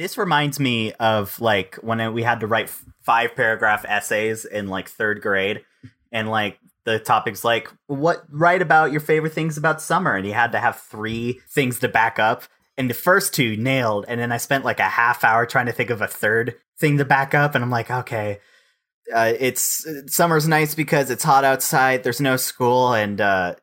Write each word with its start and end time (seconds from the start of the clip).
This 0.00 0.16
reminds 0.16 0.58
me 0.58 0.94
of 0.94 1.38
like 1.42 1.74
when 1.82 2.14
we 2.14 2.22
had 2.22 2.40
to 2.40 2.46
write 2.46 2.70
five 3.02 3.36
paragraph 3.36 3.84
essays 3.86 4.46
in 4.46 4.68
like 4.68 4.88
third 4.88 5.20
grade, 5.20 5.62
and 6.10 6.30
like 6.30 6.58
the 6.84 6.98
topic's 6.98 7.44
like 7.44 7.70
what 7.86 8.24
write 8.30 8.62
about 8.62 8.92
your 8.92 9.02
favorite 9.02 9.34
things 9.34 9.58
about 9.58 9.82
summer, 9.82 10.14
and 10.14 10.26
you 10.26 10.32
had 10.32 10.52
to 10.52 10.58
have 10.58 10.80
three 10.80 11.42
things 11.50 11.80
to 11.80 11.88
back 11.88 12.18
up. 12.18 12.44
And 12.78 12.88
the 12.88 12.94
first 12.94 13.34
two 13.34 13.58
nailed, 13.58 14.06
and 14.08 14.18
then 14.18 14.32
I 14.32 14.38
spent 14.38 14.64
like 14.64 14.80
a 14.80 14.84
half 14.84 15.22
hour 15.22 15.44
trying 15.44 15.66
to 15.66 15.72
think 15.72 15.90
of 15.90 16.00
a 16.00 16.06
third 16.06 16.54
thing 16.78 16.96
to 16.96 17.04
back 17.04 17.34
up, 17.34 17.54
and 17.54 17.62
I'm 17.62 17.68
like, 17.68 17.90
okay, 17.90 18.38
uh, 19.12 19.32
it's 19.38 19.86
summer's 20.06 20.46
nice 20.48 20.74
because 20.74 21.10
it's 21.10 21.24
hot 21.24 21.44
outside. 21.44 22.02
There's 22.02 22.20
no 22.20 22.36
school, 22.36 22.92
and 22.92 23.20
uh, 23.20 23.54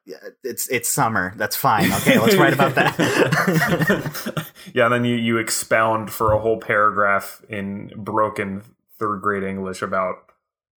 it's 0.43 0.67
it's 0.69 0.89
summer. 0.89 1.33
That's 1.35 1.55
fine. 1.55 1.91
Okay, 1.91 2.19
let's 2.19 2.35
write 2.35 2.53
about 2.53 2.75
that. 2.75 4.47
yeah, 4.73 4.85
and 4.85 4.93
then 4.93 5.05
you, 5.05 5.15
you 5.15 5.37
expound 5.37 6.11
for 6.11 6.33
a 6.33 6.39
whole 6.39 6.59
paragraph 6.59 7.43
in 7.49 7.91
broken 7.95 8.63
third 8.99 9.21
grade 9.21 9.43
English 9.43 9.81
about 9.81 10.15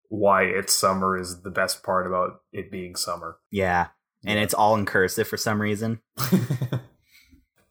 why 0.09 0.43
it's 0.43 0.73
summer 0.73 1.17
is 1.17 1.41
the 1.41 1.51
best 1.51 1.83
part 1.83 2.07
about 2.07 2.41
it 2.51 2.71
being 2.71 2.95
summer. 2.95 3.37
yeah, 3.51 3.87
and 4.25 4.39
it's 4.39 4.53
all 4.53 4.75
in 4.75 4.85
cursive 4.85 5.27
for 5.27 5.37
some 5.37 5.61
reason. 5.61 6.01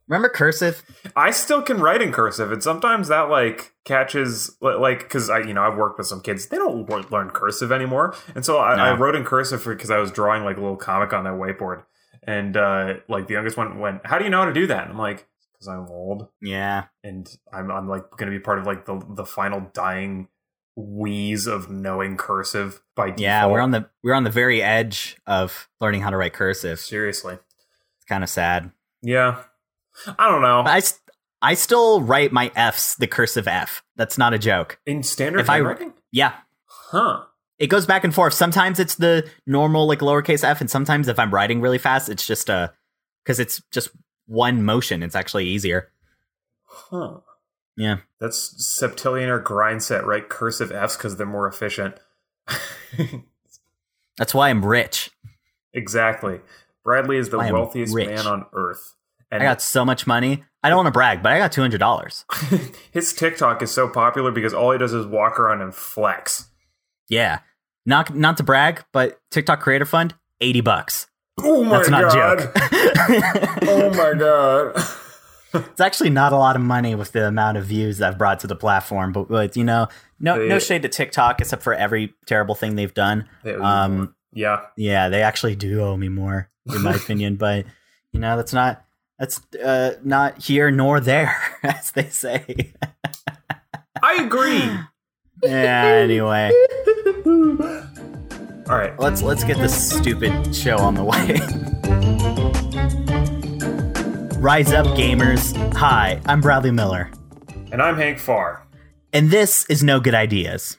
Remember 0.09 0.29
cursive? 0.31 0.83
I 1.15 1.31
still 1.31 1.61
can 1.61 1.81
write 1.81 2.01
in 2.01 2.13
cursive, 2.13 2.51
and 2.51 2.63
sometimes 2.63 3.09
that 3.09 3.29
like 3.29 3.75
catches 3.85 4.57
like 4.61 5.01
because 5.01 5.29
I 5.29 5.41
you 5.41 5.53
know 5.53 5.63
I've 5.63 5.77
worked 5.77 5.99
with 5.99 6.07
some 6.07 6.21
kids 6.23 6.47
they 6.47 6.57
don't 6.57 6.89
learn 7.13 7.31
cursive 7.31 7.71
anymore, 7.71 8.15
and 8.35 8.45
so 8.45 8.57
I, 8.59 8.75
I 8.75 8.95
wrote 8.95 9.15
in 9.15 9.25
cursive 9.25 9.63
because 9.65 9.91
I 9.91 9.99
was 9.99 10.11
drawing 10.11 10.45
like 10.45 10.57
a 10.57 10.61
little 10.61 10.77
comic 10.77 11.13
on 11.13 11.25
that 11.25 11.35
whiteboard, 11.35 11.85
and 12.23 12.57
uh 12.57 12.95
like 13.09 13.27
the 13.27 13.35
youngest 13.35 13.57
one 13.59 13.79
went, 13.81 14.07
"How 14.07 14.19
do 14.19 14.25
you 14.25 14.31
know 14.31 14.39
how 14.41 14.47
to 14.47 14.53
do 14.55 14.67
that?" 14.69 14.85
And 14.85 14.93
I'm 14.93 14.99
like, 14.99 15.27
"Because 15.53 15.69
I'm 15.69 15.87
old, 15.91 16.29
Yeah, 16.41 16.85
and 17.05 17.29
I'm 17.53 17.71
I'm 17.71 17.87
like 17.89 18.11
going 18.13 18.33
to 18.33 18.37
be 18.39 18.43
part 18.43 18.59
of 18.59 18.67
like 18.67 18.87
the 18.87 19.03
the 19.11 19.27
final 19.27 19.71
dying 19.75 20.29
wheeze 20.75 21.47
of 21.47 21.71
knowing 21.71 22.17
cursive 22.17 22.81
by 22.97 23.07
default." 23.11 23.21
yeah. 23.21 23.47
We're 23.47 23.61
on 23.61 23.73
the 23.73 23.91
we're 24.03 24.15
on 24.15 24.25
the 24.25 24.31
very 24.31 24.63
edge 24.63 25.19
of 25.27 25.69
learning 25.83 26.01
how 26.01 26.09
to 26.11 26.17
write 26.17 26.33
cursive. 26.33 26.81
seriously, 26.81 27.35
It's 27.35 28.07
kind 28.09 28.25
of 28.25 28.31
sad. 28.31 28.73
yeah. 29.03 29.43
I 30.07 30.29
don't 30.29 30.43
know. 30.43 30.61
I 30.67 30.81
I 31.43 31.55
still 31.55 32.01
write 32.01 32.33
my 32.33 32.51
F's 32.55 32.97
the 32.97 33.07
cursive 33.07 33.47
F. 33.49 33.83
That's 33.97 34.19
not 34.19 34.35
a 34.35 34.39
joke. 34.39 34.79
in 34.87 35.03
standard 35.03 35.41
if 35.41 35.51
I- 35.51 35.55
handwriting, 35.57 35.93
Yeah, 36.13 36.35
huh? 36.67 37.25
it 37.59 37.67
goes 37.69 37.87
back 37.87 38.05
and 38.05 38.15
forth. 38.15 38.35
Sometimes 38.35 38.79
it's 38.79 38.95
the 38.97 39.29
normal 39.47 39.87
like 39.87 40.01
lowercase 40.01 40.45
f, 40.45 40.61
and 40.61 40.71
sometimes 40.71 41.09
if 41.09 41.19
I'm 41.19 41.33
writing 41.33 41.61
really 41.61 41.79
fast, 41.79 42.09
it's 42.09 42.27
just 42.27 42.49
a 42.49 42.73
because 43.25 43.39
it's 43.41 43.61
just 43.73 43.91
one 44.27 44.63
motion. 44.65 45.03
It's 45.03 45.17
actually 45.17 45.47
easier. 45.47 45.91
Huh. 46.65 47.19
Yeah. 47.77 47.99
That's 48.21 48.55
septillionaire 48.83 49.43
grind 49.43 49.83
set, 49.83 50.05
right? 50.05 50.29
Cursive 50.29 50.73
Fs 50.73 50.97
because 50.97 51.17
they're 51.17 51.27
more 51.27 51.47
efficient. 51.47 51.95
That's 54.17 54.35
why 54.35 54.49
I'm 54.51 54.65
rich. 54.65 55.11
exactly. 55.73 56.41
Bradley 56.85 57.19
is 57.19 57.29
the 57.29 57.39
wealthiest 57.39 57.95
rich. 57.95 58.09
man 58.09 58.27
on 58.27 58.47
earth. 58.53 58.95
And 59.31 59.43
I 59.43 59.47
got 59.47 59.61
so 59.63 59.85
much 59.85 60.07
money. 60.07 60.45
I 60.63 60.69
don't 60.69 60.77
want 60.79 60.87
to 60.89 60.93
brag, 60.93 61.23
but 61.23 61.33
I 61.33 61.39
got 61.39 61.53
two 61.53 61.61
hundred 61.61 61.79
dollars. 61.79 62.25
his 62.93 63.13
TikTok 63.13 63.63
is 63.63 63.71
so 63.71 63.89
popular 63.89 64.31
because 64.31 64.55
all 64.55 64.73
he 64.73 64.79
does 64.79 64.93
is 64.93 65.07
walk 65.07 65.39
around 65.39 65.61
and 65.61 65.75
flex. 65.75 66.49
Yeah, 67.09 67.41
not 67.87 68.15
not 68.15 68.37
to 68.39 68.43
brag, 68.43 68.85
but 68.93 69.21
TikTok 69.31 69.61
Creator 69.61 69.85
Fund 69.85 70.15
eighty 70.41 70.61
bucks. 70.61 71.07
Oh 71.41 71.63
my 71.63 71.77
That's 71.77 71.89
not 71.91 72.05
a 72.05 72.07
god. 72.09 72.39
joke. 72.39 72.53
oh 73.69 73.91
my 73.91 74.19
god. 74.19 74.83
it's 75.71 75.81
actually 75.81 76.11
not 76.11 76.33
a 76.33 76.37
lot 76.37 76.57
of 76.57 76.63
money 76.63 76.95
with 76.95 77.13
the 77.13 77.29
amount 77.29 77.57
of 77.57 77.65
views 77.65 78.03
I've 78.03 78.19
brought 78.19 78.41
to 78.41 78.47
the 78.47 78.57
platform, 78.57 79.13
but, 79.13 79.57
you 79.57 79.65
know, 79.65 79.87
no 80.19 80.39
They- 80.39 80.49
no 80.49 80.59
shade 80.59 80.83
to 80.83 80.89
TikTok 80.89 81.41
except 81.41 81.63
for 81.63 81.75
every 81.75 82.13
terrible 82.27 82.55
thing 82.57 82.75
they've 82.75 82.93
done. 82.93 83.29
Um, 83.61 84.15
yeah. 84.33 84.63
yeah, 84.77 85.09
they 85.09 85.23
actually 85.23 85.55
do 85.55 85.81
owe 85.81 85.97
me 85.97 86.09
more, 86.09 86.51
in 86.67 86.83
my 86.83 86.95
opinion. 86.95 87.37
But 87.37 87.67
you 88.13 88.21
know, 88.21 88.37
that's 88.37 88.53
not 88.53 88.85
that's 89.19 89.41
uh, 89.57 89.95
not 90.05 90.43
here 90.43 90.71
nor 90.71 91.01
there, 91.01 91.35
as 91.63 91.91
they 91.93 92.09
say. 92.09 92.73
I 94.03 94.23
agree. 94.23 94.63
yeah. 95.43 95.85
Anyway, 95.85 96.51
all 98.69 98.77
right. 98.77 98.99
let's 98.99 99.23
let's 99.23 99.45
get 99.45 99.57
this 99.59 99.91
stupid 99.97 100.55
show 100.55 100.79
on 100.79 100.95
the 100.95 101.05
way. 101.05 101.39
Rise 104.41 104.73
up, 104.73 104.87
gamers! 104.97 105.57
Hi, 105.75 106.21
I'm 106.27 106.41
Bradley 106.41 106.71
Miller, 106.71 107.11
And 107.73 107.83
I'm 107.83 107.97
Hank 107.97 108.19
Farr. 108.21 108.65
and 109.13 109.31
this 109.33 109.67
is 109.69 109.83
No 109.83 109.99
Good 109.99 110.15
Ideas. 110.15 110.79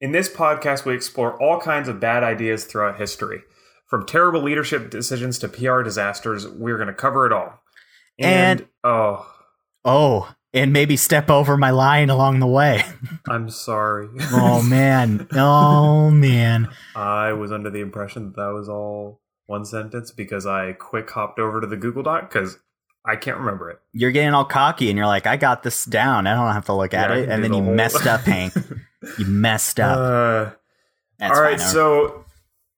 In 0.00 0.12
this 0.12 0.28
podcast, 0.28 0.84
we 0.84 0.94
explore 0.94 1.32
all 1.42 1.60
kinds 1.60 1.88
of 1.88 1.98
bad 2.00 2.22
ideas 2.22 2.64
throughout 2.64 2.96
history. 2.98 3.42
From 3.90 4.06
terrible 4.06 4.40
leadership 4.42 4.88
decisions 4.90 5.38
to 5.40 5.48
PR 5.48 5.82
disasters, 5.82 6.48
we're 6.48 6.76
going 6.76 6.86
to 6.88 6.94
cover 6.94 7.26
it 7.26 7.32
all. 7.32 7.60
And- 8.18 8.66
oh, 8.84 9.26
Oh, 9.84 10.32
and 10.52 10.72
maybe 10.72 10.96
step 10.96 11.30
over 11.30 11.56
my 11.56 11.70
line 11.70 12.10
along 12.10 12.40
the 12.40 12.46
way. 12.46 12.82
I'm 13.28 13.48
sorry. 13.50 14.08
Oh 14.32 14.62
man, 14.62 15.26
oh 15.32 16.10
man. 16.10 16.68
I 16.94 17.32
was 17.32 17.50
under 17.50 17.70
the 17.70 17.80
impression 17.80 18.26
that 18.26 18.36
that 18.36 18.52
was 18.52 18.68
all 18.68 19.20
one 19.46 19.64
sentence 19.64 20.10
because 20.12 20.44
I 20.46 20.72
quick 20.72 21.10
hopped 21.10 21.38
over 21.38 21.60
to 21.62 21.66
the 21.66 21.76
Google 21.78 22.02
Doc 22.02 22.30
because 22.30 22.58
I 23.06 23.16
can't 23.16 23.38
remember 23.38 23.70
it. 23.70 23.78
You're 23.94 24.10
getting 24.10 24.34
all 24.34 24.44
cocky, 24.44 24.90
and 24.90 24.98
you're 24.98 25.06
like, 25.06 25.26
"I 25.26 25.36
got 25.38 25.62
this 25.62 25.86
down. 25.86 26.26
I 26.26 26.34
don't 26.34 26.52
have 26.52 26.66
to 26.66 26.74
look 26.74 26.92
at 26.92 27.08
Yeah, 27.08 27.16
I 27.16 27.18
it." 27.20 27.28
And 27.30 27.42
then 27.42 27.52
the 27.52 27.56
you 27.56 27.64
whole- 27.64 27.74
mest 27.74 28.06
up, 28.06 28.20
Hank. 28.22 28.52
You 29.18 29.24
messed 29.26 29.80
up. 29.80 29.96
Uh, 29.96 31.24
all 31.24 31.40
right, 31.40 31.58
fine. 31.58 31.68
so 31.70 32.26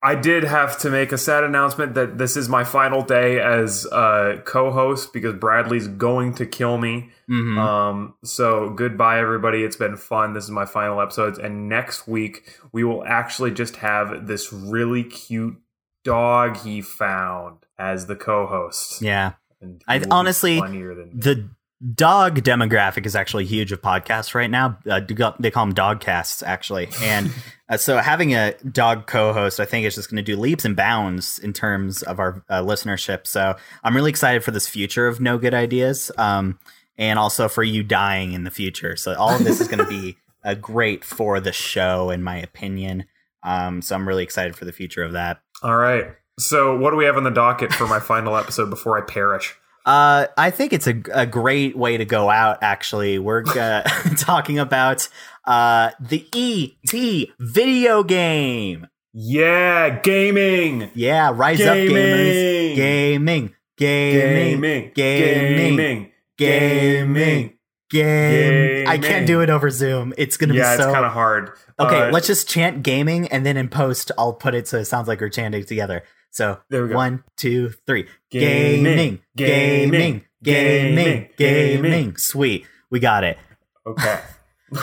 I 0.05 0.17
did 0.17 0.43
have 0.43 0.79
to 0.79 0.91
make 0.91 1.13
a 1.13 1.19
sad 1.19 1.45
announcement 1.45 1.95
that 1.95 2.19
this 2.19 2.37
is 2.37 2.49
my 2.49 2.65
final 2.65 3.03
day 3.03 3.39
as 3.41 3.87
uh, 3.87 4.41
co-host 4.45 5.13
because 5.13 5.35
Bradley's 5.35 5.87
going 5.87 6.35
to 6.35 6.47
kill 6.47 6.77
me. 6.79 7.11
Mhm. 7.31 7.57
Um, 7.57 8.15
so 8.25 8.71
goodbye, 8.71 9.21
everybody. 9.21 9.63
It's 9.63 9.77
been 9.77 9.97
fun. 9.97 10.33
This 10.35 10.45
is 10.45 10.51
my 10.51 10.65
final 10.65 11.01
episodes, 11.01 11.39
and 11.39 11.69
next 11.69 12.09
week 12.09 12.59
we 12.73 12.83
will 12.83 13.05
actually 13.05 13.53
just 13.53 13.77
have 13.77 14.27
this 14.27 14.53
really 14.53 15.05
cute 15.05 15.57
dog 16.05 16.57
he 16.59 16.81
found 16.83 17.59
as 17.79 18.07
the 18.07 18.17
co-host. 18.17 19.03
yeah, 19.03 19.33
And 19.61 19.83
I 19.87 20.03
honestly- 20.11 20.59
funnier 20.59 20.95
than 20.97 21.11
the 21.19 21.49
dog 21.95 22.43
demographic 22.43 23.07
is 23.07 23.17
actually 23.17 23.45
huge 23.45 23.73
of 23.73 23.83
podcasts 23.83 24.35
right 24.35 24.51
now. 24.51 24.79
Uh, 24.89 25.01
they 25.41 25.51
call 25.51 25.67
them 25.67 25.75
dogcasts, 25.75 26.43
actually, 26.43 26.89
and 27.03 27.31
uh, 27.69 27.77
so 27.77 27.99
having 27.99 28.35
a 28.35 28.55
dog 28.71 29.07
co-host, 29.07 29.59
I 29.59 29.65
think, 29.65 29.87
is 29.87 29.95
just 29.95 30.11
going 30.11 30.23
to 30.23 30.23
do 30.23 30.39
leaps 30.39 30.65
and 30.65 30.77
bounds 30.77 31.39
in 31.39 31.53
terms 31.53 32.03
of 32.03 32.19
our 32.19 32.45
uh, 32.49 32.63
listenership. 32.63 33.27
So 33.27 33.57
I'm 33.83 33.97
really 33.97 34.11
excited 34.11 34.45
for 34.45 34.53
this 34.53 34.69
future 34.69 35.07
of 35.07 35.21
no 35.21 35.39
good 35.39 35.55
ideas, 35.55 36.11
um, 36.19 36.59
and 36.97 37.19
also 37.19 37.49
for 37.49 37.65
you 37.65 37.83
dying 37.83 38.33
in 38.33 38.45
the 38.45 38.51
future. 38.51 38.97
So 38.97 39.15
all 39.15 39.35
of 39.35 39.45
this 39.45 39.61
is 39.61 39.69
going 39.69 39.85
to 39.85 39.89
be 39.89 40.17
uh, 40.45 40.55
great 40.55 41.05
for 41.05 41.41
the 41.41 41.53
show, 41.53 42.11
in 42.11 42.23
my 42.23 42.37
opinion. 42.37 43.05
Um, 43.43 43.83
so 43.83 43.97
I'm 43.97 44.07
really 44.07 44.23
excited 44.23 44.55
for 44.55 44.65
the 44.65 44.73
future 44.73 45.03
of 45.03 45.13
that. 45.13 45.41
All 45.63 45.77
right. 45.77 46.07
So 46.39 46.77
what 46.77 46.91
do 46.91 46.97
we 46.97 47.05
have 47.05 47.17
on 47.17 47.25
the 47.25 47.31
docket 47.31 47.73
for 47.73 47.87
my 47.87 48.01
final 48.01 48.37
episode 48.37 48.71
before 48.71 48.97
I 48.97 49.03
perish? 49.03 49.57
Uh, 49.85 50.27
I 50.39 50.51
think 50.51 50.73
it's 50.73 50.87
a, 50.87 51.01
a 51.13 51.27
great 51.27 51.77
way 51.77 51.97
to 51.97 52.05
go 52.05 52.31
out. 52.31 52.59
Actually, 52.63 53.19
we're 53.19 53.45
uh, 53.59 53.83
talking 54.19 54.59
about 54.59 55.09
uh, 55.45 55.91
the 56.01 56.25
ET 56.33 57.29
video 57.41 58.03
game. 58.05 58.87
Yeah, 59.13 60.01
gaming. 60.01 60.91
Yeah, 60.95 61.33
rise 61.35 61.61
up, 61.61 61.77
gamers! 61.77 62.75
Gaming, 62.77 63.55
gaming, 63.77 64.93
Gaming. 64.93 64.93
gaming, 64.95 66.13
gaming, 66.39 67.59
game. 67.91 68.89
I 68.89 68.97
can't 68.99 69.27
do 69.27 69.41
it 69.43 69.51
over 69.51 69.69
Zoom. 69.69 70.15
It's 70.17 70.37
gonna 70.39 70.55
Yeah, 70.55 70.77
be 70.77 70.83
it's 70.83 70.93
kind 70.93 71.05
of 71.05 71.13
hard. 71.13 71.51
okay, 71.79 72.09
Uh, 72.09 72.11
let's 72.11 72.27
just 72.27 72.49
chant 72.49 72.83
gaming, 72.83 73.29
and 73.29 73.45
then 73.45 73.57
in 73.59 73.69
post, 73.69 74.11
I'll 74.17 74.33
put 74.33 74.55
it 74.55 74.67
so 74.67 74.79
it 74.79 74.87
sounds 74.87 75.09
like 75.09 75.21
we're 75.21 75.29
chanting 75.29 75.65
together. 75.65 76.05
So 76.33 76.59
There 76.71 76.83
we 76.83 76.89
go. 76.89 76.97
one, 76.97 77.25
two, 77.37 77.71
three. 77.87 78.09
Gaming, 78.31 79.21
Gaming, 79.37 80.25
gaming, 80.25 80.25
gaming, 80.43 81.29
gaming. 81.37 82.17
Sweet, 82.17 82.67
we 82.91 82.99
got 82.99 83.23
it. 83.25 83.39
Okay. 83.87 84.21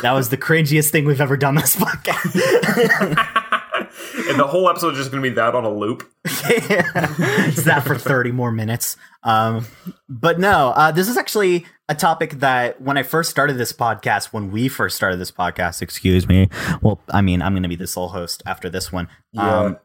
That 0.04 0.12
was 0.12 0.30
the 0.30 0.38
cringiest 0.38 0.92
thing 0.92 1.06
we've 1.06 1.20
ever 1.20 1.36
done 1.36 1.56
this 1.56 1.76
podcast. 1.76 2.36
and 4.30 4.40
the 4.40 4.46
whole 4.46 4.70
episode 4.70 4.92
is 4.92 5.00
just 5.00 5.10
going 5.12 5.24
to 5.24 5.28
be 5.28 5.34
that 5.34 5.56
on 5.56 5.66
a 5.66 5.74
loop. 5.74 6.08
It's 6.26 7.64
that 7.64 7.84
for 7.86 7.98
30 7.98 8.32
more 8.32 8.52
minutes. 8.52 8.98
Um, 9.24 9.66
but 10.08 10.40
no, 10.40 10.74
uh, 10.76 10.92
this 10.92 11.10
is 11.10 11.18
actually 11.18 11.66
a 11.90 11.96
topic 11.96 12.34
that 12.42 12.80
when 12.80 12.98
I 13.00 13.04
first 13.04 13.32
started 13.32 13.58
this 13.58 13.74
podcast, 13.74 14.26
when 14.26 14.52
we 14.52 14.68
first 14.68 14.96
started 14.96 15.18
this 15.18 15.32
podcast, 15.32 15.82
excuse 15.82 16.28
me. 16.28 16.50
Well, 16.84 17.02
I 17.10 17.22
mean, 17.22 17.42
I'm 17.42 17.54
going 17.54 17.64
to 17.64 17.70
be 17.70 17.76
the 17.76 17.88
sole 17.88 18.10
host 18.10 18.44
after 18.46 18.70
this 18.70 18.92
one. 18.92 19.08
Um, 19.36 19.78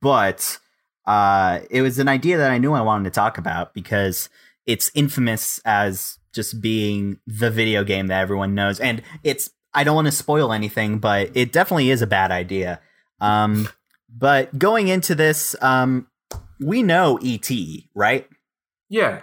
but 0.00 0.58
uh, 1.06 1.60
it 1.70 1.82
was 1.82 1.98
an 1.98 2.08
idea 2.08 2.38
that 2.38 2.50
I 2.50 2.58
knew 2.58 2.72
I 2.72 2.80
wanted 2.80 3.04
to 3.04 3.14
talk 3.14 3.38
about 3.38 3.74
because 3.74 4.28
it's 4.66 4.90
infamous 4.94 5.60
as 5.64 6.18
just 6.32 6.60
being 6.60 7.18
the 7.26 7.50
video 7.50 7.84
game 7.84 8.06
that 8.06 8.20
everyone 8.20 8.54
knows. 8.54 8.80
And 8.80 9.02
it's 9.22 9.50
I 9.74 9.84
don't 9.84 9.94
want 9.94 10.06
to 10.06 10.12
spoil 10.12 10.52
anything, 10.52 10.98
but 10.98 11.30
it 11.34 11.52
definitely 11.52 11.90
is 11.90 12.02
a 12.02 12.06
bad 12.06 12.30
idea. 12.30 12.80
Um, 13.20 13.68
but 14.08 14.56
going 14.58 14.88
into 14.88 15.14
this, 15.14 15.56
um, 15.62 16.06
we 16.60 16.82
know 16.82 17.18
ET, 17.24 17.50
right? 17.94 18.28
Yeah, 18.88 19.22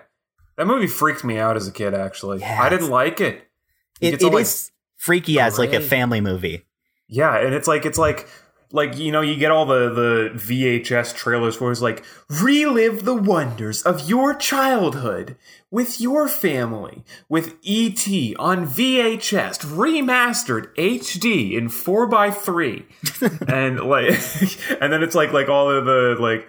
that 0.57 0.65
movie 0.65 0.87
freaked 0.87 1.23
me 1.23 1.37
out 1.37 1.55
as 1.55 1.67
a 1.67 1.71
kid. 1.71 1.93
Actually, 1.93 2.39
Yeah, 2.39 2.61
I 2.61 2.69
didn't 2.69 2.89
like 2.89 3.21
it. 3.21 3.47
It, 4.01 4.15
It's 4.15 4.23
it 4.23 4.33
like, 4.33 4.41
is 4.41 4.71
freaky 4.97 5.39
as 5.39 5.59
like 5.59 5.73
a 5.73 5.81
family 5.81 6.21
movie. 6.21 6.65
Yeah, 7.07 7.37
and 7.37 7.53
it's 7.53 7.67
like 7.67 7.85
it's 7.85 7.97
like 7.97 8.27
like 8.71 8.97
you 8.97 9.11
know 9.11 9.21
you 9.21 9.35
get 9.35 9.51
all 9.51 9.65
the 9.65 9.89
the 9.89 10.29
VHS 10.35 11.15
trailers 11.15 11.59
where 11.59 11.71
it's 11.71 11.81
like 11.81 12.03
relive 12.29 13.03
the 13.03 13.15
wonders 13.15 13.81
of 13.81 14.07
your 14.07 14.33
childhood 14.35 15.35
with 15.71 15.99
your 15.99 16.27
family 16.27 17.03
with 17.27 17.55
ET 17.65 18.07
on 18.37 18.67
VHS 18.67 19.65
remastered 19.65 20.73
HD 20.75 21.53
in 21.53 21.67
4x3 21.67 23.47
and 23.49 23.79
like 23.79 24.09
and 24.81 24.93
then 24.93 25.01
it's 25.03 25.15
like 25.15 25.33
like 25.33 25.49
all 25.49 25.69
of 25.69 25.85
the 25.85 26.15
like 26.19 26.47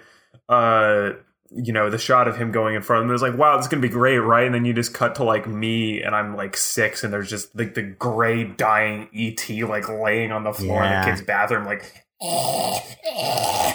uh 0.49 1.13
you 1.53 1.73
know 1.73 1.91
the 1.91 1.99
shot 1.99 2.29
of 2.29 2.37
him 2.37 2.53
going 2.53 2.75
in 2.75 2.83
front 2.83 3.03
of 3.03 3.09
them 3.09 3.15
it's 3.15 3.23
like 3.23 3.37
wow 3.37 3.57
this 3.57 3.65
is 3.65 3.71
gonna 3.71 3.81
be 3.81 3.89
great 3.89 4.19
right? 4.19 4.45
And 4.45 4.55
then 4.55 4.65
you 4.67 4.75
just 4.75 4.93
cut 4.93 5.15
to 5.17 5.25
like 5.25 5.49
me 5.49 6.03
and 6.03 6.15
i'm 6.15 6.37
like 6.37 6.57
six 6.57 7.03
and 7.03 7.13
there's 7.13 7.31
just 7.31 7.57
like 7.57 7.75
the 7.75 7.83
gray 7.83 8.45
dying 8.45 9.09
et 9.15 9.49
like 9.67 9.89
laying 9.89 10.33
on 10.33 10.45
the 10.45 10.53
floor 10.53 10.85
in 10.85 10.91
the 10.91 11.07
kid's 11.07 11.23
bathroom 11.23 11.65
like 11.65 12.05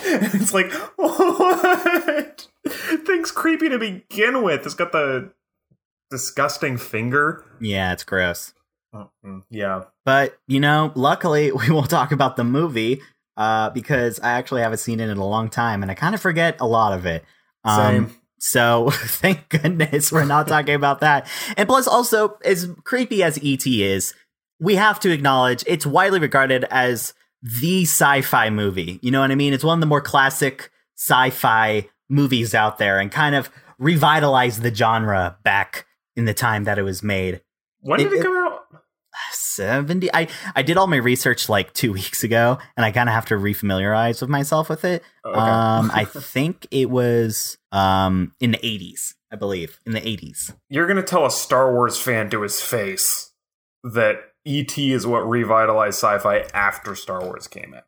it's 0.08 0.54
like 0.54 0.72
what 0.98 2.48
thing's 2.68 3.32
creepy 3.32 3.70
to 3.70 3.80
begin 3.80 4.44
with 4.44 4.66
it's 4.66 4.76
got 4.76 4.92
the 4.92 5.32
disgusting 6.12 6.78
finger 6.78 7.44
Yeah, 7.60 7.92
it's 7.94 8.04
gross. 8.04 8.54
Mm, 8.94 9.44
yeah 9.50 9.84
But 10.06 10.38
you 10.48 10.60
know, 10.60 10.92
luckily 10.96 11.52
we 11.52 11.70
won't 11.70 11.90
talk 11.90 12.12
about 12.12 12.36
the 12.36 12.44
movie 12.44 13.02
uh, 13.38 13.70
because 13.72 14.20
I 14.22 14.32
actually 14.32 14.62
haven't 14.62 14.78
seen 14.78 15.00
it 15.00 15.10
in 15.10 15.18
a 15.18 15.26
long 15.26 15.50
time, 15.50 15.82
and 15.82 15.92
I 15.92 15.96
kind 15.96 16.16
of 16.16 16.22
forget 16.22 16.56
a 16.62 16.68
lot 16.68 16.94
of 16.94 17.06
it. 17.06 17.24
Um, 17.66 17.78
Same. 17.78 18.16
So 18.40 18.90
thank 18.94 19.50
goodness 19.50 20.12
we're 20.12 20.26
not 20.26 20.48
talking 20.48 20.76
about 20.76 21.02
that. 21.02 21.28
And 21.58 21.68
plus, 21.68 21.88
also 21.88 22.38
as 22.46 22.70
creepy 22.84 23.24
as 23.24 23.38
ET 23.44 23.66
is, 23.66 24.14
we 24.60 24.76
have 24.76 25.00
to 25.02 25.12
acknowledge 25.12 25.64
it's 25.68 25.86
widely 25.86 26.20
regarded 26.20 26.64
as 26.70 27.14
the 27.62 27.84
sci-fi 27.84 28.50
movie. 28.50 29.00
You 29.02 29.12
know 29.12 29.22
what 29.22 29.32
I 29.32 29.36
mean? 29.36 29.54
It's 29.54 29.64
one 29.64 29.78
of 29.78 29.80
the 29.82 29.86
more 29.86 30.02
classic 30.02 30.72
sci-fi 30.98 31.88
movies 32.10 32.54
out 32.56 32.78
there, 32.78 33.00
and 33.00 33.12
kind 33.12 33.36
of 33.36 33.50
revitalized 33.78 34.62
the 34.62 34.74
genre 34.74 35.38
back 35.44 35.86
in 36.16 36.26
the 36.26 36.34
time 36.34 36.64
that 36.64 36.78
it 36.80 36.84
was 36.84 37.04
made. 37.04 37.42
when 37.82 38.00
did 38.00 38.12
It- 38.14 38.20
it 38.20 38.24
come 38.24 38.36
out 38.38 38.62
70 39.32 40.14
i 40.14 40.28
i 40.56 40.62
did 40.62 40.76
all 40.78 40.88
my 40.88 40.98
research 40.98 41.48
like 41.48 41.74
two 41.74 41.92
weeks 42.00 42.24
ago 42.24 42.58
and 42.76 42.86
i 42.86 42.92
kind 42.92 43.08
of 43.10 43.16
have 43.16 43.26
to 43.28 43.36
refamiliarize 43.36 44.20
with 44.22 44.30
myself 44.30 44.70
with 44.70 44.84
it 44.84 45.04
Oh, 45.24 45.32
Okay. 45.32 45.40
um 45.40 45.92
i 45.94 46.04
think 46.06 46.68
it 46.72 46.90
was 46.90 47.58
um 47.72 48.34
in 48.40 48.52
the 48.52 48.58
80s 48.58 49.14
i 49.32 49.36
believe 49.36 49.80
in 49.86 49.94
the 49.94 50.02
80s 50.02 50.54
You're 50.70 50.88
gonna 50.88 51.02
tell 51.04 51.26
a 51.26 51.32
Star 51.32 51.72
Wars 51.74 51.98
fan 51.98 52.30
to 52.32 52.42
his 52.42 52.62
face 52.62 53.32
that 53.84 54.18
ET 54.46 54.78
is 54.78 55.08
what 55.08 55.28
revitalized 55.28 55.96
sci-fi 55.96 56.46
after 56.54 56.96
Star 56.96 57.24
Wars 57.24 57.48
came 57.48 57.74
out. 57.74 57.84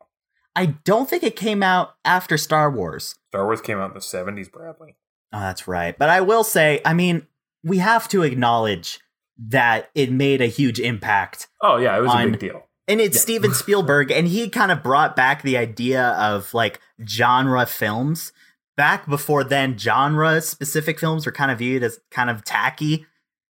i 0.56 0.66
don't 0.66 1.10
think 1.10 1.24
it 1.24 1.36
came 1.36 1.62
out 1.62 1.96
after 2.04 2.38
star 2.38 2.72
wars 2.72 3.16
Star 3.30 3.46
Wars 3.46 3.62
came 3.62 3.78
out 3.78 3.90
in 3.90 3.94
the 3.94 4.00
'70s, 4.00 4.52
Bradley. 4.52 4.96
oh 5.34 5.40
that's 5.40 5.68
right 5.68 5.98
but 5.98 6.10
i 6.10 6.20
will 6.22 6.44
say 6.44 6.82
i 6.84 6.94
mean 6.94 7.28
we 7.64 7.78
have 7.78 8.08
to 8.10 8.24
acknowledge 8.24 9.00
that 9.38 9.90
it 9.94 10.12
made 10.12 10.42
a 10.42 10.48
huge 10.48 10.80
impact 10.80 11.48
Oh 11.62 11.78
yeah, 11.78 11.96
it 11.98 12.02
was 12.02 12.12
a 12.14 12.26
big 12.26 12.40
deal. 12.40 12.64
And 12.88 13.00
it's 13.02 13.18
Yeah. 13.18 13.22
Steven 13.22 13.54
Spielberg, 13.64 14.12
and 14.12 14.28
he 14.28 14.50
kind 14.50 14.72
of 14.72 14.82
brought 14.82 15.16
back 15.16 15.42
the 15.44 15.58
idea 15.58 16.02
of 16.12 16.54
like 16.54 16.80
genre 17.06 17.66
films. 17.68 18.32
Back 18.78 19.08
before 19.10 19.44
then, 19.44 19.78
genre 19.78 20.40
specific 20.42 21.00
films 21.00 21.26
were 21.26 21.32
kind 21.32 21.52
of 21.52 21.58
viewed 21.60 21.84
as 21.84 22.00
kind 22.10 22.30
of 22.30 22.44
tacky. 22.46 23.06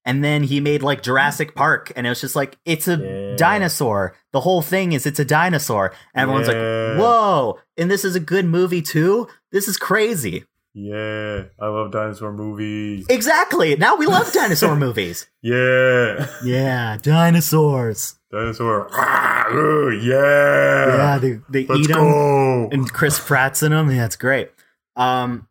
And 0.07 0.24
then 0.24 0.44
he 0.44 0.62
made 0.62 0.81
like 0.81 1.04
Jurassic 1.04 1.54
Park, 1.54 1.92
and 1.98 2.07
it 2.07 2.09
was 2.09 2.21
just 2.21 2.33
like, 2.36 2.57
it's 2.63 2.88
a 2.88 2.95
Yeah. 2.95 3.36
dinosaur. 3.36 4.15
The 4.31 4.39
whole 4.39 4.62
thing 4.62 4.94
is 4.94 5.06
it's 5.06 5.19
a 5.19 5.25
dinosaur. 5.25 5.92
Everyone's 6.15 6.48
Yeah. 6.48 6.54
like, 6.95 7.00
whoa, 7.01 7.59
and 7.77 7.92
this 7.92 8.06
is 8.06 8.15
a 8.15 8.21
good 8.21 8.45
movie 8.45 8.81
too? 8.81 9.27
This 9.51 9.68
is 9.68 9.75
crazy. 9.75 10.45
Yeah, 10.74 11.44
I 11.59 11.68
love 11.68 11.92
dinosaur 11.92 12.31
movies. 12.31 13.06
Exactly. 13.09 13.75
Now 13.75 13.95
we 13.98 14.06
love 14.06 14.31
dinosaur 14.31 14.75
movies. 14.86 15.27
Yeah, 15.42 16.27
Yeah, 16.44 16.98
dinosaurs. 17.01 18.15
dinosaur. 18.31 18.88
Ah, 18.94 19.48
ooh, 19.51 19.89
yeah. 19.92 20.98
Yeah, 20.98 21.18
they, 21.19 21.39
they 21.50 21.65
Let's 21.65 21.81
eat 21.81 21.94
them. 21.94 22.69
and 22.71 22.94
Chris 22.94 23.19
Pratt's 23.19 23.62
in 23.63 23.71
them. 23.71 23.92
Yeah, 23.92 24.06
it's 24.06 24.15
great. 24.15 24.51
Um, 24.95 25.48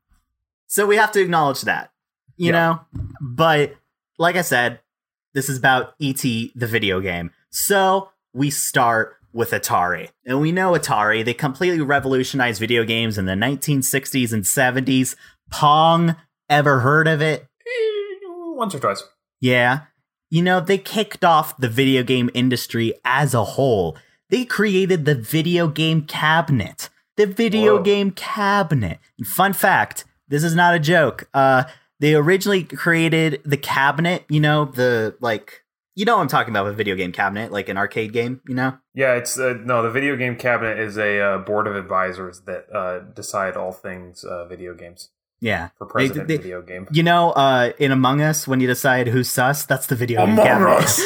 so 0.66 0.86
we 0.86 0.96
have 0.96 1.12
to 1.12 1.20
acknowledge 1.20 1.62
that, 1.62 1.90
you 2.36 2.46
Yeah. 2.46 2.52
know. 2.52 2.80
But 3.20 3.74
like 4.18 4.36
I 4.36 4.42
said, 4.42 4.80
this 5.34 5.48
is 5.48 5.58
about 5.58 5.94
ET, 6.00 6.20
the 6.22 6.66
video 6.66 7.00
game. 7.00 7.30
So 7.50 8.10
we 8.32 8.50
start 8.50 9.16
with 9.32 9.50
Atari, 9.50 10.08
and 10.24 10.40
we 10.40 10.50
know 10.50 10.72
Atari. 10.72 11.24
They 11.24 11.34
completely 11.34 11.80
revolutionized 11.82 12.58
video 12.58 12.84
games 12.84 13.18
in 13.18 13.26
the 13.26 13.32
1960s 13.32 14.32
and 14.32 14.44
70s. 14.44 15.14
Pong, 15.50 16.16
ever 16.48 16.80
heard 16.80 17.06
of 17.06 17.20
it? 17.20 17.46
Eh, 17.66 18.26
Once 18.54 18.74
or 18.74 18.80
twice. 18.80 19.04
Yeah. 19.40 19.80
You 20.30 20.42
know, 20.42 20.60
they 20.60 20.78
kicked 20.78 21.24
off 21.24 21.56
the 21.58 21.68
video 21.68 22.02
game 22.02 22.30
industry 22.34 22.94
as 23.04 23.34
a 23.34 23.44
whole. 23.44 23.96
They 24.30 24.44
created 24.44 25.04
the 25.04 25.14
video 25.14 25.68
game 25.68 26.02
cabinet. 26.02 26.88
The 27.16 27.26
video 27.26 27.76
Whoa. 27.76 27.82
game 27.82 28.10
cabinet. 28.10 28.98
And 29.18 29.26
fun 29.26 29.52
fact 29.52 30.04
this 30.28 30.42
is 30.42 30.54
not 30.54 30.74
a 30.74 30.78
joke. 30.80 31.28
Uh, 31.32 31.64
they 32.00 32.14
originally 32.14 32.64
created 32.64 33.40
the 33.44 33.56
cabinet, 33.56 34.24
you 34.28 34.40
know, 34.40 34.64
the 34.66 35.16
like, 35.20 35.62
you 35.94 36.04
know 36.04 36.16
what 36.16 36.22
I'm 36.22 36.28
talking 36.28 36.52
about 36.52 36.66
a 36.66 36.72
video 36.72 36.94
game 36.94 37.10
cabinet, 37.12 37.50
like 37.52 37.68
an 37.70 37.78
arcade 37.78 38.12
game, 38.12 38.40
you 38.46 38.54
know? 38.54 38.76
Yeah, 38.94 39.14
it's 39.14 39.38
uh, 39.38 39.54
no. 39.64 39.82
The 39.82 39.90
video 39.90 40.14
game 40.16 40.36
cabinet 40.36 40.78
is 40.78 40.98
a 40.98 41.20
uh, 41.20 41.38
board 41.38 41.66
of 41.66 41.74
advisors 41.76 42.40
that 42.42 42.66
uh, 42.74 42.98
decide 43.14 43.56
all 43.56 43.72
things 43.72 44.22
uh, 44.24 44.44
video 44.46 44.74
games 44.74 45.08
Yeah. 45.40 45.70
for 45.78 45.86
president 45.86 46.28
they- 46.28 46.36
video 46.36 46.60
game. 46.60 46.86
You 46.90 47.02
know, 47.02 47.30
uh, 47.32 47.72
in 47.78 47.92
Among 47.92 48.20
Us, 48.20 48.46
when 48.46 48.60
you 48.60 48.66
decide 48.66 49.08
who's 49.08 49.30
sus, 49.30 49.64
that's 49.64 49.86
the 49.86 49.96
video 49.96 50.26
game 50.26 50.36
cabinet. 50.36 50.68
Us. 50.68 51.02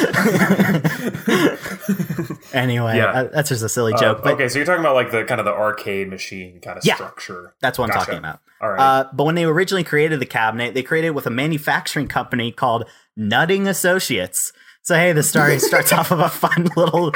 anyway, 2.52 2.96
Yeah. 2.96 3.06
uh, 3.06 3.24
that's 3.32 3.48
just 3.48 3.62
a 3.62 3.68
silly 3.68 3.92
Uh, 3.94 4.00
joke. 4.00 4.22
but 4.22 4.34
okay, 4.34 4.48
so 4.48 4.58
you're 4.58 4.66
talking 4.66 4.80
about 4.80 4.94
like 4.94 5.10
the 5.10 5.24
kind 5.24 5.40
of 5.40 5.44
the 5.44 5.52
arcade 5.52 6.08
machine 6.08 6.60
kind 6.60 6.78
of 6.78 6.84
Yeah. 6.84 6.94
structure. 6.94 7.54
That's 7.60 7.78
what 7.78 7.84
I'm 7.84 7.90
Gotcha. 7.94 8.06
talking 8.06 8.18
about. 8.18 8.40
All 8.60 8.70
right. 8.70 8.80
Uh, 8.80 9.08
but 9.12 9.24
when 9.24 9.34
they 9.34 9.44
originally 9.44 9.84
created 9.84 10.20
the 10.20 10.26
cabinet, 10.26 10.74
they 10.74 10.82
created 10.82 11.08
it 11.08 11.14
with 11.14 11.26
a 11.26 11.30
manufacturing 11.30 12.08
company 12.08 12.52
called 12.52 12.84
Nutting 13.16 13.66
Associates. 13.66 14.52
So 14.82 14.94
hey, 14.96 15.12
the 15.12 15.22
story 15.22 15.58
starts 15.70 15.92
off 15.92 16.10
of 16.10 16.20
a 16.20 16.28
fun 16.28 16.68
little, 16.76 17.12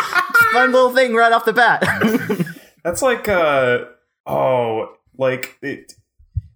fun 0.53 0.73
little 0.73 0.91
thing 0.95 1.15
right 1.15 1.33
off 1.33 1.45
the 1.45 1.53
bat. 1.53 1.83
That's 2.85 3.01
like 3.03 3.29
uh 3.29 3.85
oh 4.27 4.95
like 5.17 5.57
it, 5.63 5.95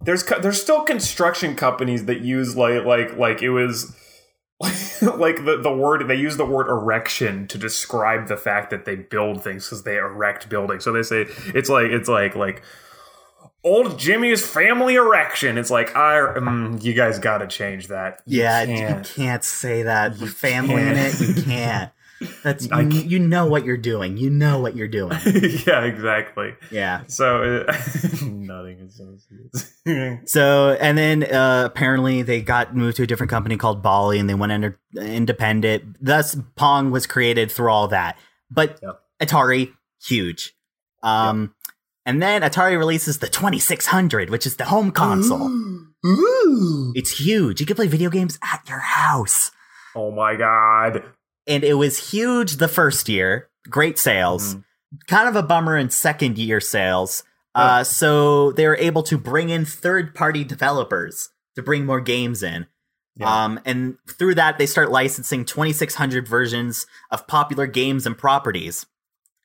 there's 0.01 0.23
there's 0.41 0.61
still 0.61 0.83
construction 0.83 1.55
companies 1.55 2.05
that 2.05 2.21
use 2.21 2.55
like 2.55 2.85
like 2.85 3.17
like 3.17 3.41
it 3.41 3.49
was 3.49 3.95
like 5.01 5.45
the 5.45 5.57
the 5.61 5.73
word 5.73 6.05
they 6.07 6.15
use 6.15 6.35
the 6.35 6.45
word 6.45 6.67
erection 6.67 7.47
to 7.47 7.57
describe 7.57 8.27
the 8.27 8.35
fact 8.35 8.69
that 8.71 8.83
they 8.83 8.95
build 8.95 9.41
things 9.41 9.65
because 9.65 9.83
they 9.83 9.95
erect 9.95 10.49
buildings. 10.49 10.83
So 10.83 10.91
they 10.91 11.03
say 11.03 11.27
it's 11.55 11.69
like 11.69 11.91
it's 11.91 12.09
like 12.09 12.35
like 12.35 12.61
old 13.63 13.97
Jimmy's 13.97 14.45
family 14.45 14.95
erection. 14.95 15.57
It's 15.57 15.71
like 15.71 15.95
I 15.95 16.17
mm, 16.37 16.83
you 16.83 16.93
guys 16.93 17.19
got 17.19 17.37
to 17.37 17.47
change 17.47 17.87
that. 17.87 18.21
You 18.25 18.41
yeah, 18.41 18.65
can't. 18.65 19.07
you 19.07 19.23
can't 19.23 19.43
say 19.43 19.83
that. 19.83 20.19
You 20.19 20.27
family 20.27 20.81
in 20.81 20.97
it, 20.97 21.19
you 21.21 21.41
can't. 21.43 21.91
That's 22.43 22.69
I 22.71 22.81
you, 22.81 23.19
know 23.19 23.45
what 23.45 23.65
you're 23.65 23.77
doing. 23.77 24.17
You 24.17 24.29
know 24.29 24.59
what 24.59 24.75
you're 24.75 24.87
doing. 24.87 25.17
yeah, 25.65 25.83
exactly. 25.83 26.53
Yeah. 26.71 27.03
So 27.07 27.65
uh, 27.67 27.71
nothing 28.23 28.81
associates. 28.81 29.73
So 30.31 30.77
and 30.79 30.97
then 30.97 31.23
uh, 31.23 31.63
apparently 31.65 32.21
they 32.21 32.41
got 32.41 32.75
moved 32.75 32.97
to 32.97 33.03
a 33.03 33.07
different 33.07 33.29
company 33.29 33.57
called 33.57 33.81
Bally, 33.81 34.19
and 34.19 34.29
they 34.29 34.35
went 34.35 34.51
under 34.51 34.79
independent. 34.97 35.97
Thus, 36.01 36.37
Pong 36.55 36.91
was 36.91 37.07
created 37.07 37.51
through 37.51 37.71
all 37.71 37.87
that. 37.89 38.17
But 38.51 38.79
Yep. 38.81 38.99
Atari, 39.21 39.73
huge. 40.01 40.53
Um, 41.03 41.53
and 42.05 42.21
then 42.21 42.41
Atari 42.41 42.77
releases 42.77 43.19
the 43.19 43.27
2600, 43.27 44.29
which 44.29 44.45
is 44.45 44.57
the 44.57 44.65
home 44.65 44.91
console. 44.91 45.49
It's 46.95 47.19
huge. 47.19 47.59
You 47.59 47.65
can 47.65 47.75
play 47.75 47.87
video 47.87 48.09
games 48.09 48.39
at 48.41 48.67
your 48.67 48.79
house, 48.79 49.51
oh 49.95 50.11
my 50.11 50.35
god. 50.35 51.03
And 51.49 51.63
it 51.63 51.73
was 51.73 52.11
huge 52.11 52.57
the 52.57 52.67
first 52.69 53.09
year. 53.09 53.49
Great 53.69 53.99
sales. 53.99 54.55
Mhm. 54.55 54.63
Kind 55.07 55.27
of 55.27 55.35
a 55.35 55.43
bummer 55.43 55.75
in 55.75 55.89
second 55.89 56.37
year 56.37 56.61
sales. 56.61 57.23
Uh, 57.55 57.83
so 57.83 58.51
they 58.53 58.65
were 58.65 58.77
able 58.77 59.03
to 59.03 59.17
bring 59.17 59.49
in 59.49 59.65
third 59.65 60.15
party 60.15 60.43
developers 60.43 61.29
to 61.55 61.61
bring 61.61 61.85
more 61.85 61.99
games 61.99 62.41
in. 62.41 62.67
Yeah. 63.17 63.43
Um, 63.43 63.59
and 63.65 63.97
through 64.07 64.35
that, 64.35 64.57
they 64.57 64.65
start 64.65 64.91
licensing 64.91 65.43
2,600 65.43 66.27
versions 66.27 66.85
of 67.11 67.27
popular 67.27 67.67
games 67.67 68.05
and 68.05 68.17
properties. 68.17 68.85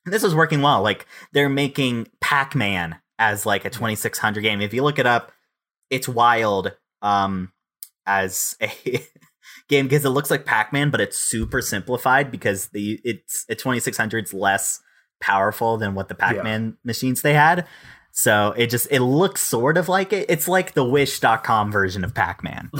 And 0.04 0.14
this 0.14 0.22
was 0.22 0.34
working 0.34 0.62
well. 0.62 0.82
Like 0.82 1.06
they're 1.32 1.48
making 1.48 2.08
Pac 2.20 2.54
Man 2.54 2.96
as 3.18 3.46
like 3.46 3.64
a 3.64 3.70
2,600 3.70 4.42
game. 4.42 4.60
If 4.60 4.72
you 4.74 4.82
look 4.82 4.98
it 4.98 5.06
up, 5.06 5.32
it's 5.90 6.08
wild 6.08 6.72
um, 7.02 7.52
as 8.06 8.56
a 8.60 8.70
game 9.68 9.86
because 9.86 10.04
it 10.04 10.10
looks 10.10 10.30
like 10.30 10.44
Pac 10.44 10.72
Man, 10.72 10.90
but 10.90 11.00
it's 11.00 11.16
super 11.18 11.60
simplified 11.62 12.30
because 12.30 12.68
the 12.68 13.00
it's 13.04 13.44
a 13.48 13.54
2600 13.54 14.24
is 14.24 14.34
less 14.34 14.80
powerful 15.20 15.76
than 15.78 15.94
what 15.94 16.08
the 16.08 16.14
Pac 16.14 16.42
Man 16.42 16.76
machines 16.84 17.22
they 17.22 17.34
had. 17.34 17.66
So 18.12 18.52
it 18.56 18.68
just 18.68 18.86
it 18.90 19.00
looks 19.00 19.40
sort 19.42 19.76
of 19.76 19.88
like 19.88 20.12
it. 20.12 20.26
It's 20.28 20.46
like 20.46 20.74
the 20.74 20.84
Wish.com 20.84 21.72
version 21.72 22.04
of 22.04 22.14
Pac 22.14 22.44
Man. 22.44 22.70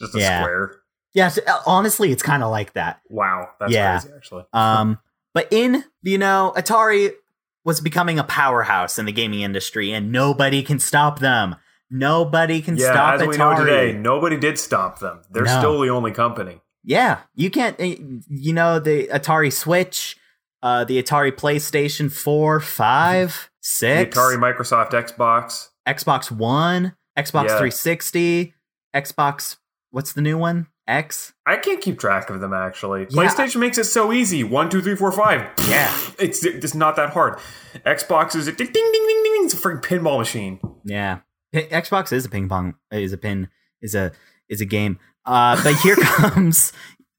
Just 0.00 0.14
a 0.14 0.18
Yeah. 0.18 0.40
square. 0.42 0.72
Yes, 1.12 1.38
honestly, 1.66 2.12
it's 2.12 2.22
kind 2.22 2.42
of 2.42 2.50
like 2.50 2.74
that. 2.74 3.00
Wow, 3.08 3.48
that's 3.58 3.72
Yeah. 3.72 3.98
crazy. 3.98 4.14
Actually, 4.16 4.44
Um, 4.52 4.98
but 5.34 5.48
in 5.50 5.84
you 6.02 6.18
know, 6.18 6.52
Atari 6.56 7.12
was 7.64 7.80
becoming 7.80 8.18
a 8.18 8.24
powerhouse 8.24 8.98
in 8.98 9.06
the 9.06 9.12
gaming 9.12 9.40
industry, 9.40 9.92
and 9.92 10.12
nobody 10.12 10.62
can 10.62 10.78
stop 10.78 11.18
them. 11.18 11.56
Nobody 11.90 12.60
can 12.62 12.76
yeah. 12.76 12.92
stop 12.92 13.14
As 13.14 13.20
Atari. 13.22 13.28
we 13.28 13.36
know 13.36 13.56
today, 13.64 13.92
nobody 13.92 14.36
did 14.36 14.58
stop 14.58 14.98
them. 15.00 15.22
They're 15.30 15.44
No. 15.44 15.58
still 15.58 15.80
the 15.80 15.90
only 15.90 16.12
company. 16.12 16.60
Yeah, 16.84 17.18
you 17.34 17.50
can't. 17.50 17.76
eh, 17.78 17.96
You 18.28 18.52
know 18.52 18.78
the 18.78 19.08
Atari 19.08 19.52
Switch, 19.52 20.16
uh, 20.62 20.84
the 20.84 21.02
Atari 21.02 21.32
PlayStation 21.32 22.10
Four, 22.12 22.60
Five, 22.60 23.50
The 23.80 23.86
Atari, 24.06 24.36
Microsoft, 24.38 24.92
Xbox. 24.92 25.68
Xbox 25.86 26.30
One, 26.30 26.94
Xbox 27.18 27.48
Yeah. 27.48 27.58
360, 27.58 28.54
Xbox. 28.94 29.56
What's 29.90 30.12
the 30.12 30.20
new 30.22 30.38
one? 30.38 30.68
X. 30.86 31.32
I 31.46 31.56
can't 31.56 31.80
keep 31.80 31.98
track 32.00 32.30
of 32.30 32.40
them 32.40 32.52
actually. 32.52 33.02
Yeah. 33.02 33.22
PlayStation 33.22 33.56
makes 33.60 33.78
it 33.78 33.84
so 33.84 34.12
easy. 34.12 34.42
One, 34.42 34.68
two, 34.70 34.80
three, 34.82 34.96
four, 34.96 35.12
five. 35.12 35.42
Yeah. 35.68 35.92
It's 36.18 36.44
it's 36.44 36.74
not 36.74 36.96
that 36.96 37.10
hard. 37.10 37.38
Xbox 37.86 38.34
is 38.34 38.48
a 38.48 38.52
ding 38.52 38.66
ding 38.72 38.90
ding 38.92 39.06
ding 39.06 39.22
ding. 39.22 39.44
It's 39.44 39.54
a 39.54 39.56
freaking 39.56 39.82
pinball 39.82 40.18
machine. 40.18 40.58
Yeah, 40.84 41.18
Xbox 41.54 42.12
is 42.12 42.24
a 42.24 42.28
ping 42.28 42.48
pong. 42.48 42.74
Is 42.90 43.12
a 43.12 43.18
pin. 43.18 43.48
Is 43.82 43.94
a 43.94 44.12
is 44.48 44.60
a 44.60 44.66
game. 44.66 44.98
Uh, 45.24 45.62
but 45.62 45.74
here 45.76 45.96
comes 46.00 46.72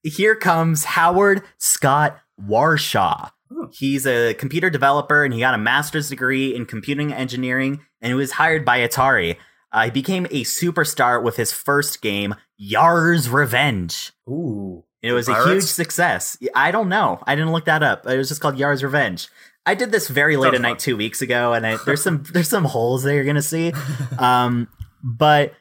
here 0.03 0.35
comes 0.35 0.83
Howard 0.85 1.43
Scott 1.57 2.19
Warshaw. 2.39 3.31
Hmm. 3.51 3.65
He's 3.71 4.07
a 4.07 4.33
computer 4.33 4.69
developer 4.69 5.23
and 5.23 5.33
he 5.33 5.39
got 5.39 5.53
a 5.53 5.59
master's 5.59 6.09
degree 6.09 6.55
in 6.55 6.65
computing 6.65 7.13
engineering 7.13 7.81
and 8.01 8.09
he 8.09 8.15
was 8.15 8.33
hired 8.33 8.65
by 8.65 8.79
Atari. 8.79 9.37
Uh, 9.71 9.85
he 9.85 9.91
became 9.91 10.25
a 10.25 10.43
superstar 10.43 11.23
with 11.23 11.37
his 11.37 11.53
first 11.53 12.01
game, 12.01 12.35
Yars' 12.57 13.29
Revenge. 13.29 14.11
Ooh. 14.29 14.83
It 15.01 15.13
was 15.13 15.27
a 15.27 15.43
huge 15.45 15.63
success. 15.63 16.37
I 16.53 16.69
don't 16.69 16.89
know. 16.89 17.19
I 17.25 17.35
didn't 17.35 17.53
look 17.53 17.65
that 17.65 17.81
up. 17.81 18.05
It 18.05 18.17
was 18.17 18.27
just 18.27 18.41
called 18.41 18.57
Yars' 18.57 18.83
Revenge. 18.83 19.29
I 19.65 19.75
did 19.75 19.91
this 19.91 20.07
very 20.07 20.37
late 20.37 20.53
at 20.53 20.61
night 20.61 20.79
two 20.79 20.97
weeks 20.97 21.21
ago, 21.21 21.53
and 21.53 21.65
I, 21.65 21.77
there's 21.85 22.01
some 22.03 22.23
there's 22.33 22.49
some 22.49 22.65
holes 22.65 23.03
that 23.03 23.13
you're 23.13 23.23
gonna 23.25 23.41
see. 23.41 23.73
Um, 24.17 24.67
but 25.03 25.53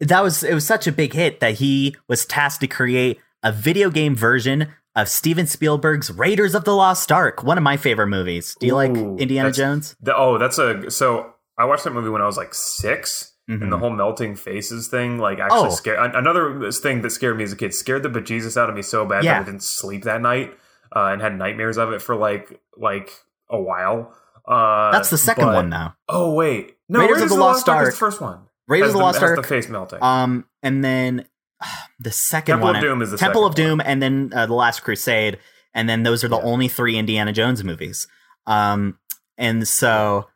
that 0.00 0.22
was 0.22 0.42
it 0.42 0.54
was 0.54 0.66
such 0.66 0.86
a 0.86 0.92
big 0.92 1.12
hit 1.12 1.40
that 1.40 1.54
he 1.54 1.94
was 2.08 2.24
tasked 2.26 2.60
to 2.62 2.66
create 2.66 3.18
a 3.42 3.52
video 3.52 3.90
game 3.90 4.14
version 4.16 4.68
of 4.94 5.08
Steven 5.08 5.46
Spielberg's 5.46 6.10
Raiders 6.10 6.54
of 6.54 6.64
the 6.64 6.74
Lost 6.74 7.10
Ark, 7.10 7.42
one 7.42 7.56
of 7.56 7.64
my 7.64 7.76
favorite 7.76 8.08
movies. 8.08 8.56
Do 8.60 8.66
you 8.66 8.74
like 8.74 8.90
Indiana 8.90 9.50
Jones? 9.50 9.96
The, 10.02 10.14
oh, 10.16 10.38
that's 10.38 10.58
a 10.58 10.90
so 10.90 11.32
I 11.58 11.64
watched 11.64 11.84
that 11.84 11.92
movie 11.92 12.10
when 12.10 12.20
I 12.22 12.26
was 12.26 12.36
like 12.36 12.54
6 12.54 13.28
Mhm. 13.50 13.62
and 13.62 13.72
the 13.72 13.78
whole 13.78 13.90
melting 13.90 14.36
faces 14.36 14.86
thing 14.86 15.18
like 15.18 15.40
actually 15.40 15.66
Oh. 15.66 15.70
scared. 15.70 16.14
Another 16.14 16.70
thing 16.70 17.02
that 17.02 17.10
scared 17.10 17.36
me 17.36 17.42
as 17.42 17.52
a 17.52 17.56
kid 17.56 17.74
scared 17.74 18.04
the 18.04 18.08
bejesus 18.08 18.56
out 18.56 18.68
of 18.70 18.76
me 18.76 18.82
so 18.82 19.04
bad 19.04 19.24
Yeah. 19.24 19.34
that 19.34 19.42
I 19.42 19.44
didn't 19.50 19.64
sleep 19.64 20.04
that 20.04 20.20
night 20.20 20.52
uh, 20.94 21.06
and 21.06 21.20
had 21.20 21.36
nightmares 21.36 21.76
of 21.76 21.92
it 21.92 22.00
for 22.00 22.14
like 22.14 22.60
like 22.76 23.10
a 23.52 23.60
while. 23.60 24.12
Uh, 24.46 24.90
That's 24.90 25.10
the 25.10 25.18
second 25.18 25.44
but- 25.46 25.54
one 25.54 25.68
now. 25.68 25.94
Oh 26.08 26.34
wait, 26.34 26.76
no, 26.88 26.98
Raiders 27.00 27.22
of 27.22 27.28
the 27.28 27.36
Lost 27.36 27.68
Ark 27.68 27.86
is 27.88 27.94
the 27.94 27.98
first 27.98 28.20
one. 28.20 28.40
Raiders 28.66 28.88
of 28.88 28.94
the 28.94 28.98
Lost 29.00 29.20
has 29.20 29.30
Ark. 29.30 29.36
the 29.40 29.46
face 29.46 29.68
melting. 29.68 30.02
Um, 30.02 30.46
and 30.62 30.82
then 30.84 31.26
the 32.00 32.10
second 32.10 32.54
Temple 32.54 32.66
one, 32.68 32.76
of 32.76 32.82
Doom 32.82 33.02
is 33.02 33.10
the 33.12 33.18
Temple 33.18 33.44
of 33.46 33.54
Doom, 33.54 33.80
and 33.84 34.02
then 34.02 34.32
uh, 34.34 34.46
the 34.46 34.54
Last 34.54 34.80
Crusade, 34.80 35.38
and 35.74 35.88
then 35.88 36.02
those 36.02 36.24
are 36.24 36.28
the 36.28 36.38
Yeah. 36.38 36.44
only 36.44 36.66
three 36.68 36.96
Indiana 36.98 37.32
Jones 37.32 37.62
movies. 37.62 38.08
Um, 38.46 38.98
and 39.38 39.66
so 39.68 40.26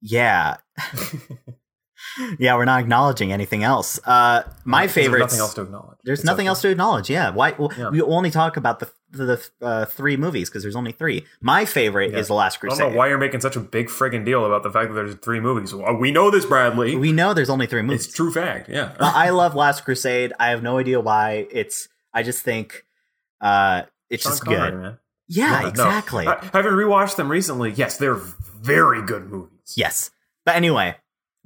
yeah, 0.00 0.58
yeah, 2.38 2.54
we're 2.56 2.64
not 2.64 2.80
acknowledging 2.80 3.32
anything 3.32 3.62
else. 3.64 3.98
Uh, 4.04 4.42
my 4.64 4.86
favorite. 4.86 5.18
there's. 5.18 5.32
Nothing 5.32 5.40
else 5.40 5.54
to 5.54 5.62
acknowledge. 5.62 5.98
There's 6.04 6.24
nothing 6.24 6.44
okay. 6.44 6.48
else 6.48 6.60
to 6.62 6.68
acknowledge. 6.70 7.10
Yeah, 7.10 7.30
why? 7.30 7.54
Well, 7.58 7.72
Yeah. 7.76 7.90
We 7.90 8.00
only 8.02 8.30
talk 8.30 8.56
about 8.56 8.78
the 8.80 8.90
the 9.10 9.42
uh, 9.62 9.84
three 9.86 10.16
movies 10.16 10.48
because 10.50 10.62
there's 10.62 10.76
only 10.76 10.92
three. 10.92 11.24
My 11.40 11.64
favorite 11.64 12.12
Yeah. 12.12 12.18
is 12.18 12.28
the 12.28 12.34
Last 12.34 12.58
I 12.58 12.68
don't 12.68 12.76
Crusade. 12.76 12.92
know 12.92 12.98
why 12.98 13.08
you're 13.08 13.18
making 13.18 13.40
such 13.40 13.56
a 13.56 13.60
big 13.60 13.88
friggin' 13.88 14.24
deal 14.24 14.44
about 14.44 14.62
the 14.62 14.70
fact 14.70 14.88
that 14.90 14.94
there's 14.94 15.14
three 15.16 15.40
movies. 15.40 15.74
We 15.74 16.10
know 16.10 16.30
this, 16.30 16.44
Bradley. 16.46 16.94
We 16.96 17.12
know 17.12 17.32
there's 17.34 17.50
only 17.50 17.66
three 17.66 17.82
movies. 17.82 18.04
it's 18.06 18.14
true 18.14 18.30
fact. 18.32 18.68
Yeah. 18.68 18.92
Well, 19.00 19.12
I 19.14 19.30
love 19.30 19.54
Last 19.54 19.84
Crusade. 19.84 20.32
I 20.38 20.48
have 20.50 20.62
no 20.62 20.78
idea 20.78 21.00
why. 21.00 21.46
It's 21.50 21.88
I 22.12 22.22
just 22.22 22.42
think 22.42 22.84
uh 23.40 23.82
it's 24.10 24.22
Sean 24.24 24.32
just 24.32 24.44
Connery, 24.44 24.70
good. 24.72 24.80
man. 24.80 24.98
Yeah, 25.28 25.60
no. 25.60 25.68
exactly. 25.68 26.26
I, 26.26 26.42
having 26.52 26.72
rewatched 26.72 27.16
them 27.16 27.30
recently, 27.30 27.70
yes, 27.72 27.98
they're 27.98 28.14
very 28.14 29.02
good 29.02 29.30
movies. 29.30 29.74
yes. 29.76 30.10
But 30.44 30.56
anyway, 30.56 30.96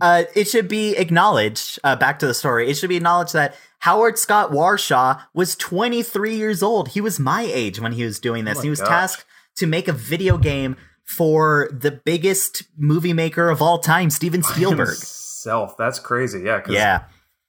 uh 0.02 0.24
it 0.34 0.48
should 0.48 0.68
be 0.68 0.94
acknowledged, 0.96 1.78
uh 1.82 1.96
back 1.96 2.18
to 2.18 2.26
the 2.26 2.34
story. 2.34 2.68
It 2.68 2.74
should 2.74 2.90
be 2.90 2.96
acknowledged 2.96 3.32
that 3.32 3.54
Howard 3.78 4.18
Scott 4.18 4.50
Warshaw 4.50 5.22
was 5.32 5.56
23 5.56 6.36
years 6.36 6.62
old. 6.62 6.88
He 6.90 7.00
was 7.00 7.18
my 7.18 7.42
age 7.42 7.80
when 7.80 7.92
he 7.92 8.04
was 8.04 8.20
doing 8.20 8.44
this. 8.44 8.58
Oh 8.58 8.62
he 8.62 8.70
was 8.70 8.80
gosh. 8.80 8.88
tasked 8.88 9.24
to 9.56 9.66
make 9.66 9.88
a 9.88 9.92
video 9.92 10.36
game 10.36 10.76
for 11.04 11.68
the 11.72 11.90
biggest 11.90 12.64
movie 12.76 13.12
maker 13.12 13.48
of 13.50 13.60
all 13.62 13.78
time, 13.78 14.10
Steven 14.10 14.42
Spielberg. 14.52 14.88
Himself. 14.88 15.76
That's 15.76 15.98
crazy. 15.98 16.42
Yeah. 16.42 16.62
yeah. 16.68 17.04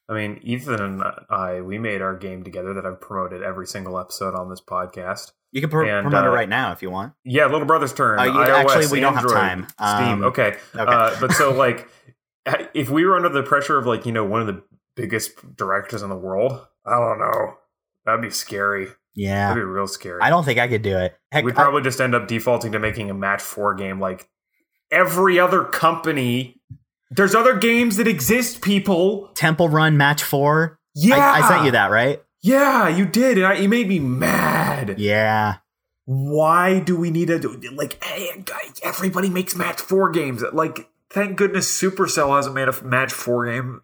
I 0.10 0.14
mean, 0.14 0.40
Ethan 0.44 0.82
and 0.82 1.04
I, 1.30 1.62
we 1.62 1.78
made 1.78 2.02
our 2.02 2.16
game 2.16 2.44
together 2.44 2.74
that 2.74 2.86
I've 2.86 3.00
promoted 3.00 3.42
every 3.42 3.66
single 3.68 3.98
episode 3.98 4.36
on 4.36 4.50
this 4.50 4.62
podcast. 4.62 5.32
You 5.52 5.62
can 5.62 5.70
pro- 5.70 5.88
And, 5.88 6.04
promote 6.04 6.26
it 6.26 6.30
uh, 6.30 6.34
right 6.34 6.50
now 6.50 6.72
if 6.72 6.82
you 6.82 6.90
want. 6.90 7.14
Yeah, 7.24 7.46
Little 7.46 7.66
Brother's 7.68 7.94
turn. 7.94 8.20
Uh, 8.20 8.24
you- 8.24 8.32
iOS, 8.32 8.50
actually, 8.50 8.88
we 8.88 9.00
don't 9.00 9.14
have 9.14 9.30
time. 9.30 9.68
Steam. 9.70 9.88
Um, 9.88 10.24
okay. 10.26 10.58
okay. 10.76 10.82
Uh, 10.92 11.16
but 11.22 11.32
so 11.34 11.52
like, 11.54 11.88
if 12.74 12.90
we 12.90 13.06
were 13.06 13.16
under 13.16 13.30
the 13.30 13.44
pressure 13.44 13.78
of 13.78 13.86
like 13.86 14.06
you 14.06 14.12
know 14.12 14.26
one 14.26 14.42
of 14.42 14.48
the 14.48 14.62
biggest 14.96 15.32
directors 15.56 16.02
in 16.02 16.10
the 16.10 16.16
world, 16.16 16.54
I 16.86 16.92
don't 17.00 17.20
know. 17.20 17.56
That'd 18.06 18.22
be 18.22 18.30
scary. 18.30 18.88
Yeah. 19.16 19.50
That'd 19.50 19.62
be 19.62 19.66
real 19.66 19.88
scary. 19.88 20.20
I 20.22 20.30
don't 20.30 20.44
think 20.44 20.60
I 20.60 20.68
could 20.68 20.82
do 20.82 20.98
it. 20.98 21.16
Heck, 21.32 21.46
We'd 21.46 21.52
I- 21.54 21.64
probably 21.64 21.82
just 21.84 22.02
end 22.02 22.16
up 22.16 22.28
defaulting 22.28 22.72
to 22.74 22.80
making 22.80 23.10
a 23.10 23.14
match 23.14 23.42
four 23.42 23.74
game 23.76 24.00
like 24.00 24.28
every 24.92 25.40
other 25.40 25.64
company. 25.64 26.60
There's 27.12 27.36
other 27.36 27.56
games 27.56 27.98
that 27.98 28.08
exist, 28.08 28.62
people. 28.62 29.28
Temple 29.36 29.70
Run 29.70 29.98
Match 29.98 30.24
4. 30.24 30.80
Yeah, 30.96 31.16
I, 31.18 31.42
I 31.42 31.48
sent 31.48 31.66
you 31.66 31.72
that, 31.72 31.92
right? 31.92 32.20
Yeah, 32.42 32.88
you 32.88 33.06
did, 33.06 33.38
and 33.38 33.46
I, 33.46 33.54
you 33.54 33.70
made 33.70 33.88
me 33.88 34.00
mad. 34.00 34.96
Yeah. 34.98 35.58
Why 36.06 36.80
do 36.80 36.98
we 36.98 37.12
need 37.12 37.28
to 37.28 37.40
do 37.40 37.56
like? 37.76 38.04
Hey, 38.04 38.44
everybody 38.84 39.30
makes 39.30 39.56
match 39.56 39.80
four 39.80 40.10
games. 40.10 40.44
Like, 40.54 40.90
thank 41.14 41.38
goodness 41.38 41.70
Supercell 41.82 42.36
hasn't 42.36 42.56
made 42.56 42.68
a 42.68 42.84
match 42.84 43.14
four 43.14 43.46
game. 43.46 43.82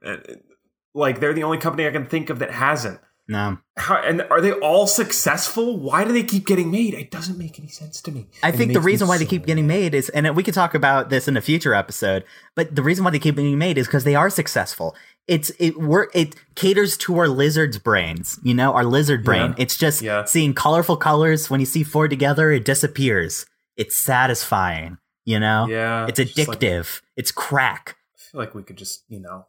Like, 0.93 1.19
they're 1.19 1.33
the 1.33 1.43
only 1.43 1.59
company 1.59 1.87
I 1.87 1.91
can 1.91 2.07
think 2.07 2.29
of 2.29 2.39
that 2.39 2.51
hasn't. 2.51 2.99
No. 3.27 3.59
How, 3.77 3.97
and 3.97 4.23
are 4.31 4.41
they 4.41 4.53
all 4.53 4.87
successful? 4.87 5.77
Why 5.79 6.03
do 6.03 6.11
they 6.11 6.23
keep 6.23 6.47
getting 6.47 6.71
made? 6.71 6.95
It 6.95 7.11
doesn't 7.11 7.37
make 7.37 7.59
any 7.59 7.67
sense 7.67 8.01
to 8.01 8.11
me. 8.11 8.27
I 8.41 8.49
it 8.49 8.55
think 8.55 8.73
the 8.73 8.79
reason 8.81 9.07
why 9.07 9.19
they 9.19 9.25
keep 9.25 9.45
getting 9.45 9.67
made 9.67 9.93
is, 9.93 10.09
and 10.09 10.35
we 10.35 10.41
can 10.41 10.55
talk 10.55 10.73
about 10.73 11.11
this 11.11 11.27
in 11.27 11.37
a 11.37 11.41
future 11.41 11.75
episode, 11.75 12.23
but 12.55 12.75
the 12.75 12.81
reason 12.81 13.05
why 13.05 13.11
they 13.11 13.19
keep 13.19 13.35
getting 13.35 13.59
made 13.59 13.77
is 13.77 13.85
because 13.85 14.03
they 14.03 14.15
are 14.15 14.31
successful. 14.31 14.95
It's 15.27 15.51
it 15.59 15.79
work 15.79 16.09
it 16.15 16.35
caters 16.55 16.97
to 16.97 17.19
our 17.19 17.27
lizard's 17.27 17.77
brains, 17.77 18.39
you 18.41 18.55
know, 18.55 18.73
our 18.73 18.83
lizard 18.83 19.23
brain. 19.23 19.51
Yeah. 19.51 19.63
It's 19.63 19.77
just 19.77 20.01
Yeah. 20.01 20.25
seeing 20.25 20.55
colorful 20.55 20.97
colors. 20.97 21.51
When 21.51 21.59
you 21.59 21.67
see 21.67 21.83
four 21.83 22.07
together, 22.07 22.49
it 22.49 22.65
disappears. 22.65 23.45
It's 23.77 23.95
satisfying, 23.95 24.97
you 25.25 25.39
know. 25.39 25.67
Yeah, 25.69 26.05
It's 26.07 26.17
just 26.19 26.47
like- 26.47 26.59
addictive. 26.59 27.01
it's 27.17 27.31
crack. 27.31 27.95
I 28.15 28.19
feel 28.31 28.41
like 28.41 28.53
we 28.55 28.63
could 28.63 28.77
just, 28.77 29.03
you 29.09 29.19
know, 29.19 29.47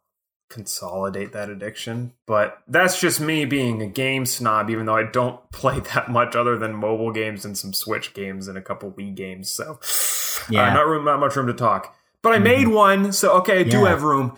consolidate 0.48 1.32
that 1.32 1.48
addiction. 1.48 2.12
But 2.26 2.58
that's 2.66 3.00
just 3.00 3.20
me 3.20 3.44
being 3.44 3.80
a 3.82 3.86
game 3.86 4.26
snob, 4.26 4.68
even 4.70 4.86
though 4.86 4.96
I 4.96 5.04
don't 5.04 5.38
play 5.52 5.80
that 5.94 6.10
much 6.10 6.34
other 6.34 6.58
than 6.58 6.74
mobile 6.74 7.12
games 7.12 7.44
and 7.44 7.56
some 7.56 7.72
Switch 7.72 8.14
games 8.14 8.48
and 8.48 8.58
a 8.58 8.62
couple 8.62 8.90
Wii 8.92 9.14
games. 9.14 9.50
So, 9.50 9.78
Yeah. 10.50 10.70
uh, 10.70 10.74
not 10.74 10.86
room, 10.86 11.04
not 11.04 11.20
much 11.20 11.36
room 11.36 11.46
to 11.46 11.52
talk. 11.54 11.94
But 12.22 12.32
I 12.34 12.38
made 12.38 12.68
one, 12.68 13.12
so 13.12 13.32
okay, 13.38 13.60
I 13.60 13.62
do 13.62 13.78
Yeah. 13.80 13.88
have 13.88 14.02
room. 14.02 14.36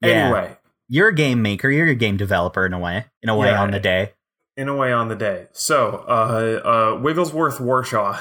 Yeah. 0.00 0.08
Anyway, 0.08 0.56
You're 0.88 1.08
a 1.08 1.14
game 1.14 1.40
maker. 1.40 1.70
You're 1.70 1.86
a 1.88 1.94
game 1.94 2.16
developer 2.18 2.66
in 2.66 2.72
a 2.74 2.78
way. 2.78 3.06
In 3.22 3.28
a 3.30 3.36
way, 3.36 3.48
Yeah. 3.48 3.62
on 3.62 3.70
the 3.70 3.80
day. 3.80 4.12
in 4.56 4.68
a 4.68 4.76
way, 4.76 4.92
on 4.92 5.08
the 5.08 5.16
day. 5.16 5.48
So, 5.52 6.04
uh, 6.06 6.94
uh, 6.94 7.00
Wigglesworth 7.00 7.58
Warshaw. 7.58 8.20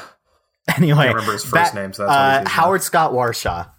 Anyway, 0.78 1.04
Can't 1.04 1.16
remember 1.16 1.34
his 1.34 1.44
first 1.44 1.74
ba- 1.74 1.82
name, 1.82 1.94
so 1.94 2.06
that's 2.08 2.48
uh. 2.48 2.50
Howard 2.50 2.82
Scott 2.82 3.12
Warshaw. 3.12 3.70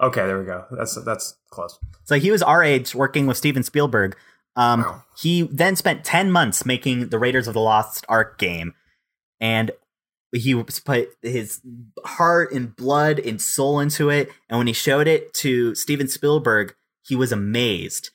Okay, 0.00 0.24
there 0.24 0.38
we 0.38 0.44
go. 0.44 0.64
That's 0.70 0.94
that's 1.04 1.36
close. 1.50 1.78
So 2.04 2.14
he 2.18 2.30
was 2.30 2.42
our 2.42 2.62
age, 2.62 2.94
working 2.94 3.26
with 3.26 3.36
Steven 3.36 3.62
Spielberg. 3.64 4.16
Um, 4.56 4.82
Wow. 4.82 5.04
He 5.18 5.42
then 5.42 5.74
spent 5.76 6.04
10 6.04 6.30
months 6.30 6.64
making 6.64 7.08
the 7.08 7.18
Raiders 7.18 7.48
of 7.48 7.54
the 7.54 7.60
Lost 7.60 8.04
Ark 8.08 8.38
game. 8.38 8.74
And 9.40 9.72
he 10.32 10.54
put 10.84 11.08
his 11.22 11.60
heart 12.04 12.52
and 12.52 12.74
blood 12.76 13.18
and 13.18 13.40
soul 13.40 13.80
into 13.80 14.10
it. 14.10 14.30
And 14.48 14.58
when 14.58 14.66
he 14.66 14.72
showed 14.72 15.08
it 15.08 15.32
to 15.34 15.74
Steven 15.74 16.06
Spielberg, 16.08 16.74
he 17.02 17.16
was 17.16 17.32
amazed. 17.32 18.10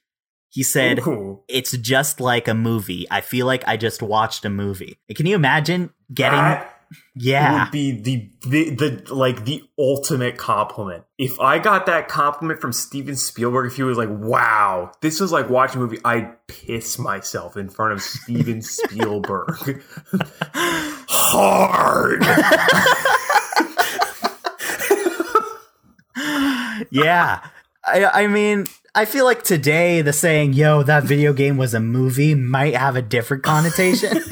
He 0.49 0.63
said, 0.63 0.99
Ooh. 1.07 1.41
It's 1.47 1.75
just 1.77 2.19
like 2.19 2.47
a 2.47 2.53
movie. 2.53 3.07
I 3.09 3.21
feel 3.21 3.45
like 3.47 3.67
I 3.67 3.75
just 3.75 4.01
watched 4.01 4.45
a 4.45 4.49
movie. 4.49 4.99
And 5.09 5.17
Can 5.17 5.25
you 5.25 5.35
imagine 5.35 5.89
getting. 6.13 6.39
That 6.39 6.82
yeah. 7.15 7.63
would 7.63 7.71
be 7.71 7.91
the, 7.91 8.29
the 8.47 8.69
the 8.75 9.13
like 9.13 9.45
the 9.45 9.63
ultimate 9.77 10.37
compliment. 10.37 11.03
If 11.17 11.39
I 11.39 11.59
got 11.59 11.85
that 11.85 12.07
compliment 12.07 12.59
from 12.59 12.73
Steven 12.73 13.15
Spielberg, 13.15 13.67
if 13.67 13.75
he 13.75 13.83
was 13.83 13.97
like, 13.97 14.09
"Wow, 14.09 14.91
this 15.01 15.19
was 15.19 15.31
like 15.31 15.49
watching 15.49 15.81
a 15.81 15.83
movie," 15.83 15.99
I'd 16.03 16.47
piss 16.47 16.97
myself 16.97 17.57
in 17.57 17.69
front 17.69 17.93
of 17.93 18.01
Steven 18.01 18.61
Spielberg. 18.63 19.83
Hard. 21.09 22.23
yeah. 26.91 27.47
I, 27.85 28.05
I 28.05 28.27
mean, 28.27 28.65
I 28.95 29.05
feel 29.05 29.25
like 29.25 29.43
today 29.43 30.01
the 30.01 30.13
saying, 30.13 30.53
yo, 30.53 30.83
that 30.83 31.03
video 31.03 31.33
game 31.33 31.57
was 31.57 31.73
a 31.73 31.79
movie 31.79 32.35
might 32.35 32.75
have 32.75 32.95
a 32.95 33.01
different 33.01 33.41
connotation. 33.43 34.17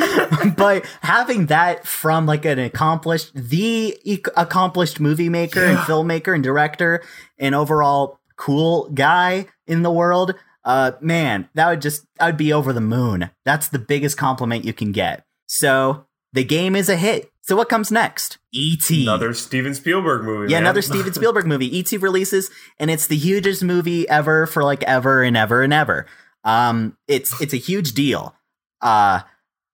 but 0.57 0.85
having 1.01 1.47
that 1.47 1.85
from 1.85 2.25
like 2.25 2.45
an 2.45 2.59
accomplished, 2.59 3.31
the 3.33 3.97
e- 4.03 4.23
accomplished 4.35 4.99
movie 4.99 5.29
maker 5.29 5.63
and 5.63 5.77
filmmaker 5.79 6.33
and 6.33 6.43
director 6.43 7.03
and 7.37 7.55
overall 7.55 8.19
cool 8.35 8.89
guy 8.89 9.47
in 9.67 9.81
the 9.83 9.91
world, 9.91 10.35
uh, 10.63 10.91
man, 11.01 11.49
that 11.53 11.69
would 11.69 11.81
just, 11.81 12.05
I 12.19 12.27
would 12.27 12.37
be 12.37 12.53
over 12.53 12.73
the 12.73 12.81
moon. 12.81 13.29
That's 13.45 13.67
the 13.69 13.79
biggest 13.79 14.17
compliment 14.17 14.65
you 14.65 14.73
can 14.73 14.91
get. 14.91 15.25
So 15.47 16.05
the 16.33 16.43
game 16.43 16.75
is 16.75 16.89
a 16.89 16.95
hit. 16.95 17.31
So 17.43 17.55
what 17.55 17.69
comes 17.69 17.91
next? 17.91 18.37
E.T. 18.53 19.03
Another 19.03 19.33
Steven 19.33 19.73
Spielberg 19.73 20.23
movie. 20.23 20.51
Yeah, 20.51 20.57
man. 20.57 20.63
another 20.63 20.81
Steven 20.83 21.11
Spielberg 21.13 21.47
movie. 21.47 21.79
ET 21.79 21.91
releases, 21.93 22.49
and 22.79 22.91
it's 22.91 23.07
the 23.07 23.17
hugest 23.17 23.63
movie 23.63 24.07
ever 24.07 24.45
for 24.45 24.63
like 24.63 24.83
ever 24.83 25.23
and 25.23 25.35
ever 25.35 25.63
and 25.63 25.73
ever. 25.73 26.05
Um, 26.43 26.97
it's 27.07 27.39
it's 27.41 27.53
a 27.53 27.57
huge 27.57 27.93
deal. 27.93 28.35
Uh, 28.79 29.21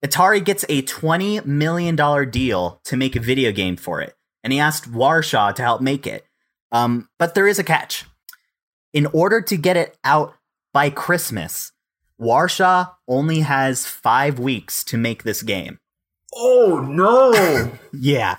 Atari 0.06 0.44
gets 0.44 0.64
a 0.70 0.82
twenty 0.84 1.40
million 1.42 1.96
dollar 1.96 2.26
deal 2.26 2.80
to 2.86 2.98
make 2.98 3.16
a 3.16 3.20
video 3.20 3.52
game 3.52 3.76
for 3.76 4.02
it, 4.02 4.16
and 4.44 4.54
he 4.54 4.60
asked 4.60 4.92
Warshaw 4.92 5.54
to 5.56 5.62
help 5.62 5.82
make 5.82 6.06
it. 6.06 6.26
Um, 6.72 7.10
but 7.18 7.34
there 7.34 7.48
is 7.48 7.60
a 7.60 7.64
catch. 7.64 8.06
In 8.94 9.06
order 9.08 9.42
to 9.42 9.58
get 9.58 9.78
it 9.78 9.98
out 10.04 10.34
by 10.74 10.90
Christmas, 10.90 11.72
Warshaw 12.20 12.92
only 13.08 13.42
has 13.42 13.86
five 13.86 14.40
weeks 14.40 14.84
to 14.86 14.98
make 14.98 15.24
this 15.24 15.42
game. 15.42 15.80
Oh 16.36 16.80
no! 16.88 17.72
Yeah, 18.00 18.38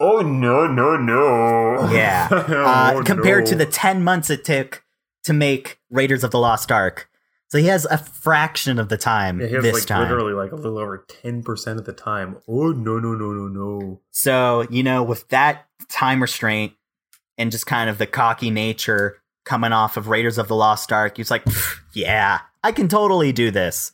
Oh 0.00 0.20
no! 0.20 0.66
No! 0.66 0.96
No! 0.96 1.90
Yeah. 1.90 2.28
uh, 2.32 2.92
Oh, 2.94 3.02
compared 3.04 3.46
to 3.46 3.56
the 3.56 3.66
10 3.66 4.02
months 4.04 4.30
it 4.30 4.44
took 4.44 4.84
to 5.24 5.32
make 5.32 5.80
Raiders 5.90 6.22
of 6.22 6.30
the 6.30 6.38
Lost 6.38 6.70
Ark. 6.70 7.08
So 7.48 7.58
he 7.58 7.66
has 7.66 7.86
a 7.86 7.96
fraction 7.98 8.78
of 8.78 8.88
the 8.90 8.98
time 8.98 9.40
Yeah, 9.40 9.46
he 9.46 9.54
has 9.54 9.64
this 9.64 9.74
like 9.74 9.86
time. 9.86 10.02
literally 10.02 10.34
like 10.34 10.52
a 10.52 10.56
little 10.56 10.78
over 10.78 11.04
ten 11.08 11.42
percent 11.42 11.78
of 11.78 11.86
the 11.86 11.92
time. 11.92 12.36
Oh 12.46 12.72
no! 12.72 12.98
No! 12.98 13.14
No! 13.14 13.32
No! 13.32 13.48
No! 13.48 14.00
So, 14.10 14.66
you 14.70 14.82
know, 14.82 15.02
with 15.02 15.26
that 15.28 15.66
time 15.88 16.20
restraint 16.20 16.74
and 17.38 17.50
just 17.50 17.66
kind 17.66 17.88
of 17.88 17.98
the 17.98 18.06
cocky 18.06 18.50
nature 18.50 19.16
coming 19.44 19.72
off 19.72 19.96
of 19.96 20.08
Raiders 20.08 20.36
of 20.36 20.48
the 20.48 20.56
Lost 20.56 20.92
Ark, 20.92 21.16
he's 21.16 21.30
like, 21.30 21.44
yeah, 21.94 22.40
I 22.62 22.72
can 22.72 22.86
totally 22.88 23.32
do 23.32 23.50
this. 23.50 23.92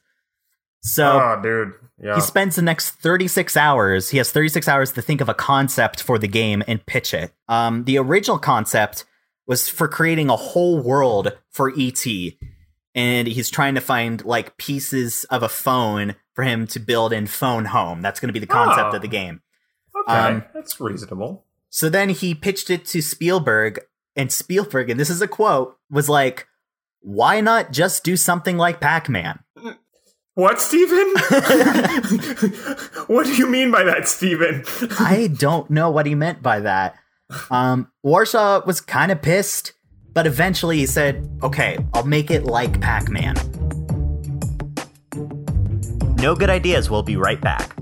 So 0.80 1.20
oh, 1.20 1.40
dude. 1.42 1.74
Yeah. 2.02 2.16
he 2.16 2.20
spends 2.20 2.56
the 2.56 2.62
next 2.62 2.90
36 2.90 3.56
hours. 3.56 4.10
He 4.10 4.18
has 4.18 4.32
36 4.32 4.66
hours 4.66 4.92
to 4.92 5.00
think 5.02 5.20
of 5.20 5.28
a 5.28 5.34
concept 5.34 6.02
for 6.02 6.18
the 6.18 6.26
game 6.26 6.62
and 6.66 6.84
pitch 6.84 7.14
it. 7.14 7.32
Um, 7.48 7.84
the 7.84 7.98
original 7.98 8.38
concept 8.38 9.04
was 9.46 9.68
for 9.68 9.86
creating 9.86 10.28
a 10.28 10.36
whole 10.36 10.82
world 10.82 11.38
for 11.50 11.72
ET. 11.78 12.04
And 12.94 13.26
he's 13.26 13.50
trying 13.50 13.74
to 13.74 13.80
find 13.80 14.24
like 14.24 14.56
pieces 14.56 15.24
of 15.24 15.42
a 15.42 15.48
phone 15.48 16.14
for 16.34 16.44
him 16.44 16.66
to 16.68 16.78
build 16.80 17.12
in 17.12 17.26
Phone 17.26 17.66
Home. 17.66 18.02
That's 18.02 18.20
going 18.20 18.28
to 18.28 18.32
be 18.32 18.38
the 18.38 18.46
concept 18.46 18.90
Oh. 18.92 18.96
of 18.96 19.02
the 19.02 19.08
game. 19.08 19.40
okay, 20.08 20.12
um, 20.16 20.44
that's 20.54 20.80
reasonable. 20.80 21.44
So 21.70 21.88
then 21.88 22.10
he 22.10 22.34
pitched 22.34 22.70
it 22.70 22.84
to 22.86 23.02
Spielberg, 23.02 23.80
and 24.14 24.30
Spielberg, 24.30 24.90
and 24.90 24.98
this 25.00 25.10
is 25.10 25.20
a 25.20 25.26
quote, 25.28 25.76
was 25.90 26.08
like, 26.08 26.46
why 27.00 27.40
not 27.40 27.72
just 27.72 28.04
do 28.04 28.16
something 28.16 28.56
like 28.56 28.80
Pac 28.80 29.08
Man? 29.08 29.40
What, 30.34 30.60
Steven? 30.60 31.14
what 33.06 33.26
do 33.26 33.34
you 33.36 33.46
mean 33.48 33.70
by 33.70 33.82
that, 33.84 34.08
Steven? 34.08 34.64
I 34.98 35.28
don't 35.28 35.70
know 35.70 35.90
what 35.90 36.06
he 36.06 36.14
meant 36.14 36.42
by 36.42 36.60
that. 36.60 36.96
Um, 37.50 37.90
Warshaw 38.04 38.64
was 38.66 38.80
kind 38.80 39.12
of 39.12 39.22
pissed, 39.22 39.73
but 40.14 40.26
eventually 40.26 40.78
he 40.78 40.86
said, 40.86 41.28
okay, 41.42 41.76
I'll 41.92 42.06
make 42.06 42.30
it 42.30 42.44
like 42.44 42.80
Pac 42.80 43.10
Man. 43.10 43.34
No 46.16 46.34
good 46.34 46.48
ideas. 46.48 46.88
We'll 46.88 47.02
be 47.02 47.16
right 47.16 47.40
back. 47.40 47.74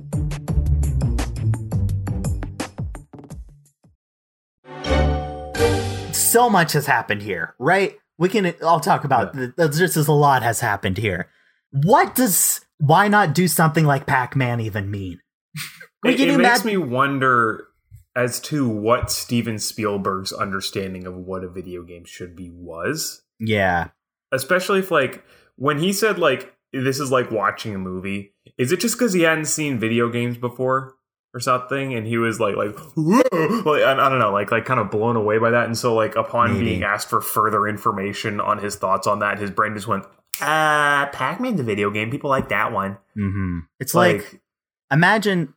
So 6.12 6.48
much 6.48 6.72
has 6.72 6.86
happened 6.86 7.20
here, 7.20 7.54
right? 7.58 7.98
We 8.16 8.30
can 8.30 8.54
all 8.62 8.80
talk 8.80 9.04
about 9.04 9.34
the, 9.34 9.52
the, 9.56 9.68
just 9.68 9.98
as 9.98 10.08
a 10.08 10.12
lot 10.12 10.42
has 10.42 10.60
happened 10.60 10.96
here. 10.96 11.28
What 11.70 12.14
does 12.14 12.62
why 12.78 13.08
not 13.08 13.34
do 13.34 13.46
something 13.46 13.84
like 13.84 14.06
Pac 14.06 14.34
Man 14.34 14.60
even 14.60 14.90
mean? 14.90 15.20
it 16.04 16.18
it 16.18 16.28
you 16.28 16.38
makes 16.38 16.64
me 16.64 16.78
wonder 16.78 17.66
as 18.14 18.40
to 18.40 18.68
what 18.68 19.10
Steven 19.10 19.58
Spielberg's 19.58 20.32
understanding 20.32 21.06
of 21.06 21.14
what 21.16 21.44
a 21.44 21.48
video 21.48 21.82
game 21.82 22.04
should 22.04 22.36
be 22.36 22.50
was. 22.50 23.22
Yeah. 23.40 23.88
Especially 24.32 24.80
if, 24.80 24.90
like, 24.90 25.24
when 25.56 25.78
he 25.78 25.92
said, 25.92 26.18
like, 26.18 26.54
this 26.72 26.98
is 26.98 27.10
like 27.10 27.30
watching 27.30 27.74
a 27.74 27.78
movie, 27.78 28.34
is 28.58 28.72
it 28.72 28.80
just 28.80 28.94
because 28.96 29.12
he 29.12 29.22
hadn't 29.22 29.44
seen 29.46 29.78
video 29.78 30.08
games 30.08 30.36
before? 30.36 30.94
Or 31.34 31.40
something, 31.40 31.94
and 31.94 32.06
he 32.06 32.18
was 32.18 32.38
like, 32.40 32.56
like, 32.56 32.76
like 32.96 33.82
I, 33.82 33.92
I 33.92 34.08
don't 34.10 34.18
know, 34.18 34.32
like, 34.32 34.52
like 34.52 34.66
kind 34.66 34.78
of 34.78 34.90
blown 34.90 35.16
away 35.16 35.38
by 35.38 35.48
that. 35.48 35.64
And 35.64 35.78
so, 35.78 35.94
like, 35.94 36.14
upon 36.14 36.52
Maybe. 36.52 36.66
being 36.66 36.82
asked 36.82 37.08
for 37.08 37.22
further 37.22 37.66
information 37.66 38.38
on 38.38 38.58
his 38.58 38.76
thoughts 38.76 39.06
on 39.06 39.20
that, 39.20 39.38
his 39.38 39.50
brain 39.50 39.74
just 39.74 39.86
went, 39.86 40.04
"Uh, 40.42 41.06
Pac-Man's 41.06 41.58
a 41.58 41.62
video 41.62 41.90
game. 41.90 42.10
People 42.10 42.28
like 42.28 42.50
that 42.50 42.70
one." 42.72 42.98
hmm 43.14 43.60
It's 43.80 43.94
like, 43.94 44.42
imagine 44.90 45.54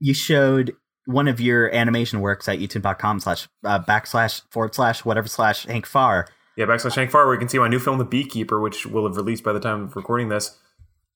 you 0.00 0.14
showed 0.14 0.74
one 1.08 1.26
of 1.26 1.40
your 1.40 1.74
animation 1.74 2.20
works 2.20 2.50
at 2.50 2.58
youtube.com 2.58 3.18
slash 3.18 3.48
uh, 3.64 3.82
backslash 3.82 4.42
forward 4.50 4.74
slash 4.74 5.06
whatever 5.06 5.26
slash 5.26 5.64
Hank 5.64 5.86
Farr. 5.86 6.28
Yeah, 6.54 6.66
backslash 6.66 6.96
Hank 6.96 7.10
Farr, 7.10 7.24
where 7.24 7.34
you 7.34 7.38
can 7.38 7.48
see 7.48 7.58
my 7.58 7.66
new 7.66 7.78
film, 7.78 7.96
The 7.96 8.04
Beekeeper, 8.04 8.60
which 8.60 8.84
will 8.84 9.06
have 9.06 9.16
released 9.16 9.42
by 9.42 9.54
the 9.54 9.60
time 9.60 9.84
of 9.84 9.96
recording 9.96 10.28
this. 10.28 10.58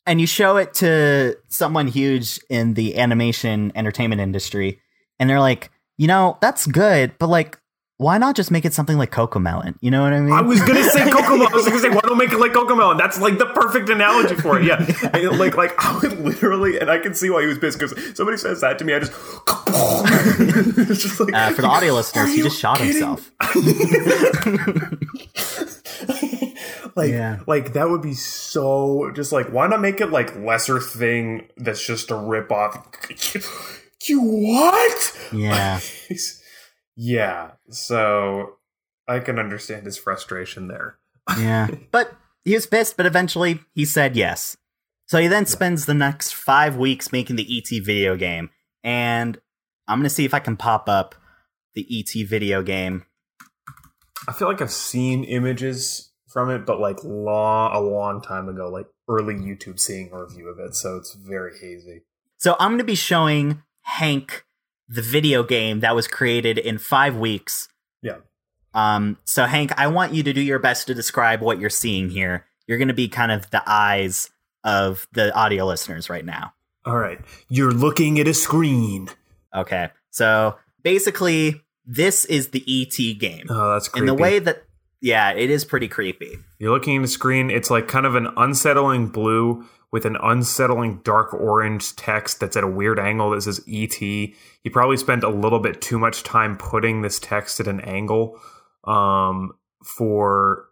And 0.07 0.18
you 0.18 0.26
show 0.26 0.57
it 0.57 0.72
to 0.74 1.37
someone 1.48 1.88
huge 1.88 2.40
in 2.48 2.72
the 2.72 2.96
animation 2.96 3.70
entertainment 3.74 4.22
industry, 4.22 4.81
and 5.18 5.28
they're 5.28 5.40
like, 5.40 5.70
you 5.98 6.07
know, 6.07 6.38
that's 6.40 6.66
good, 6.66 7.12
but 7.18 7.26
like, 7.26 7.61
why 8.02 8.18
not 8.18 8.36
just 8.36 8.50
make 8.50 8.64
it 8.64 8.74
something 8.74 8.98
like 8.98 9.10
CoComelon? 9.10 9.76
You 9.80 9.90
know 9.90 10.02
what 10.02 10.12
I 10.12 10.20
mean? 10.20 10.32
I 10.32 10.40
was 10.42 10.60
gonna 10.60 10.82
say 10.84 11.08
Coco 11.10 11.36
Melon. 11.36 11.52
I 11.52 11.56
was 11.56 11.66
gonna 11.66 11.80
say, 11.80 11.88
why 11.88 12.00
don't 12.02 12.18
make 12.18 12.32
it 12.32 12.38
like 12.38 12.52
CoComelon? 12.52 12.98
That's 12.98 13.18
like 13.20 13.38
the 13.38 13.46
perfect 13.46 13.88
analogy 13.88 14.34
for 14.34 14.58
it. 14.58 14.64
Yeah, 14.66 14.84
And, 15.14 15.38
like, 15.38 15.56
like 15.56 15.72
I 15.82 15.98
would 16.00 16.18
literally, 16.20 16.78
and 16.78 16.90
I 16.90 16.98
can 16.98 17.14
see 17.14 17.30
why 17.30 17.42
he 17.42 17.46
was 17.46 17.58
pissed 17.58 17.78
because 17.78 17.94
somebody 18.16 18.36
says 18.38 18.60
that 18.60 18.78
to 18.80 18.84
me. 18.84 18.94
I 18.94 18.98
just, 18.98 19.12
just 21.02 21.20
like, 21.20 21.32
uh, 21.32 21.50
for 21.52 21.62
the 21.62 21.68
audio 21.68 21.94
listeners, 21.94 22.34
he 22.34 22.42
just 22.42 22.58
shot 22.58 22.78
kidding?" 22.78 22.92
himself. 22.94 23.30
like 26.96 27.10
Yeah. 27.10 27.40
like 27.46 27.72
that 27.74 27.88
would 27.88 28.02
be 28.02 28.14
so 28.14 29.10
just 29.14 29.32
like 29.32 29.46
why 29.48 29.66
not 29.66 29.80
make 29.80 30.00
it 30.00 30.10
like 30.10 30.36
lesser 30.36 30.78
thing 30.80 31.46
that's 31.56 31.84
just 31.84 32.10
a 32.10 32.14
rip 32.16 32.50
off 32.52 32.86
you 34.06 34.20
what 34.20 35.18
Yeah. 35.32 35.80
Yeah 36.96 37.52
so 37.70 38.57
i 39.09 39.18
can 39.18 39.38
understand 39.38 39.85
his 39.87 39.96
frustration 39.98 40.68
there 40.68 40.98
Yeah. 41.38 41.68
but 41.90 42.12
he 42.44 42.55
was 42.55 42.66
pissed, 42.66 42.96
but 42.96 43.07
eventually 43.07 43.61
he 43.72 43.85
said 43.85 44.16
yes. 44.16 44.57
So 45.07 45.18
he 45.18 45.28
then 45.28 45.46
spends 45.46 45.87
the 45.87 45.94
next 45.94 46.35
five 46.35 46.76
weeks 46.76 47.12
making 47.12 47.37
the 47.37 47.46
ET 47.57 47.85
video 47.85 48.16
game. 48.16 48.50
And 48.83 49.38
I'm 49.87 49.98
going 50.00 50.09
to 50.09 50.11
see 50.11 50.24
if 50.24 50.35
I 50.35 50.40
can 50.40 50.57
pop 50.57 50.88
up 50.88 51.14
the 51.76 51.87
ET 51.88 52.26
video 52.26 52.61
game. 52.64 53.05
i 54.26 54.33
feel 54.33 54.48
like 54.48 54.61
i've 54.61 54.72
seen 54.72 55.22
images 55.24 56.11
from 56.28 56.50
it 56.50 56.66
but 56.66 56.81
like 56.81 56.98
long 57.05 57.70
a 57.72 57.81
long 57.81 58.20
time 58.20 58.48
ago 58.48 58.68
like 58.68 58.87
early 59.09 59.35
youtube 59.35 59.78
seeing 59.78 60.11
a 60.12 60.20
review 60.24 60.48
of 60.48 60.59
it 60.59 60.74
so 60.74 60.96
it's 60.96 61.14
very 61.14 61.52
hazy 61.61 62.02
So 62.38 62.57
I'm 62.59 62.70
going 62.70 62.78
to 62.78 62.85
be 62.85 62.94
showing 62.96 63.62
Hank 63.83 64.44
the 64.92 65.02
video 65.02 65.42
game 65.42 65.81
that 65.81 65.94
was 65.94 66.07
created 66.07 66.59
in 66.59 66.76
five 66.76 67.16
weeks. 67.16 67.68
Yeah. 68.02 68.18
Um, 68.74 69.16
so 69.24 69.46
Hank, 69.46 69.72
I 69.78 69.87
want 69.87 70.12
you 70.12 70.22
to 70.22 70.33
do 70.35 70.40
your 70.40 70.59
best 70.59 70.87
to 70.88 70.94
describe 70.94 71.40
what 71.40 71.59
you're 71.59 71.70
seeing 71.70 72.11
here. 72.11 72.46
you're 72.66 72.78
going 72.78 72.88
to 72.88 72.94
be 72.94 73.09
kind 73.09 73.33
of 73.33 73.50
the 73.50 73.62
eyes 73.66 74.31
of 74.64 75.09
the 75.12 75.35
audio 75.35 75.64
listeners 75.66 76.11
right 76.11 76.24
now. 76.24 76.52
All 76.85 76.98
right. 76.98 77.18
You're 77.48 77.72
looking 77.72 78.20
at 78.20 78.28
a 78.28 78.35
screen. 78.35 79.09
Okay. 79.55 79.90
So 80.11 80.57
basically, 80.83 81.62
this 81.87 82.24
is 82.26 82.48
the 82.48 82.62
ET 82.68 83.18
game. 83.18 83.46
Oh, 83.48 83.72
that's 83.72 83.88
creepy. 83.88 84.02
In 84.02 84.07
the 84.07 84.14
way 84.14 84.38
that, 84.40 84.64
yeah, 85.00 85.33
it 85.33 85.48
is 85.50 85.64
pretty 85.64 85.88
creepy. 85.88 86.38
You're 86.59 86.72
looking 86.72 86.98
at 86.98 87.05
a 87.05 87.09
screen. 87.09 87.50
It's 87.50 87.70
like 87.70 87.88
kind 87.88 88.05
of 88.07 88.14
an 88.14 88.28
unsettling 88.37 89.09
blue 89.09 89.66
with 89.92 90.07
an 90.07 90.16
unsettling 90.22 91.00
dark 91.05 91.35
orange 91.35 91.94
text 91.96 92.40
that's 92.40 92.57
at 92.57 92.64
a 92.64 92.68
weird 92.68 92.98
angle 92.98 93.31
that 93.31 93.42
says 93.42 93.62
ET. 93.68 93.92
He 93.94 94.35
probably 94.72 94.96
spent 94.96 95.22
a 95.22 95.28
little 95.28 95.61
bit 95.61 95.83
too 95.83 95.98
much 95.98 96.22
time 96.22 96.57
putting 96.57 97.02
this 97.02 97.18
text 97.18 97.61
at 97.61 97.68
an 97.68 97.81
angle 97.81 98.40
um, 98.85 99.52
for. 99.85 100.68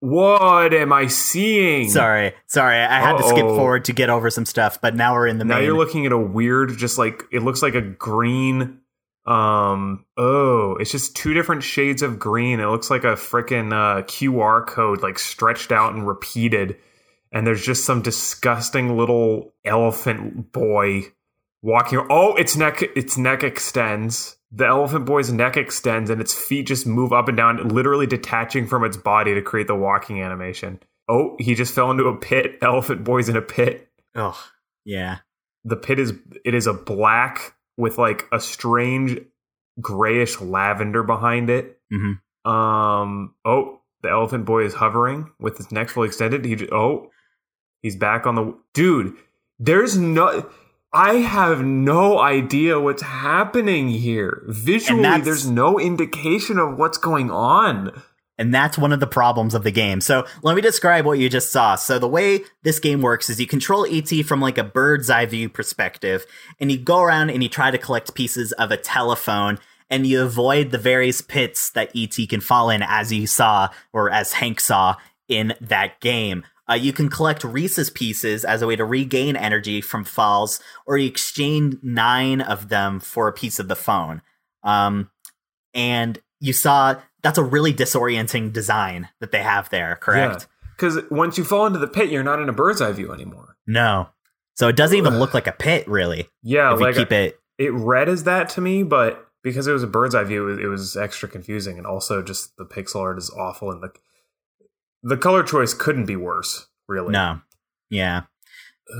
What 0.00 0.74
am 0.74 0.92
I 0.92 1.06
seeing? 1.06 1.88
Sorry, 1.88 2.34
sorry. 2.46 2.76
I 2.76 3.00
had 3.00 3.16
to 3.16 3.24
skip 3.24 3.46
forward 3.46 3.86
to 3.86 3.94
get 3.94 4.10
over 4.10 4.30
some 4.30 4.44
stuff, 4.44 4.78
but 4.80 4.94
now 4.94 5.14
we're 5.14 5.26
in 5.26 5.38
the 5.38 5.44
middle. 5.44 5.56
now 5.56 5.60
main. 5.60 5.66
you're 5.66 5.76
looking 5.76 6.06
at 6.06 6.12
a 6.12 6.18
weird, 6.18 6.76
just 6.76 6.98
like 6.98 7.24
it 7.32 7.42
looks 7.42 7.62
like 7.62 7.74
a 7.74 7.80
green. 7.80 8.80
Um. 9.26 10.04
Oh, 10.16 10.76
it's 10.76 10.92
just 10.92 11.16
two 11.16 11.32
different 11.32 11.64
shades 11.64 12.02
of 12.02 12.18
green. 12.18 12.60
It 12.60 12.66
looks 12.66 12.90
like 12.90 13.04
a 13.04 13.14
freaking 13.14 13.72
uh, 13.72 14.02
QR 14.02 14.64
code, 14.66 15.02
like 15.02 15.18
stretched 15.18 15.72
out 15.72 15.94
and 15.94 16.06
repeated. 16.06 16.76
And 17.32 17.46
there's 17.46 17.64
just 17.64 17.84
some 17.84 18.02
disgusting 18.02 18.96
little 18.96 19.52
elephant 19.64 20.52
boy 20.52 21.02
walking. 21.62 22.06
Oh, 22.08 22.34
its 22.36 22.56
neck, 22.56 22.82
its 22.94 23.18
neck 23.18 23.42
extends. 23.42 24.36
The 24.52 24.66
elephant 24.66 25.06
boy's 25.06 25.32
neck 25.32 25.56
extends, 25.56 26.08
and 26.08 26.20
its 26.20 26.32
feet 26.32 26.68
just 26.68 26.86
move 26.86 27.12
up 27.12 27.28
and 27.28 27.36
down, 27.36 27.68
literally 27.68 28.06
detaching 28.06 28.66
from 28.66 28.84
its 28.84 28.96
body 28.96 29.34
to 29.34 29.42
create 29.42 29.66
the 29.66 29.74
walking 29.74 30.22
animation. 30.22 30.80
Oh, 31.08 31.36
he 31.38 31.54
just 31.54 31.74
fell 31.74 31.90
into 31.90 32.04
a 32.04 32.16
pit. 32.16 32.58
Elephant 32.62 33.04
boy's 33.04 33.28
in 33.28 33.36
a 33.36 33.42
pit 33.42 33.86
oh, 34.16 34.44
yeah. 34.84 35.18
the 35.64 35.76
pit 35.76 35.98
is 35.98 36.14
it 36.44 36.54
is 36.54 36.66
a 36.66 36.72
black 36.72 37.54
with 37.76 37.98
like 37.98 38.26
a 38.32 38.40
strange 38.40 39.20
grayish 39.80 40.40
lavender 40.40 41.02
behind 41.02 41.50
it. 41.50 41.78
hmm 41.90 42.50
Um 42.50 43.34
oh, 43.44 43.80
the 44.02 44.10
elephant 44.10 44.46
boy 44.46 44.64
is 44.64 44.74
hovering 44.74 45.30
with 45.38 45.58
his 45.58 45.70
neck 45.70 45.90
fully 45.90 46.08
extended. 46.08 46.44
He 46.44 46.68
oh, 46.72 47.10
he's 47.82 47.96
back 47.96 48.26
on 48.26 48.34
the 48.34 48.58
dude. 48.72 49.14
There's 49.58 49.96
no 49.96 50.48
I 50.92 51.16
have 51.16 51.62
no 51.62 52.18
idea 52.18 52.80
what's 52.80 53.02
happening 53.02 53.88
here. 53.88 54.42
Visually, 54.46 55.20
there's 55.20 55.46
no 55.46 55.78
indication 55.78 56.58
of 56.58 56.78
what's 56.78 56.96
going 56.96 57.30
on. 57.30 58.02
And 58.38 58.54
that's 58.54 58.78
one 58.78 58.92
of 58.92 59.00
the 59.00 59.06
problems 59.06 59.54
of 59.54 59.62
the 59.62 59.70
game. 59.70 60.00
So 60.00 60.26
let 60.42 60.56
me 60.56 60.62
describe 60.62 61.06
what 61.06 61.18
you 61.18 61.28
just 61.28 61.52
saw. 61.52 61.74
So 61.74 61.98
the 61.98 62.08
way 62.08 62.44
this 62.62 62.78
game 62.78 63.02
works 63.02 63.30
is 63.30 63.40
you 63.40 63.46
control 63.46 63.86
ET 63.86 64.08
from 64.26 64.40
like 64.40 64.58
a 64.58 64.64
bird's 64.64 65.10
eye 65.10 65.26
view 65.26 65.48
perspective, 65.48 66.24
and 66.60 66.70
you 66.70 66.78
go 66.78 67.00
around 67.00 67.30
and 67.30 67.42
you 67.42 67.48
try 67.48 67.70
to 67.70 67.78
collect 67.78 68.14
pieces 68.14 68.52
of 68.52 68.70
a 68.70 68.76
telephone, 68.76 69.58
and 69.90 70.06
you 70.06 70.22
avoid 70.22 70.70
the 70.70 70.78
various 70.78 71.20
pits 71.20 71.70
that 71.70 71.90
ET 71.94 72.16
can 72.28 72.40
fall 72.40 72.70
in, 72.70 72.82
as 72.82 73.12
you 73.12 73.26
saw 73.26 73.68
or 73.92 74.10
as 74.10 74.34
Hank 74.34 74.60
saw 74.60 74.96
in 75.28 75.54
that 75.60 76.00
game. 76.00 76.44
Uh, 76.68 76.74
you 76.74 76.92
can 76.92 77.08
collect 77.08 77.44
Reese's 77.44 77.90
pieces 77.90 78.44
as 78.44 78.60
a 78.60 78.66
way 78.66 78.76
to 78.76 78.84
regain 78.84 79.36
energy 79.36 79.80
from 79.80 80.04
falls, 80.04 80.60
or 80.86 80.98
you 80.98 81.08
exchange 81.08 81.76
nine 81.82 82.40
of 82.40 82.68
them 82.68 82.98
for 83.00 83.28
a 83.28 83.32
piece 83.32 83.58
of 83.58 83.68
the 83.68 83.76
phone. 83.76 84.20
Um, 84.64 85.10
and 85.74 86.18
you 86.40 86.52
saw 86.52 86.96
that's 87.22 87.38
a 87.38 87.42
really 87.42 87.72
disorienting 87.72 88.52
design 88.52 89.08
that 89.20 89.32
they 89.32 89.42
have 89.42 89.68
there, 89.70 89.96
correct? 89.96 90.46
Because 90.76 90.98
once 91.10 91.38
you 91.38 91.44
fall 91.44 91.66
into 91.66 91.78
the 91.78 91.88
pit, 91.88 92.10
you're 92.10 92.22
not 92.22 92.40
in 92.40 92.48
a 92.48 92.52
bird's 92.52 92.82
eye 92.82 92.92
view 92.92 93.12
anymore. 93.12 93.56
No. 93.66 94.08
So 94.54 94.68
it 94.68 94.76
doesn't 94.76 94.96
even 94.96 95.18
look 95.18 95.34
like 95.34 95.46
a 95.46 95.52
pit, 95.52 95.86
really. 95.88 96.28
Yeah, 96.42 96.74
if 96.74 96.80
like 96.80 96.96
keep 96.96 97.12
it. 97.12 97.38
it 97.58 97.72
read 97.72 98.08
as 98.08 98.24
that 98.24 98.48
to 98.50 98.60
me, 98.60 98.82
but 98.82 99.26
because 99.42 99.66
it 99.66 99.72
was 99.72 99.82
a 99.82 99.86
bird's 99.86 100.14
eye 100.14 100.24
view, 100.24 100.48
it, 100.48 100.60
it 100.60 100.68
was 100.68 100.96
extra 100.96 101.28
confusing, 101.28 101.78
and 101.78 101.86
also 101.86 102.22
just 102.22 102.56
the 102.56 102.64
pixel 102.64 103.00
art 103.00 103.18
is 103.18 103.30
awful, 103.30 103.70
and 103.70 103.82
the 103.82 103.90
the 105.06 105.16
color 105.16 105.42
choice 105.42 105.72
couldn't 105.72 106.06
be 106.06 106.16
worse. 106.16 106.66
Really, 106.88 107.12
No. 107.12 107.40
Yeah. 107.90 108.22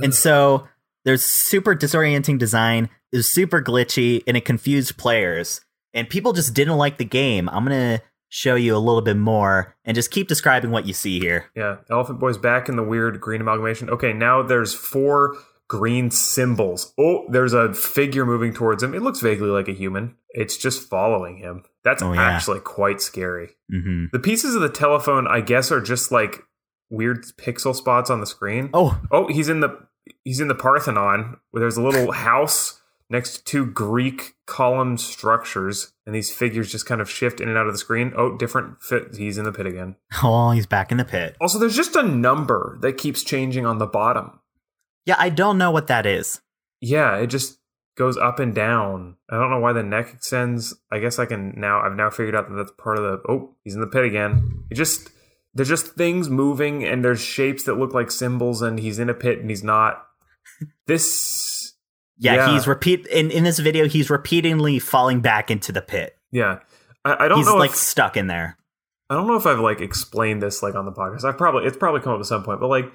And 0.01 0.13
so 0.13 0.67
there's 1.05 1.23
super 1.23 1.75
disorienting 1.75 2.37
design, 2.37 2.89
it 3.11 3.17
was 3.17 3.29
super 3.29 3.61
glitchy, 3.61 4.23
and 4.27 4.35
it 4.35 4.45
confused 4.45 4.97
players. 4.97 5.61
And 5.93 6.09
people 6.09 6.33
just 6.33 6.53
didn't 6.53 6.77
like 6.77 6.97
the 6.97 7.05
game. 7.05 7.49
I'm 7.49 7.65
to 7.99 8.03
show 8.29 8.55
you 8.55 8.75
a 8.75 8.79
little 8.79 9.01
bit 9.01 9.17
more 9.17 9.75
and 9.85 9.95
just 9.95 10.11
keep 10.11 10.27
describing 10.27 10.71
what 10.71 10.85
you 10.85 10.93
see 10.93 11.19
here. 11.19 11.45
Yeah, 11.55 11.77
Elephant 11.89 12.19
Boy's 12.19 12.37
back 12.37 12.67
in 12.67 12.75
the 12.75 12.83
weird 12.83 13.19
green 13.21 13.41
amalgamation. 13.41 13.89
Okay, 13.89 14.13
now 14.13 14.41
there's 14.41 14.73
four 14.73 15.37
green 15.67 16.11
symbols. 16.11 16.93
Oh, 16.97 17.25
there's 17.29 17.53
a 17.53 17.73
figure 17.73 18.25
moving 18.25 18.53
towards 18.53 18.81
him. 18.83 18.93
It 18.93 19.01
looks 19.01 19.19
vaguely 19.19 19.49
like 19.49 19.67
a 19.67 19.73
human. 19.73 20.15
It's 20.29 20.57
just 20.57 20.87
following 20.89 21.37
him. 21.37 21.63
That's 21.83 22.01
Oh, 22.03 22.13
yeah. 22.13 22.21
actually 22.21 22.59
quite 22.61 23.01
scary. 23.01 23.49
hmm 23.69 24.05
The 24.11 24.19
pieces 24.19 24.55
of 24.55 24.61
the 24.61 24.69
telephone, 24.69 25.27
I 25.27 25.41
guess, 25.41 25.71
are 25.71 25.81
just 25.81 26.11
like 26.11 26.43
weird 26.89 27.23
pixel 27.37 27.75
spots 27.75 28.09
on 28.09 28.19
the 28.21 28.25
screen. 28.27 28.69
Oh, 28.73 28.99
Oh, 29.11 29.27
he's 29.27 29.49
in 29.49 29.59
the 29.59 29.77
he's 30.23 30.39
in 30.39 30.47
the 30.47 30.55
Parthenon 30.55 31.37
where 31.51 31.59
there's 31.61 31.77
a 31.77 31.81
little 31.81 32.11
house 32.29 32.81
next 33.09 33.37
to 33.37 33.43
two 33.43 33.65
Greek 33.65 34.35
column 34.45 34.97
structures, 34.97 35.93
and 36.05 36.13
these 36.13 36.33
figures 36.33 36.71
just 36.71 36.85
kind 36.85 36.99
of 37.01 37.09
shift 37.09 37.39
in 37.41 37.47
and 37.49 37.57
out 37.57 37.65
of 37.67 37.73
the 37.73 37.77
screen. 37.77 38.13
Oh, 38.17 38.37
different 38.37 38.81
fit. 38.81 39.15
He's 39.17 39.37
in 39.37 39.43
the 39.45 39.51
pit 39.53 39.65
again. 39.65 39.95
oh, 40.23 40.51
he's 40.51 40.65
back 40.65 40.91
in 40.91 40.97
the 40.97 41.05
pit. 41.05 41.35
Also, 41.41 41.57
there's 41.59 41.75
just 41.75 41.95
a 41.95 42.03
number 42.03 42.77
that 42.81 42.97
keeps 42.97 43.23
changing 43.23 43.65
on 43.65 43.77
the 43.77 43.85
bottom. 43.85 44.39
Yeah, 45.07 45.15
I 45.17 45.29
don't 45.29 45.57
know 45.57 45.71
what 45.71 45.87
that 45.87 46.05
is. 46.05 46.41
Yeah, 46.81 47.15
it 47.17 47.27
just 47.27 47.57
goes 47.97 48.17
up 48.17 48.37
and 48.39 48.53
down. 48.53 49.15
I 49.31 49.37
don't 49.39 49.49
know 49.49 49.59
why 49.59 49.73
the 49.73 49.81
neck 49.81 50.11
extends. 50.13 50.75
I 50.91 50.99
guess 50.99 51.17
I 51.17 51.25
can 51.25 51.53
now. 51.57 51.81
I've 51.81 51.95
now 51.95 52.11
figured 52.11 52.35
out 52.35 52.49
that 52.49 52.55
that's 52.55 52.71
part 52.77 52.99
of 52.99 53.03
the. 53.03 53.31
Oh, 53.31 53.55
he's 53.63 53.73
in 53.73 53.81
the 53.81 53.87
pit 53.87 54.03
again. 54.05 54.65
It 54.69 54.75
just 54.75 55.09
there's 55.53 55.69
just 55.69 55.95
things 55.95 56.29
moving, 56.29 56.83
and 56.83 57.03
there's 57.03 57.21
shapes 57.21 57.63
that 57.63 57.75
look 57.79 57.93
like 57.93 58.11
symbols, 58.11 58.61
and 58.61 58.79
he's 58.79 58.99
in 58.99 59.09
a 59.09 59.13
pit, 59.15 59.39
and 59.39 59.49
he's 59.49 59.63
not. 59.63 60.05
This 60.85 61.73
Yeah, 62.17 62.35
Yeah. 62.47 62.53
he's 62.53 62.67
repeat 62.67 63.05
in 63.07 63.31
in 63.31 63.43
this 63.43 63.59
video. 63.59 63.87
He's 63.87 64.09
repeatedly 64.09 64.79
falling 64.79 65.21
back 65.21 65.49
into 65.49 65.71
the 65.71 65.81
pit. 65.81 66.17
Yeah, 66.31 66.59
I, 67.05 67.25
I 67.25 67.27
don't 67.27 67.37
He's 67.37 67.47
know. 67.47 67.55
like 67.55 67.71
if, 67.71 67.75
stuck 67.77 68.17
in 68.17 68.27
there. 68.27 68.57
I 69.09 69.15
don't 69.15 69.27
know 69.27 69.37
if 69.37 69.45
I've 69.45 69.59
like 69.59 69.79
explained 69.79 70.43
this 70.43 70.61
like 70.61 70.75
on 70.75 70.85
the 70.85 70.91
podcast. 70.91 71.23
I've 71.23 71.37
probably 71.37 71.65
it's 71.65 71.77
probably 71.77 72.01
come 72.01 72.13
up 72.13 72.19
at 72.19 72.25
some 72.25 72.43
point, 72.43 72.59
but 72.59 72.67
like 72.67 72.85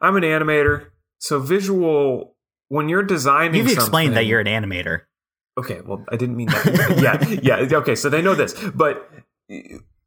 I'm 0.00 0.16
an 0.16 0.22
animator, 0.22 0.86
so 1.18 1.38
visual. 1.40 2.34
When 2.68 2.88
you're 2.88 3.02
designing, 3.02 3.54
You've 3.66 3.72
explained 3.72 4.16
that 4.16 4.26
you're 4.26 4.40
an 4.40 4.46
animator. 4.46 5.02
Okay, 5.56 5.80
well, 5.84 6.04
I 6.12 6.16
didn't 6.16 6.36
mean 6.36 6.48
that. 6.48 6.98
yeah, 7.42 7.58
yeah. 7.62 7.78
Okay, 7.78 7.94
so 7.94 8.08
they 8.08 8.20
know 8.22 8.34
this, 8.34 8.54
but 8.74 9.10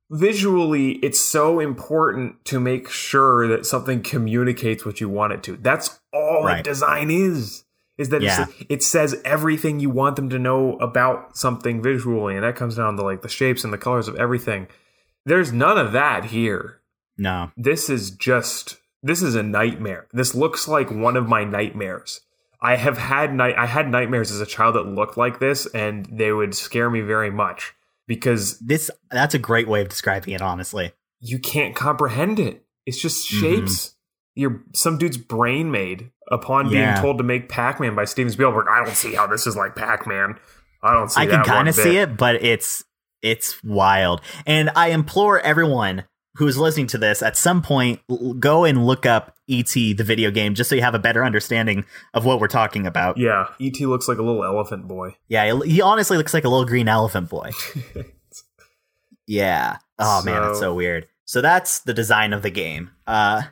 visually, 0.10 0.92
it's 1.04 1.20
so 1.20 1.60
important 1.60 2.44
to 2.46 2.60
make 2.60 2.90
sure 2.90 3.48
that 3.48 3.66
something 3.66 4.02
communicates 4.02 4.86
what 4.86 5.02
you 5.02 5.10
want 5.10 5.34
it 5.34 5.44
to. 5.44 5.58
That's 5.58 6.00
all 6.14 6.44
Right. 6.44 6.58
that 6.58 6.64
design 6.64 7.10
is. 7.10 7.64
Is 7.98 8.10
that 8.10 8.22
Yeah. 8.22 8.46
it 8.70 8.82
says 8.82 9.22
everything 9.26 9.80
you 9.80 9.90
want 9.90 10.16
them 10.16 10.30
to 10.30 10.40
know 10.40 10.78
about 10.78 11.38
something 11.38 11.82
visually, 11.84 12.36
and 12.36 12.44
that 12.44 12.56
comes 12.56 12.76
down 12.76 12.96
to 12.98 13.04
like 13.04 13.22
the 13.22 13.30
shapes 13.30 13.64
and 13.64 13.72
the 13.72 13.78
colors 13.78 14.08
of 14.08 14.16
everything. 14.16 14.68
There's 15.26 15.52
none 15.54 15.78
of 15.78 15.92
that 15.92 16.26
here. 16.26 16.80
No. 17.18 17.52
This 17.56 17.90
is 17.90 18.10
just 18.12 18.78
this 19.04 19.22
is 19.22 19.36
a 19.36 19.44
nightmare. 19.44 20.08
This 20.14 20.36
looks 20.36 20.68
like 20.68 20.92
one 20.92 21.16
of 21.18 21.28
my 21.28 21.44
nightmares. 21.44 22.22
I 22.62 22.76
have 22.76 22.98
had 22.98 23.34
night 23.34 23.56
I 23.58 23.66
had 23.66 23.90
nightmares 23.90 24.32
as 24.32 24.40
a 24.42 24.46
child 24.46 24.76
that 24.76 24.84
looked 24.86 25.18
like 25.18 25.40
this 25.40 25.66
and 25.74 26.06
they 26.12 26.32
would 26.32 26.54
scare 26.54 26.90
me 26.90 27.02
very 27.02 27.32
much 27.32 27.74
because 28.08 28.60
This 28.60 28.92
that's 29.10 29.34
a 29.34 29.40
great 29.40 29.68
way 29.68 29.82
of 29.82 29.90
describing 29.90 30.34
it, 30.34 30.42
honestly. 30.42 30.94
you 31.20 31.40
can't 31.40 31.76
comprehend 31.76 32.40
it. 32.40 32.64
It's 32.86 33.00
just 33.02 33.30
Mhm. 33.32 33.40
shapes 33.40 33.96
your 34.36 34.62
some 34.74 34.98
dude's 34.98 35.18
brain 35.18 35.72
made 35.72 36.12
upon 36.32 36.70
being 36.70 36.96
told 36.96 37.18
to 37.18 37.24
make 37.24 37.50
Pac-Man 37.50 37.96
by 37.96 38.06
Steven 38.06 38.32
Spielberg. 38.32 38.68
I 38.70 38.84
don't 38.84 38.96
see 38.96 39.14
how 39.14 39.28
this 39.28 39.46
is 39.46 39.56
like 39.58 39.76
Pac-Man. 39.76 40.36
I 40.84 40.94
don't 40.94 41.10
see 41.12 41.22
I 41.22 41.26
can 41.26 41.44
kind 41.44 41.68
of 41.68 41.76
see 41.76 41.98
it, 41.98 42.16
but 42.18 42.36
it's 42.44 42.84
it's 43.22 43.64
wild. 43.64 44.22
And 44.48 44.70
I 44.76 44.88
implore 44.90 45.40
everyone 45.40 46.06
who's 46.36 46.58
listening 46.58 46.88
to 46.88 46.98
this 46.98 47.22
at 47.22 47.36
some 47.36 47.62
point 47.62 48.00
l- 48.10 48.34
go 48.34 48.64
and 48.64 48.86
look 48.86 49.06
up 49.06 49.36
ET 49.50 49.68
the 49.74 50.04
video 50.04 50.32
game 50.32 50.56
just 50.56 50.70
so 50.70 50.76
you 50.76 50.82
have 50.82 50.96
a 50.96 51.00
better 51.00 51.26
understanding 51.26 51.84
of 52.14 52.24
what 52.26 52.40
we're 52.40 52.48
talking 52.48 52.88
about. 52.88 53.18
Yeah, 53.18 53.48
ET 53.60 53.80
looks 53.82 54.08
like 54.08 54.18
a 54.18 54.24
little 54.24 54.44
elephant 54.46 54.88
boy. 54.88 55.16
Yeah, 55.28 55.60
he- 55.66 55.82
honestly 55.82 56.18
looks 56.18 56.34
like 56.34 56.46
a 56.46 56.50
little 56.50 56.66
green 56.66 56.88
elephant 56.88 57.30
boy. 57.30 57.52
Yeah. 59.28 59.78
Oh 60.00 60.22
man, 60.24 60.42
that's 60.42 60.58
So- 60.58 60.62
so 60.62 60.74
weird. 60.74 61.08
So 61.26 61.42
that's 61.42 61.80
the 61.80 61.94
design 61.94 62.34
of 62.34 62.42
the 62.42 62.50
game. 62.50 62.92
Uh 63.08 63.44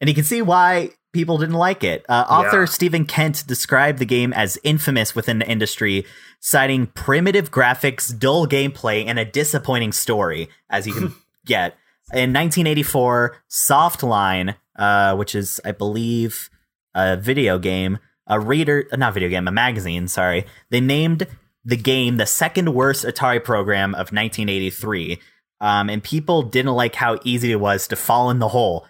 and 0.00 0.08
you 0.08 0.14
can 0.14 0.24
see 0.24 0.42
why 0.42 0.90
people 1.12 1.38
didn't 1.38 1.54
like 1.56 1.82
it. 1.82 2.04
Uh, 2.08 2.24
author 2.28 2.60
Yeah. 2.60 2.64
Steven 2.66 3.04
Kent 3.04 3.44
described 3.46 3.98
the 3.98 4.04
game 4.06 4.32
as 4.32 4.58
infamous 4.62 5.14
within 5.14 5.38
the 5.40 5.48
industry, 5.48 6.04
citing 6.40 6.86
primitive 6.86 7.50
graphics, 7.50 8.16
dull 8.16 8.46
gameplay, 8.46 9.04
and 9.06 9.18
a 9.18 9.24
disappointing 9.24 9.90
story, 9.92 10.48
as 10.70 10.86
you 10.86 10.92
can 10.92 11.14
get. 11.46 11.76
In 12.10 12.32
1984, 12.32 13.36
Softline, 13.50 14.54
uh, 14.78 15.14
which 15.16 15.34
is, 15.34 15.60
I 15.64 15.72
believe, 15.72 16.48
a 16.94 17.16
video 17.16 17.58
game, 17.58 17.98
a 18.26 18.40
reader, 18.40 18.86
not 18.96 19.12
video 19.14 19.28
game, 19.28 19.46
a 19.46 19.52
magazine, 19.52 20.08
sorry, 20.08 20.46
they 20.70 20.80
named 20.80 21.26
the 21.64 21.76
game 21.76 22.16
the 22.16 22.24
second 22.26 22.72
worst 22.74 23.04
Atari 23.04 23.42
program 23.44 23.94
of 23.94 24.10
1983. 24.12 25.18
Um, 25.60 25.90
and 25.90 26.02
people 26.02 26.42
didn't 26.42 26.72
like 26.74 26.94
how 26.94 27.18
easy 27.24 27.52
it 27.52 27.60
was 27.60 27.86
to 27.88 27.96
fall 27.96 28.30
in 28.30 28.38
the 28.38 28.48
hole. 28.48 28.86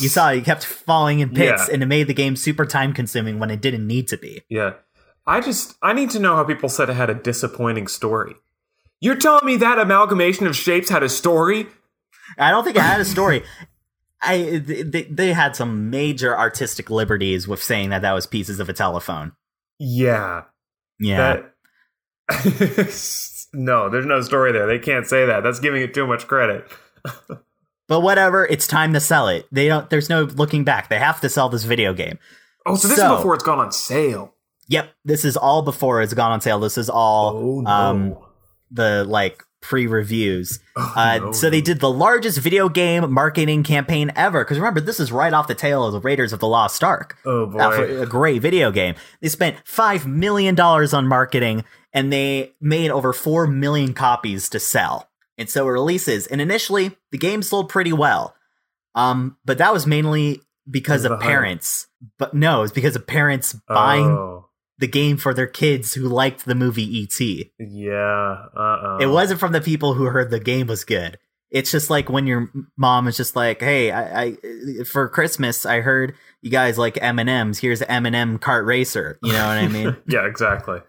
You 0.00 0.08
saw 0.08 0.30
you 0.30 0.42
kept 0.42 0.64
falling 0.64 1.18
in 1.20 1.30
pits, 1.30 1.66
Yeah. 1.66 1.74
and 1.74 1.82
it 1.82 1.86
made 1.86 2.06
the 2.06 2.14
game 2.14 2.36
super 2.36 2.64
time 2.66 2.92
consuming 2.92 3.40
when 3.40 3.50
it 3.50 3.60
didn't 3.60 3.86
need 3.86 4.06
to 4.08 4.16
be. 4.16 4.42
Yeah. 4.48 4.74
I 5.26 5.40
just 5.40 5.76
I 5.82 5.92
need 5.92 6.10
to 6.10 6.18
know 6.20 6.36
how 6.36 6.44
people 6.44 6.68
said 6.68 6.88
it 6.88 6.94
had 6.94 7.10
a 7.10 7.14
disappointing 7.14 7.88
story. 7.88 8.34
You're 9.00 9.16
telling 9.16 9.44
me 9.44 9.56
that 9.56 9.78
amalgamation 9.78 10.46
of 10.46 10.54
shapes 10.56 10.88
had 10.90 11.02
a 11.02 11.08
story? 11.08 11.66
I 12.38 12.50
don't 12.50 12.64
think 12.64 12.76
it 12.76 12.82
had 12.82 13.00
a 13.00 13.04
story. 13.04 13.42
I 14.20 14.58
they, 14.64 15.04
they 15.04 15.32
had 15.32 15.54
some 15.56 15.90
major 15.90 16.36
artistic 16.36 16.90
liberties 16.90 17.46
with 17.46 17.62
saying 17.62 17.90
that 17.90 18.02
that 18.02 18.12
was 18.12 18.26
pieces 18.26 18.58
of 18.60 18.68
a 18.68 18.72
telephone. 18.72 19.32
Yeah. 19.78 20.42
Yeah, 21.00 21.42
That 22.28 22.88
No, 23.52 23.88
there's 23.88 24.04
no 24.06 24.20
story 24.20 24.52
there. 24.52 24.66
They 24.66 24.78
can't 24.78 25.06
say 25.06 25.24
that. 25.26 25.42
That's 25.42 25.60
giving 25.60 25.80
it 25.82 25.94
too 25.94 26.06
much 26.06 26.26
credit. 26.26 26.66
but 27.86 28.00
whatever. 28.00 28.44
It's 28.46 28.66
time 28.66 28.92
to 28.92 29.00
sell 29.00 29.28
it. 29.28 29.46
They 29.52 29.68
don't. 29.68 29.88
There's 29.88 30.08
no 30.10 30.22
looking 30.24 30.64
back. 30.64 30.88
They 30.88 30.98
have 30.98 31.20
to 31.22 31.28
sell 31.28 31.48
this 31.48 31.64
video 31.64 31.94
game. 31.94 32.18
Oh, 32.66 32.74
so 32.74 32.88
this 32.88 32.98
So- 32.98 33.12
is 33.14 33.18
before 33.18 33.34
it's 33.34 33.44
gone 33.44 33.58
on 33.60 33.72
sale. 33.72 34.34
Yep, 34.70 34.90
this 35.06 35.24
is 35.24 35.36
all 35.38 35.62
before 35.62 36.02
it's 36.02 36.12
gone 36.12 36.30
on 36.32 36.42
sale. 36.42 36.60
This 36.60 36.76
is 36.76 36.90
all 36.90 37.32
Oh 37.34 37.60
no. 37.62 37.70
um 37.70 38.18
the 38.70 39.04
like 39.04 39.42
pre-reviews. 39.60 40.60
Oh, 40.76 40.92
Uh, 40.96 41.18
no, 41.18 41.32
so 41.32 41.50
they 41.50 41.60
did 41.60 41.80
the 41.80 41.90
largest 41.90 42.38
video 42.38 42.68
game 42.68 43.12
marketing 43.12 43.62
campaign 43.62 44.12
ever. 44.16 44.44
Because 44.44 44.58
remember, 44.58 44.80
this 44.80 45.00
is 45.00 45.10
right 45.12 45.32
off 45.32 45.48
the 45.48 45.54
tail 45.54 45.84
of 45.84 45.92
the 45.92 46.00
Raiders 46.00 46.32
of 46.32 46.40
the 46.40 46.46
Lost 46.48 46.82
Ark. 46.84 47.16
Oh 47.24 47.46
boy. 47.46 48.00
A 48.02 48.06
great 48.06 48.42
video 48.42 48.70
game. 48.70 48.94
They 49.20 49.28
spent 49.28 49.56
five 49.64 50.06
million 50.06 50.54
dollars 50.54 50.92
on 50.94 51.06
marketing, 51.06 51.64
and 51.92 52.12
they 52.12 52.52
made 52.60 52.90
over 52.90 53.12
four 53.12 53.46
million 53.46 53.94
copies 53.94 54.48
to 54.50 54.60
sell. 54.60 55.08
And 55.36 55.48
so 55.48 55.68
it 55.68 55.70
releases, 55.72 56.26
and 56.26 56.40
initially 56.40 56.96
the 57.12 57.18
game 57.18 57.42
sold 57.42 57.68
pretty 57.68 57.92
well, 57.92 58.34
um, 58.94 59.36
but 59.44 59.58
that 59.58 59.72
was 59.72 59.86
mainly 59.86 60.40
because 60.68 61.04
Of 61.04 61.10
the 61.10 61.16
hype. 61.16 61.26
parents. 61.26 61.86
But 62.18 62.34
no, 62.34 62.62
it's 62.62 62.72
because 62.72 62.96
of 62.96 63.06
parents 63.06 63.54
buying 63.68 64.06
Oh, 64.06 64.47
the 64.78 64.86
game 64.86 65.16
for 65.16 65.34
their 65.34 65.46
kids 65.46 65.94
who 65.94 66.08
liked 66.08 66.44
the 66.44 66.54
movie 66.54 66.98
E.T. 67.00 67.52
yeah. 67.58 68.36
Uh-uh. 68.56 68.98
It 69.00 69.06
wasn't 69.06 69.40
from 69.40 69.52
the 69.52 69.60
people 69.60 69.94
who 69.94 70.04
heard 70.04 70.30
the 70.30 70.40
game 70.40 70.66
was 70.68 70.84
good. 70.84 71.18
It's 71.50 71.70
just 71.70 71.88
like 71.88 72.10
when 72.10 72.26
your 72.26 72.50
mom 72.76 73.08
is 73.08 73.16
just 73.16 73.34
like, 73.34 73.60
"Hey, 73.60 73.90
I, 73.90 74.22
I 74.22 74.36
for 74.84 75.08
Christmas 75.08 75.64
I 75.64 75.80
heard 75.80 76.14
you 76.42 76.50
guys 76.50 76.76
like 76.76 76.98
M 77.00 77.18
and 77.18 77.28
M's. 77.30 77.58
Here's 77.58 77.80
M 77.82 78.04
and 78.04 78.14
M 78.14 78.38
Kart 78.38 78.66
Racer." 78.66 79.18
You 79.22 79.32
know 79.32 79.46
what 79.46 79.56
I 79.56 79.68
mean? 79.68 79.96
yeah, 80.08 80.26
exactly. 80.26 80.80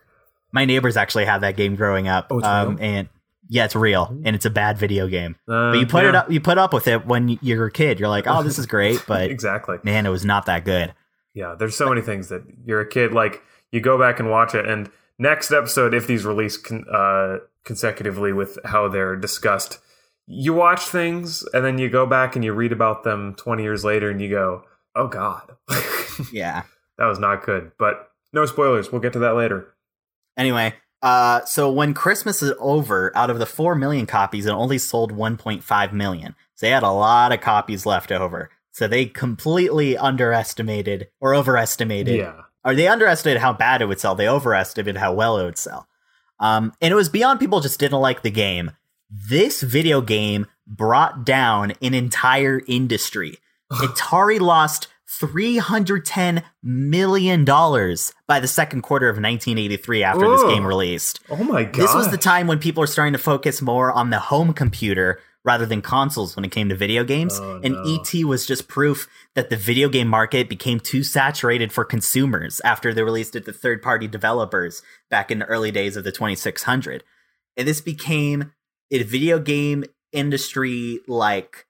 My 0.52 0.66
neighbors 0.66 0.98
actually 0.98 1.26
had 1.26 1.40
that 1.42 1.56
game 1.56 1.76
growing 1.76 2.08
up, 2.08 2.28
Oh, 2.32 2.40
it's 2.40 2.48
um, 2.48 2.76
real? 2.76 2.78
and 2.82 3.10
yeah, 3.48 3.66
it's 3.66 3.76
real, 3.76 4.20
and 4.26 4.36
it's 4.36 4.46
a 4.46 4.50
bad 4.50 4.78
video 4.78 5.08
game. 5.08 5.36
Uh, 5.48 5.72
But 5.72 5.80
you 5.80 5.88
put 5.88 6.06
it 6.06 6.14
up, 6.14 6.30
you 6.30 6.42
put 6.42 6.58
up 6.58 6.74
with 6.74 6.88
it 6.90 7.06
when 7.06 7.40
you're 7.42 7.68
a 7.68 7.72
kid. 7.72 8.00
You're 8.00 8.10
like, 8.10 8.26
"Oh, 8.28 8.44
this 8.44 8.60
is 8.60 8.66
great," 8.66 9.04
but 9.08 9.32
Exactly. 9.32 9.78
man, 9.84 10.06
it 10.06 10.10
was 10.10 10.26
not 10.26 10.46
that 10.48 10.66
good. 10.66 10.94
Yeah, 11.34 11.56
there's 11.58 11.78
so 11.78 11.88
many 11.88 12.02
things 12.02 12.28
that 12.30 12.44
you're 12.66 12.82
a 12.82 12.88
kid 12.90 13.14
like 13.14 13.42
you 13.72 13.82
go 13.82 13.98
back 13.98 14.20
and 14.20 14.30
watch 14.30 14.56
it 14.56 14.66
and 14.66 14.90
next 15.18 15.52
episode 15.52 15.94
if 15.94 16.08
these 16.08 16.26
release 16.26 16.58
con- 16.58 16.86
uh, 16.92 17.38
consecutively 17.66 18.34
with 18.34 18.58
how 18.66 18.88
they're 18.88 19.16
discussed 19.16 19.80
you 20.28 20.54
watch 20.54 20.82
things 20.82 21.44
and 21.54 21.66
then 21.66 21.78
you 21.78 21.90
go 21.90 22.06
back 22.06 22.36
and 22.36 22.46
you 22.46 22.54
read 22.54 22.72
about 22.72 23.04
them 23.04 23.34
20 23.36 23.64
years 23.64 23.84
later 23.84 24.10
and 24.10 24.22
you 24.22 24.30
go 24.30 24.64
oh 24.96 25.08
god 25.08 25.52
Yeah. 26.32 26.64
that 26.98 27.06
was 27.06 27.20
not 27.20 27.46
good 27.46 27.72
but 27.78 28.12
no 28.34 28.46
spoilers 28.46 28.92
we'll 28.92 29.02
get 29.02 29.14
to 29.14 29.20
that 29.20 29.36
later 29.36 29.74
Anyway, 30.38 30.74
uh, 31.02 31.44
so 31.44 31.70
when 31.70 31.94
Christmas 31.94 32.42
is 32.42 32.54
over, 32.60 33.12
out 33.14 33.30
of 33.30 33.40
the 33.40 33.46
4 33.46 33.76
million 33.76 34.06
copies, 34.06 34.46
it 34.46 34.52
only 34.52 34.78
sold 34.78 35.12
1.5 35.12 35.92
million. 35.92 36.34
So 36.56 36.66
they 36.66 36.72
had 36.72 36.82
a 36.82 36.92
lot 36.92 37.34
of 37.34 37.42
copies 37.42 37.86
left 37.86 38.10
over. 38.10 38.50
So 38.72 38.88
they 38.88 39.06
completely 39.06 39.98
underestimated 39.98 41.10
or 41.20 41.36
overestimated, 41.36 42.16
yeah 42.20 42.44
or 42.66 42.76
they 42.76 42.88
underestimated 42.88 43.42
how 43.42 43.54
bad 43.54 43.82
it 43.82 43.86
would 43.86 44.00
sell. 44.00 44.16
They 44.16 44.28
overestimated 44.30 45.00
how 45.00 45.14
well 45.14 45.38
it 45.38 45.46
would 45.46 45.58
sell. 45.58 45.88
Um, 46.40 46.74
and 46.82 46.92
it 46.92 46.96
was 46.96 47.10
beyond 47.10 47.40
people 47.40 47.60
just 47.60 47.80
didn't 47.80 48.00
like 48.00 48.22
the 48.22 48.32
game. 48.32 48.72
This 49.10 49.62
video 49.62 50.02
game 50.02 50.46
brought 50.68 51.26
down 51.26 51.74
an 51.82 51.94
entire 51.94 52.62
industry. 52.68 53.38
Atari 53.72 54.40
lost 54.40 54.88
$310 55.22 56.44
million 56.64 57.44
by 57.46 58.40
the 58.40 58.48
second 58.48 58.82
quarter 58.82 59.10
of 59.10 59.16
1983 59.16 60.04
after 60.04 60.30
this 60.30 60.44
game 60.44 60.66
released. 60.66 61.20
oh 61.30 61.44
my 61.44 61.64
god 61.64 61.76
This 61.82 61.94
was 61.94 62.10
the 62.12 62.18
time 62.18 62.48
when 62.48 62.60
people 62.60 62.82
were 62.82 62.88
starting 62.88 63.14
to 63.14 63.20
focus 63.20 63.62
more 63.62 63.92
on 63.92 64.10
the 64.12 64.20
home 64.20 64.54
computer 64.54 65.20
rather 65.46 65.66
than 65.66 65.82
consoles 65.82 66.36
when 66.36 66.44
it 66.46 66.52
came 66.52 66.70
to 66.70 66.76
video 66.76 67.04
games. 67.04 67.40
Oh, 67.42 67.62
and 67.64 67.74
no. 67.76 67.84
ET 68.04 68.24
was 68.26 68.46
just 68.46 68.68
proof 68.68 69.08
that 69.36 69.50
the 69.50 69.56
video 69.56 69.88
game 69.90 70.08
market 70.08 70.50
became 70.50 70.80
too 70.80 71.04
saturated 71.04 71.72
for 71.72 71.86
consumers 71.86 72.60
after 72.66 72.94
they 72.94 73.04
released 73.04 73.36
it 73.36 73.46
to 73.46 73.54
third 73.54 73.82
party 73.82 74.08
developers 74.08 74.82
back 75.10 75.32
in 75.32 75.40
the 75.40 75.46
early 75.46 75.72
days 75.72 75.96
of 75.96 76.04
the 76.04 76.12
2600. 76.12 77.04
And 77.56 77.68
this 77.68 77.82
became 77.82 78.52
a 78.92 79.04
video 79.04 79.40
game 79.40 79.86
industry 80.12 81.00
like 81.08 81.66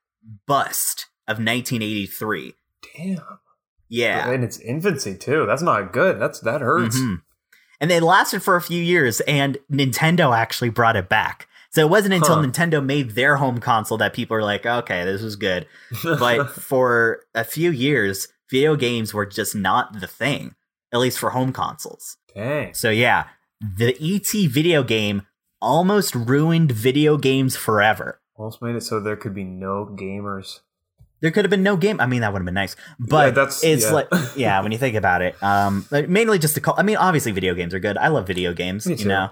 bust 0.46 1.06
of 1.28 1.36
1983. 1.38 2.54
damn 2.96 3.18
Yeah. 3.88 4.30
in 4.32 4.42
its 4.42 4.58
infancy 4.58 5.14
too 5.16 5.44
that's 5.46 5.62
not 5.62 5.92
good 5.92 6.18
that's 6.20 6.40
that 6.40 6.60
hurts 6.60 6.98
Mhm. 6.98 7.22
And 7.80 7.90
they 7.90 8.00
lasted 8.00 8.42
for 8.42 8.56
a 8.56 8.60
few 8.60 8.82
years, 8.82 9.20
and 9.20 9.56
Nintendo 9.72 10.36
actually 10.36 10.68
brought 10.68 10.96
it 10.96 11.08
back. 11.08 11.46
So 11.70 11.82
it 11.82 11.90
wasn't 11.90 12.14
until 12.14 12.34
Huh. 12.36 12.42
Nintendo 12.42 12.84
made 12.84 13.10
their 13.12 13.36
home 13.36 13.58
console 13.60 13.96
that 13.98 14.12
people 14.12 14.34
were 14.36 14.42
like, 14.42 14.66
okay, 14.66 15.04
this 15.04 15.22
was 15.22 15.36
good. 15.36 15.66
But 16.02 16.50
for 16.50 17.20
a 17.34 17.44
few 17.44 17.70
years, 17.70 18.28
video 18.50 18.74
games 18.76 19.14
were 19.14 19.26
just 19.26 19.54
not 19.54 20.00
the 20.00 20.06
thing, 20.08 20.54
at 20.92 20.98
least 20.98 21.18
for 21.18 21.30
home 21.30 21.52
consoles. 21.52 22.16
Okay. 22.30 22.72
So 22.74 22.90
yeah, 22.90 23.24
the 23.60 23.94
ET 24.00 24.50
video 24.50 24.82
game 24.82 25.22
almost 25.62 26.14
ruined 26.14 26.72
video 26.72 27.16
games 27.18 27.54
forever. 27.56 28.20
almost 28.36 28.62
made 28.62 28.74
it 28.74 28.82
so 28.82 28.98
there 28.98 29.16
could 29.16 29.34
be 29.34 29.44
no 29.44 29.84
gamers 29.86 30.60
There 31.20 31.30
could 31.30 31.44
have 31.44 31.50
been 31.50 31.62
no 31.62 31.76
game. 31.76 32.00
I 32.00 32.06
mean, 32.06 32.22
that 32.22 32.32
would 32.32 32.40
have 32.40 32.46
been 32.46 32.54
nice, 32.54 32.74
but 32.98 33.34
that's- 33.34 33.62
it's 33.62 33.84
yeah. 33.84 33.92
like, 33.92 34.08
yeah, 34.36 34.60
when 34.62 34.72
you 34.72 34.78
think 34.78 34.96
about 34.96 35.20
it, 35.22 35.40
um, 35.42 35.86
mainly 35.90 36.38
just 36.38 36.54
to 36.54 36.60
call. 36.62 36.74
I 36.78 36.82
mean, 36.82 36.96
obviously, 36.96 37.30
video 37.32 37.54
games 37.54 37.74
are 37.74 37.78
good. 37.80 37.98
I 37.98 38.08
love 38.08 38.26
video 38.26 38.54
games. 38.54 38.86
Me 38.86 38.94
You 38.96 39.04
know, 39.04 39.28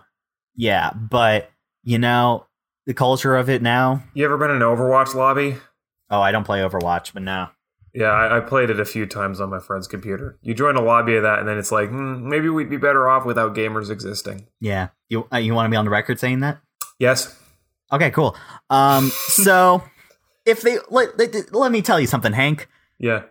yeah, 0.55 0.90
but 0.92 1.51
you 1.88 1.98
know, 1.98 2.46
the 2.87 2.94
culture 2.94 3.37
of 3.37 3.48
it 3.48 3.62
now. 3.62 4.03
you 4.14 4.24
ever 4.24 4.37
been 4.37 4.51
in 4.51 4.57
an 4.57 4.62
overwatch 4.62 5.14
lobby 5.14 5.57
Oh, 6.11 6.20
I 6.20 6.33
don't 6.33 6.44
play 6.44 6.61
Overwatch, 6.61 7.12
but 7.12 7.22
no. 7.22 7.48
Yeah, 7.94 8.11
I, 8.11 8.38
I 8.38 8.40
played 8.40 8.70
it 8.70 8.81
a 8.81 8.85
few 8.85 9.07
times 9.07 9.40
on 9.40 9.51
my 9.51 9.59
friend's 9.59 9.88
computer. 9.88 10.38
You 10.42 10.55
join 10.55 10.77
a 10.77 10.81
lobby 10.81 11.16
of 11.16 11.22
that, 11.22 11.38
and 11.38 11.48
then 11.48 11.59
it's 11.59 11.72
like, 11.72 11.88
hmm, 11.88 12.29
maybe 12.29 12.48
we'd 12.48 12.70
be 12.70 12.77
better 12.77 13.09
off 13.09 13.24
without 13.24 13.55
gamers 13.55 13.90
existing. 13.90 14.46
Yeah, 14.61 14.88
you 15.09 15.27
uh, 15.33 15.38
you 15.38 15.55
want 15.55 15.66
to 15.66 15.70
be 15.70 15.77
on 15.77 15.85
the 15.85 15.90
record 15.90 16.20
saying 16.20 16.40
that? 16.40 16.61
Yes. 16.98 17.37
Okay, 17.90 18.11
cool. 18.11 18.37
Um, 18.70 19.11
so 19.29 19.83
if 20.46 20.62
they 20.62 20.79
let, 20.90 21.18
let 21.18 21.53
let 21.53 21.72
me 21.72 21.83
tell 21.83 21.98
you 21.98 22.07
something, 22.07 22.33
Hank. 22.33 22.68
Yeah. 22.98 23.22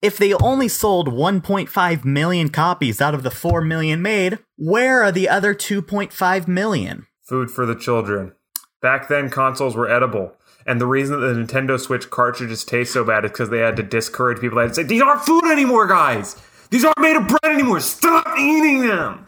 If 0.00 0.18
they 0.18 0.34
only 0.34 0.66
sold 0.66 1.08
1.5 1.08 2.04
million 2.04 2.48
copies 2.48 3.00
out 3.00 3.14
of 3.14 3.22
the 3.22 3.30
4 3.30 3.60
million 3.60 4.02
made, 4.02 4.40
where 4.56 5.00
are 5.04 5.12
the 5.12 5.28
other 5.28 5.54
2.5 5.54 6.48
million? 6.48 7.06
Food 7.22 7.50
for 7.50 7.66
the 7.66 7.74
children. 7.74 8.32
Back 8.80 9.08
then, 9.08 9.30
consoles 9.30 9.76
were 9.76 9.88
edible. 9.88 10.36
And 10.66 10.80
the 10.80 10.86
reason 10.86 11.20
that 11.20 11.26
the 11.26 11.40
Nintendo 11.40 11.78
Switch 11.78 12.10
cartridges 12.10 12.64
taste 12.64 12.92
so 12.92 13.04
bad 13.04 13.24
is 13.24 13.30
because 13.30 13.50
they 13.50 13.58
had 13.58 13.76
to 13.76 13.82
discourage 13.82 14.40
people 14.40 14.58
that 14.58 14.74
say, 14.74 14.82
These 14.82 15.02
aren't 15.02 15.22
food 15.22 15.44
anymore, 15.44 15.86
guys! 15.86 16.36
These 16.70 16.84
aren't 16.84 17.00
made 17.00 17.16
of 17.16 17.28
bread 17.28 17.52
anymore! 17.52 17.80
Stop 17.80 18.26
eating 18.38 18.86
them! 18.86 19.26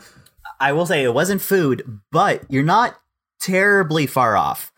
I 0.60 0.72
will 0.72 0.86
say 0.86 1.02
it 1.04 1.14
wasn't 1.14 1.42
food, 1.42 2.00
but 2.10 2.42
you're 2.48 2.62
not 2.62 2.96
terribly 3.40 4.06
far 4.06 4.36
off. 4.36 4.72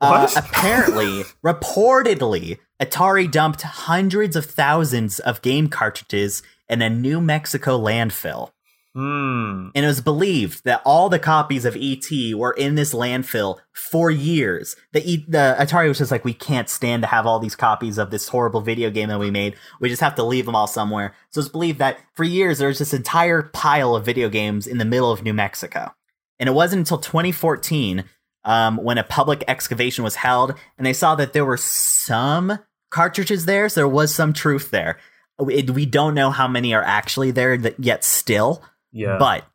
Uh, 0.00 0.28
apparently, 0.36 1.24
reportedly, 1.44 2.58
Atari 2.80 3.30
dumped 3.30 3.62
hundreds 3.62 4.36
of 4.36 4.46
thousands 4.46 5.18
of 5.20 5.42
game 5.42 5.68
cartridges 5.68 6.42
in 6.68 6.82
a 6.82 6.90
New 6.90 7.20
Mexico 7.20 7.78
landfill. 7.78 8.50
Hmm. 8.94 9.68
And 9.74 9.84
it 9.84 9.88
was 9.88 10.02
believed 10.02 10.64
that 10.64 10.82
all 10.84 11.08
the 11.08 11.18
copies 11.18 11.64
of 11.64 11.76
ET 11.80 12.04
were 12.34 12.52
in 12.52 12.74
this 12.74 12.92
landfill 12.92 13.58
for 13.72 14.10
years. 14.10 14.76
The, 14.92 15.02
e- 15.08 15.24
the 15.26 15.56
Atari 15.58 15.88
was 15.88 15.96
just 15.96 16.10
like, 16.10 16.26
we 16.26 16.34
can't 16.34 16.68
stand 16.68 17.02
to 17.02 17.08
have 17.08 17.26
all 17.26 17.38
these 17.38 17.56
copies 17.56 17.96
of 17.96 18.10
this 18.10 18.28
horrible 18.28 18.60
video 18.60 18.90
game 18.90 19.08
that 19.08 19.18
we 19.18 19.30
made. 19.30 19.56
We 19.80 19.88
just 19.88 20.02
have 20.02 20.14
to 20.16 20.22
leave 20.22 20.44
them 20.44 20.54
all 20.54 20.66
somewhere. 20.66 21.14
So 21.30 21.40
it's 21.40 21.48
believed 21.48 21.78
that 21.78 22.00
for 22.14 22.24
years 22.24 22.58
there 22.58 22.68
was 22.68 22.80
this 22.80 22.92
entire 22.92 23.42
pile 23.42 23.96
of 23.96 24.04
video 24.04 24.28
games 24.28 24.66
in 24.66 24.76
the 24.76 24.84
middle 24.84 25.10
of 25.10 25.22
New 25.22 25.34
Mexico. 25.34 25.94
And 26.38 26.48
it 26.48 26.52
wasn't 26.52 26.80
until 26.80 26.98
2014 26.98 28.04
um, 28.44 28.76
when 28.76 28.98
a 28.98 29.04
public 29.04 29.44
excavation 29.48 30.04
was 30.04 30.16
held, 30.16 30.54
and 30.76 30.86
they 30.86 30.92
saw 30.92 31.14
that 31.14 31.32
there 31.32 31.44
were 31.44 31.56
some 31.56 32.58
cartridges 32.90 33.46
there. 33.46 33.68
So 33.68 33.80
there 33.80 33.88
was 33.88 34.14
some 34.14 34.32
truth 34.32 34.70
there. 34.70 34.98
We 35.38 35.86
don't 35.86 36.14
know 36.14 36.30
how 36.30 36.46
many 36.46 36.74
are 36.74 36.82
actually 36.82 37.30
there 37.30 37.54
yet 37.78 38.04
still, 38.04 38.62
Yeah. 38.92 39.16
but 39.18 39.46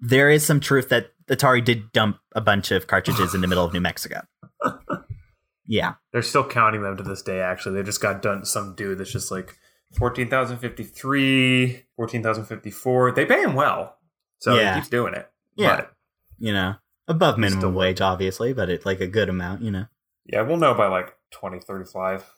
there 0.00 0.30
is 0.30 0.44
some 0.46 0.60
truth 0.60 0.88
that 0.90 1.10
Atari 1.28 1.64
did 1.64 1.90
dump 1.92 2.18
a 2.34 2.40
bunch 2.40 2.70
of 2.70 2.86
cartridges 2.86 3.34
in 3.34 3.40
the 3.40 3.46
middle 3.48 3.64
of 3.64 3.72
New 3.72 3.80
Mexico. 3.80 4.22
Yeah. 5.66 5.94
They're 6.12 6.20
still 6.20 6.46
counting 6.46 6.82
them 6.82 6.98
to 6.98 7.02
this 7.02 7.22
day, 7.22 7.40
actually. 7.40 7.76
They 7.76 7.82
just 7.84 8.02
got 8.02 8.20
done 8.20 8.44
some 8.44 8.74
dude 8.74 8.98
that's 8.98 9.10
just 9.10 9.30
like 9.30 9.56
14,053, 9.96 11.84
14,054. 11.96 13.12
They 13.12 13.24
pay 13.24 13.42
him 13.42 13.54
well. 13.54 13.96
So 14.38 14.54
Yeah. 14.56 14.74
he 14.74 14.80
keeps 14.80 14.90
doing 14.90 15.14
it. 15.14 15.30
Yeah. 15.56 15.76
But, 15.76 15.90
You 16.38 16.52
know, 16.52 16.74
above 17.08 17.38
minimum 17.38 17.60
Still- 17.60 17.72
wage, 17.72 18.00
obviously, 18.00 18.52
but 18.52 18.68
it's 18.68 18.84
like 18.84 19.00
a 19.00 19.06
good 19.06 19.28
amount, 19.28 19.62
you 19.62 19.70
know. 19.70 19.86
yeah, 20.26 20.42
we'll 20.42 20.56
know 20.56 20.74
by 20.74 20.86
like 20.88 21.14
2035. 21.30 22.30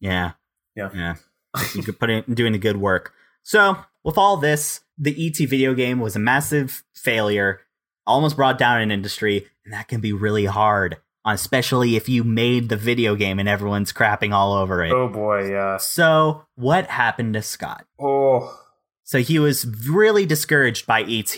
Yeah. 0.00 0.32
Yeah. 0.74 0.90
Yeah. 0.94 1.14
you 1.74 1.82
could 1.82 1.98
put 1.98 2.10
in 2.10 2.24
doing 2.34 2.52
the 2.52 2.58
good 2.58 2.76
work. 2.76 3.12
So, 3.42 3.76
with 4.06 4.16
all 4.16 4.36
this, 4.36 4.80
the 4.96 5.26
ET 5.26 5.36
video 5.48 5.74
game 5.74 5.98
was 5.98 6.14
a 6.14 6.20
massive 6.20 6.84
failure, 6.94 7.60
almost 8.06 8.36
brought 8.36 8.56
down 8.56 8.80
an 8.80 8.92
industry, 8.92 9.48
and 9.64 9.74
that 9.74 9.88
can 9.88 10.00
be 10.00 10.12
really 10.12 10.44
hard, 10.44 10.98
especially 11.26 11.96
if 11.96 12.08
you 12.08 12.22
made 12.22 12.68
the 12.68 12.76
video 12.76 13.16
game 13.16 13.40
and 13.40 13.48
everyone's 13.48 13.92
crapping 13.92 14.32
all 14.32 14.52
over 14.52 14.84
it. 14.84 14.92
Oh 14.92 15.08
boy, 15.08 15.50
yeah. 15.50 15.78
So, 15.78 16.46
what 16.54 16.86
happened 16.86 17.34
to 17.34 17.42
Scott? 17.42 17.84
Oh, 17.98 18.56
So 19.02 19.18
he 19.18 19.40
was 19.40 19.66
really 19.88 20.24
discouraged 20.24 20.86
by 20.86 21.02
ET, 21.02 21.36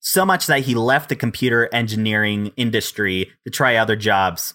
so 0.00 0.26
much 0.26 0.46
that 0.46 0.60
he 0.60 0.74
left 0.74 1.08
the 1.08 1.16
computer 1.16 1.70
engineering 1.72 2.52
industry 2.58 3.30
to 3.46 3.50
try 3.50 3.76
other 3.76 3.96
jobs. 3.96 4.54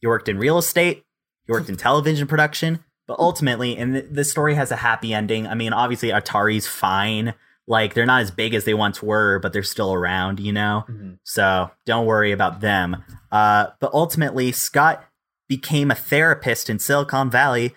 He 0.00 0.06
worked 0.06 0.30
in 0.30 0.38
real 0.38 0.56
estate, 0.56 1.04
he 1.46 1.52
worked 1.52 1.68
in 1.68 1.76
television 1.76 2.26
production, 2.26 2.82
but 3.08 3.18
ultimately, 3.18 3.76
and 3.76 3.94
th- 3.94 4.06
the 4.12 4.22
story 4.24 4.54
has 4.54 4.70
a 4.70 4.76
happy 4.76 5.12
ending. 5.12 5.48
I 5.48 5.54
mean, 5.54 5.72
obviously, 5.72 6.10
Atari's 6.10 6.68
fine. 6.68 7.34
Like, 7.66 7.94
they're 7.94 8.06
not 8.06 8.22
as 8.22 8.30
big 8.30 8.54
as 8.54 8.64
they 8.64 8.72
once 8.74 9.02
were, 9.02 9.40
but 9.40 9.52
they're 9.52 9.62
still 9.64 9.92
around, 9.92 10.38
you 10.40 10.52
know? 10.52 10.84
So 11.24 11.70
don't 11.84 12.06
worry 12.06 12.32
about 12.32 12.60
them. 12.60 13.02
Uh, 13.32 13.66
but 13.80 13.92
ultimately, 13.92 14.52
Scott 14.52 15.04
became 15.48 15.90
a 15.90 15.94
therapist 15.94 16.70
in 16.70 16.78
Silicon 16.78 17.30
Valley 17.30 17.74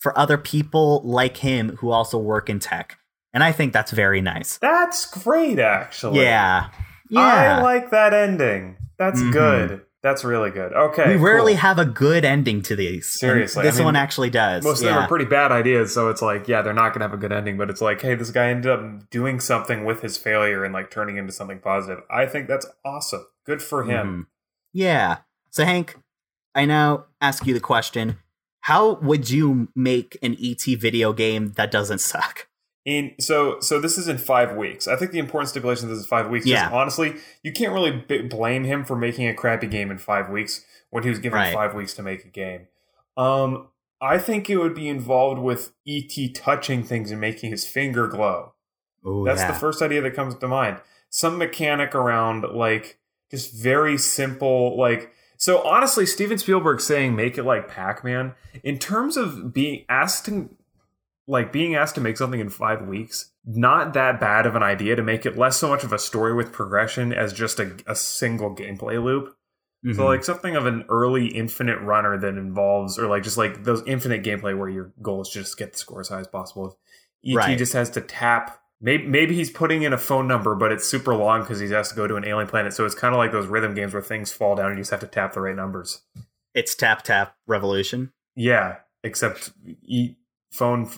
for 0.00 0.18
other 0.18 0.36
people 0.38 1.00
like 1.04 1.38
him 1.38 1.76
who 1.76 1.90
also 1.90 2.18
work 2.18 2.50
in 2.50 2.58
tech. 2.58 2.98
And 3.32 3.44
I 3.44 3.52
think 3.52 3.72
that's 3.72 3.92
very 3.92 4.20
nice. 4.20 4.58
that's 4.58 5.06
great, 5.06 5.58
actually. 5.58 6.20
Yeah. 6.22 6.68
I 7.16 7.60
like 7.62 7.90
that 7.92 8.12
ending. 8.12 8.76
That's 8.98 9.20
Mhm. 9.20 9.32
good. 9.32 9.82
That's 10.02 10.24
really 10.24 10.50
good. 10.50 10.72
Okay. 10.72 11.08
we 11.08 11.16
rarely 11.16 11.52
cool. 11.52 11.60
have 11.60 11.78
a 11.78 11.84
good 11.84 12.24
ending 12.24 12.62
to 12.62 12.76
these. 12.76 13.06
Seriously, 13.06 13.60
I 13.60 13.64
This 13.66 13.76
mean, 13.76 13.84
one 13.84 13.96
actually 13.96 14.30
does. 14.30 14.64
Most 14.64 14.80
of 14.80 14.86
them 14.88 14.96
are 14.96 15.08
pretty 15.08 15.26
bad 15.26 15.52
ideas, 15.52 15.92
so 15.92 16.08
it's 16.08 16.22
like, 16.22 16.48
yeah, 16.48 16.62
they're 16.62 16.72
not 16.72 16.94
gonna 16.94 17.04
have 17.04 17.12
a 17.12 17.18
good 17.18 17.32
ending, 17.32 17.58
but 17.58 17.68
it's 17.68 17.82
like, 17.82 18.00
hey, 18.00 18.14
this 18.14 18.30
guy 18.30 18.48
ended 18.48 18.70
up 18.70 19.10
doing 19.10 19.40
something 19.40 19.84
with 19.84 20.00
his 20.00 20.16
failure 20.16 20.64
and 20.64 20.72
like 20.72 20.90
turning 20.90 21.18
into 21.18 21.32
something 21.32 21.58
positive. 21.58 22.02
I 22.10 22.24
think 22.24 22.48
that's 22.48 22.66
awesome. 22.84 23.26
Good 23.44 23.62
for 23.62 23.84
him. 23.84 24.06
Mhm. 24.06 24.26
Yeah. 24.72 25.18
So 25.50 25.64
Hank, 25.66 25.96
I 26.54 26.64
now 26.64 27.04
ask 27.20 27.46
you 27.46 27.52
the 27.52 27.60
question: 27.60 28.16
How 28.60 28.94
would 29.00 29.28
you 29.28 29.68
make 29.74 30.16
an 30.22 30.36
ET 30.42 30.76
video 30.76 31.12
game 31.12 31.52
that 31.56 31.70
doesn't 31.70 32.00
suck? 32.00 32.46
In 32.86 33.12
so 33.20 33.60
so 33.60 33.78
this 33.78 33.98
is 33.98 34.08
in 34.08 34.16
five 34.16 34.56
weeks. 34.56 34.88
I 34.88 34.96
think 34.96 35.10
the 35.10 35.18
important 35.18 35.50
stipulation 35.50 35.88
this 35.90 35.98
is 35.98 36.06
five 36.06 36.30
weeks. 36.30 36.46
Yeah. 36.46 36.70
Honestly, 36.72 37.16
you 37.42 37.52
can't 37.52 37.72
really 37.74 37.90
b- 38.08 38.22
blame 38.22 38.64
him 38.64 38.84
for 38.86 38.96
making 38.96 39.28
a 39.28 39.34
crappy 39.34 39.66
game 39.66 39.90
in 39.90 39.98
five 39.98 40.30
weeks 40.30 40.64
when 40.88 41.02
he 41.02 41.10
was 41.10 41.18
given 41.18 41.38
Right. 41.38 41.52
five 41.54 41.74
weeks 41.74 41.92
to 41.94 42.02
make 42.02 42.24
a 42.24 42.28
game. 42.28 42.68
Um, 43.18 43.68
I 44.00 44.16
think 44.16 44.48
it 44.48 44.56
would 44.56 44.74
be 44.74 44.88
involved 44.88 45.40
with 45.42 45.72
ET 45.86 46.34
touching 46.34 46.82
things 46.82 47.10
and 47.10 47.20
making 47.20 47.50
his 47.50 47.66
finger 47.66 48.06
glow. 48.06 48.54
Ooh, 49.06 49.24
That's 49.26 49.40
yeah. 49.42 49.52
the 49.52 49.58
first 49.58 49.82
idea 49.82 50.00
that 50.00 50.14
comes 50.14 50.34
to 50.36 50.48
mind. 50.48 50.78
Some 51.10 51.36
mechanic 51.36 51.94
around 51.94 52.44
like 52.54 52.98
just 53.30 53.52
very 53.52 53.98
simple 53.98 54.76
like 54.78 55.12
so 55.36 55.62
honestly 55.62 56.06
Steven 56.06 56.38
Spielberg 56.38 56.80
saying 56.80 57.14
make 57.14 57.36
it 57.38 57.44
like 57.44 57.68
Pac-Man 57.68 58.34
in 58.64 58.78
terms 58.78 59.16
of 59.16 59.52
being 59.52 59.84
asked 59.88 60.24
to 60.26 60.48
like 61.30 61.52
being 61.52 61.74
asked 61.74 61.94
to 61.94 62.00
make 62.00 62.16
something 62.16 62.40
in 62.40 62.48
5 62.48 62.82
weeks 62.86 63.30
not 63.46 63.94
that 63.94 64.20
bad 64.20 64.44
of 64.46 64.54
an 64.54 64.62
idea 64.62 64.94
to 64.96 65.02
make 65.02 65.24
it 65.24 65.36
less 65.38 65.56
so 65.56 65.68
much 65.68 65.82
of 65.84 65.92
a 65.92 65.98
story 65.98 66.34
with 66.34 66.52
progression 66.52 67.12
as 67.12 67.32
just 67.32 67.58
a, 67.58 67.74
a 67.86 67.94
single 67.94 68.54
gameplay 68.54 69.02
loop. 69.02 69.34
So 69.94 70.02
Mhm. 70.02 70.04
like 70.04 70.24
something 70.24 70.56
of 70.56 70.66
an 70.66 70.84
early 70.90 71.28
infinite 71.28 71.80
runner 71.80 72.18
that 72.18 72.34
involves 72.36 72.98
or 72.98 73.06
like 73.06 73.22
just 73.22 73.38
like 73.38 73.64
those 73.64 73.82
infinite 73.86 74.22
gameplay 74.22 74.56
where 74.58 74.68
your 74.68 74.92
goal 75.00 75.22
is 75.22 75.30
just 75.30 75.56
get 75.56 75.72
the 75.72 75.78
score 75.78 76.00
as 76.00 76.08
high 76.10 76.20
as 76.20 76.28
possible. 76.28 76.78
ET 77.24 77.34
Right. 77.34 77.56
just 77.58 77.72
has 77.72 77.88
to 77.90 78.02
tap. 78.02 78.60
Maybe, 78.82 79.06
maybe 79.06 79.34
he's 79.34 79.50
putting 79.50 79.82
in 79.82 79.94
a 79.94 79.98
phone 79.98 80.28
number, 80.28 80.54
but 80.54 80.70
it's 80.72 80.86
super 80.86 81.14
long 81.14 81.40
because 81.40 81.60
he 81.60 81.68
has 81.70 81.88
to 81.90 81.94
go 81.96 82.06
to 82.06 82.16
an 82.16 82.24
alien 82.26 82.46
planet. 82.48 82.74
So 82.74 82.84
it's 82.84 82.94
kind 82.94 83.14
of 83.14 83.18
like 83.18 83.32
those 83.32 83.46
rhythm 83.46 83.74
games 83.74 83.94
where 83.94 84.02
things 84.02 84.30
fall 84.32 84.54
down 84.56 84.66
and 84.66 84.76
you 84.76 84.82
just 84.82 84.90
have 84.90 85.00
to 85.00 85.06
tap 85.06 85.32
the 85.32 85.40
right 85.40 85.56
numbers. 85.56 86.02
it's 86.54 86.74
tap 86.74 87.02
tap 87.02 87.36
revolution. 87.46 88.12
Yeah, 88.36 88.76
except 89.02 89.52
e- 89.82 90.16
phone 90.52 90.90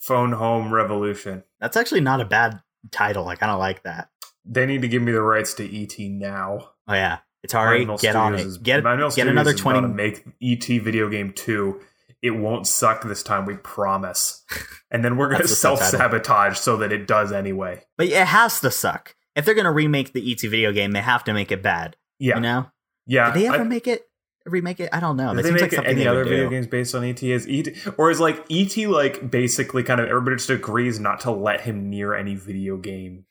phone 0.00 0.32
home 0.32 0.72
revolution. 0.72 1.44
That's 1.60 1.76
actually 1.76 2.00
not 2.00 2.20
a 2.20 2.24
bad 2.24 2.60
title. 2.90 3.28
I 3.28 3.36
kind 3.36 3.52
of 3.52 3.58
like 3.58 3.82
that. 3.84 4.08
They 4.44 4.66
need 4.66 4.82
to 4.82 4.88
give 4.88 5.02
me 5.02 5.12
the 5.12 5.22
rights 5.22 5.54
to 5.54 5.64
ET 5.82 5.94
now. 5.98 6.70
Oh 6.88 6.94
yeah, 6.94 7.18
Atari, 7.46 7.78
Manual 7.80 7.98
get 7.98 8.16
on 8.16 8.34
it. 8.34 8.38
Studios 8.38 8.52
is- 8.52 8.58
get 8.58 8.82
get 8.84 9.10
Studios 9.12 9.28
another 9.30 9.52
twenty. 9.54 9.80
make 9.88 10.24
ET 10.42 10.64
video 10.66 11.08
game 11.08 11.32
two. 11.32 11.80
It 12.22 12.32
won't 12.32 12.66
suck 12.66 13.02
this 13.04 13.22
time, 13.22 13.46
we 13.46 13.56
promise. 13.56 14.44
And 14.92 15.04
then 15.04 15.16
we're 15.16 15.28
going 15.28 15.40
to 15.42 15.46
That's 15.46 15.56
self 15.60 15.80
sabotage 15.80 16.58
so 16.58 16.78
that 16.78 16.90
it 16.90 17.06
does 17.06 17.30
anyway. 17.30 17.84
But 17.96 18.08
it 18.08 18.26
has 18.26 18.60
to 18.60 18.72
suck. 18.72 19.14
If 19.36 19.44
they're 19.44 19.54
gonna 19.54 19.70
remake 19.70 20.12
the 20.12 20.32
ET 20.32 20.40
video 20.40 20.72
game, 20.72 20.90
they 20.90 21.00
have 21.00 21.22
to 21.24 21.32
make 21.32 21.52
it 21.52 21.62
bad. 21.62 21.96
Yeah, 22.18 22.34
You 22.34 22.40
know? 22.40 22.66
yeah. 23.06 23.30
Did 23.32 23.40
they 23.42 23.46
ever 23.46 23.60
I- 23.60 23.62
make 23.62 23.86
it? 23.86 24.02
Remake 24.46 24.80
it? 24.80 24.88
I 24.92 25.00
don't 25.00 25.16
know. 25.16 25.34
Did 25.34 25.44
That 25.44 25.54
they 25.54 25.60
make 25.62 25.72
like 25.72 25.86
any 25.86 26.06
other 26.06 26.24
video 26.24 26.44
do. 26.44 26.50
games 26.50 26.66
based 26.66 26.94
on 26.94 27.04
ET? 27.04 27.22
Is 27.22 27.46
ET 27.48 27.68
or 27.98 28.10
is 28.10 28.20
like 28.20 28.44
ET 28.50 28.76
like 28.88 29.30
basically 29.30 29.82
kind 29.82 30.00
of 30.00 30.08
everybody 30.08 30.36
just 30.36 30.50
agrees 30.50 30.98
not 30.98 31.20
to 31.20 31.30
let 31.30 31.60
him 31.60 31.90
near 31.90 32.14
any 32.14 32.34
video 32.36 32.76
game 32.78 33.26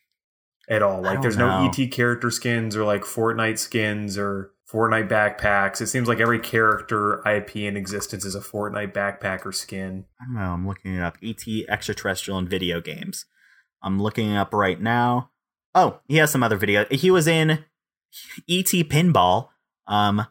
at 0.69 0.83
all? 0.83 1.01
Like 1.01 1.21
there's 1.21 1.37
know. 1.37 1.63
no 1.63 1.69
ET 1.69 1.87
character 1.91 2.29
skins 2.29 2.75
or 2.75 2.83
like 2.83 3.01
Fortnite 3.01 3.57
skins 3.57 4.17
or 4.17 4.51
Fortnite 4.71 5.09
backpacks. 5.09 5.81
It 5.81 5.87
seems 5.87 6.07
like 6.07 6.19
every 6.19 6.39
character 6.39 7.27
IP 7.27 7.55
in 7.55 7.75
existence 7.75 8.23
is 8.23 8.35
a 8.35 8.39
Fortnite 8.39 8.93
backpack 8.93 9.45
or 9.45 9.51
skin. 9.51 10.05
I 10.21 10.25
don't 10.25 10.35
know. 10.35 10.51
I'm 10.51 10.67
looking 10.67 10.95
it 10.95 11.01
up. 11.01 11.17
ET 11.23 11.41
extraterrestrial 11.67 12.37
and 12.37 12.47
video 12.47 12.79
games. 12.81 13.25
I'm 13.81 13.99
looking 13.99 14.29
it 14.29 14.37
up 14.37 14.53
right 14.53 14.79
now. 14.79 15.31
Oh, 15.73 16.01
he 16.07 16.17
has 16.17 16.31
some 16.31 16.43
other 16.43 16.57
video. 16.57 16.85
He 16.91 17.09
was 17.09 17.27
in 17.27 17.65
ET 18.47 18.65
Pinball. 18.67 19.49
Um, 19.87 20.27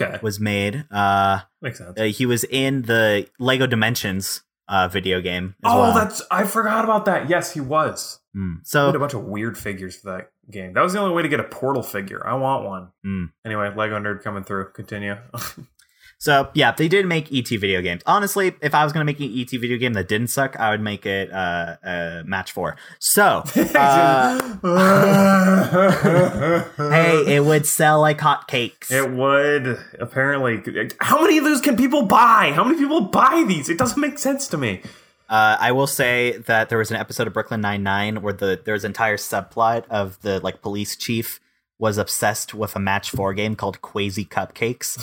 Okay, 0.00 0.18
was 0.22 0.38
made. 0.38 0.84
Uh, 0.90 1.40
makes 1.62 1.78
sense. 1.78 1.98
uh, 1.98 2.04
he 2.04 2.26
was 2.26 2.44
in 2.44 2.82
the 2.82 3.28
Lego 3.38 3.66
Dimensions 3.66 4.42
uh 4.68 4.88
video 4.88 5.20
game 5.20 5.54
oh, 5.62 5.80
well. 5.80 5.94
that's 5.94 6.22
I 6.30 6.44
forgot 6.44 6.84
about 6.84 7.04
that. 7.04 7.30
Yes, 7.30 7.54
he 7.54 7.60
was. 7.60 8.18
Mm. 8.36 8.58
So 8.64 8.90
a 8.90 8.98
bunch 8.98 9.14
of 9.14 9.24
weird 9.24 9.56
figures 9.56 9.96
for 9.96 10.16
that 10.16 10.30
game. 10.50 10.74
That 10.74 10.82
was 10.82 10.92
the 10.92 10.98
only 10.98 11.14
way 11.14 11.22
to 11.22 11.28
get 11.28 11.40
a 11.40 11.44
portal 11.44 11.82
figure. 11.82 12.26
I 12.26 12.34
want 12.34 12.64
one. 12.64 12.88
Mm. 13.06 13.30
Anyway, 13.44 13.72
Lego 13.74 13.98
nerd 13.98 14.22
coming 14.22 14.44
through. 14.44 14.72
Continue. 14.72 15.16
So 16.18 16.48
yeah, 16.54 16.72
they 16.72 16.88
did 16.88 17.06
make 17.06 17.32
ET 17.32 17.48
video 17.48 17.82
games. 17.82 18.02
Honestly, 18.06 18.54
if 18.62 18.74
I 18.74 18.84
was 18.84 18.92
gonna 18.92 19.04
make 19.04 19.20
an 19.20 19.30
ET 19.34 19.50
video 19.50 19.76
game 19.76 19.92
that 19.94 20.08
didn't 20.08 20.28
suck, 20.28 20.58
I 20.58 20.70
would 20.70 20.80
make 20.80 21.04
it 21.04 21.30
uh, 21.30 21.76
uh 21.84 22.22
match 22.24 22.52
four. 22.52 22.76
So 23.00 23.42
uh, 23.74 24.40
it 27.26 27.44
would 27.44 27.66
sell 27.66 28.00
like 28.00 28.18
hotcakes. 28.18 28.90
It 28.90 29.10
would 29.10 29.78
apparently. 30.00 30.62
How 31.00 31.20
many 31.20 31.38
of 31.38 31.44
those 31.44 31.60
can 31.60 31.76
people 31.76 32.02
buy? 32.02 32.52
How 32.54 32.64
many 32.64 32.78
people 32.78 33.02
buy 33.02 33.44
these? 33.46 33.68
It 33.68 33.78
doesn't 33.78 34.00
make 34.00 34.18
sense 34.18 34.48
to 34.48 34.56
me. 34.58 34.82
Uh, 35.28 35.56
I 35.58 35.72
will 35.72 35.88
say 35.88 36.38
that 36.46 36.68
there 36.68 36.78
was 36.78 36.90
an 36.90 36.96
episode 36.96 37.26
of 37.26 37.32
Brooklyn 37.32 37.60
Nine 37.60 37.82
Nine 37.82 38.22
where 38.22 38.32
the 38.32 38.60
there's 38.64 38.84
an 38.84 38.90
entire 38.90 39.16
subplot 39.16 39.84
of 39.88 40.20
the 40.22 40.40
like 40.40 40.62
police 40.62 40.96
chief 40.96 41.40
was 41.78 41.98
obsessed 41.98 42.54
with 42.54 42.74
a 42.74 42.78
match 42.78 43.10
four 43.10 43.34
game 43.34 43.54
called 43.54 43.82
Kwazy 43.82 44.26
Cupcakes. 44.26 44.98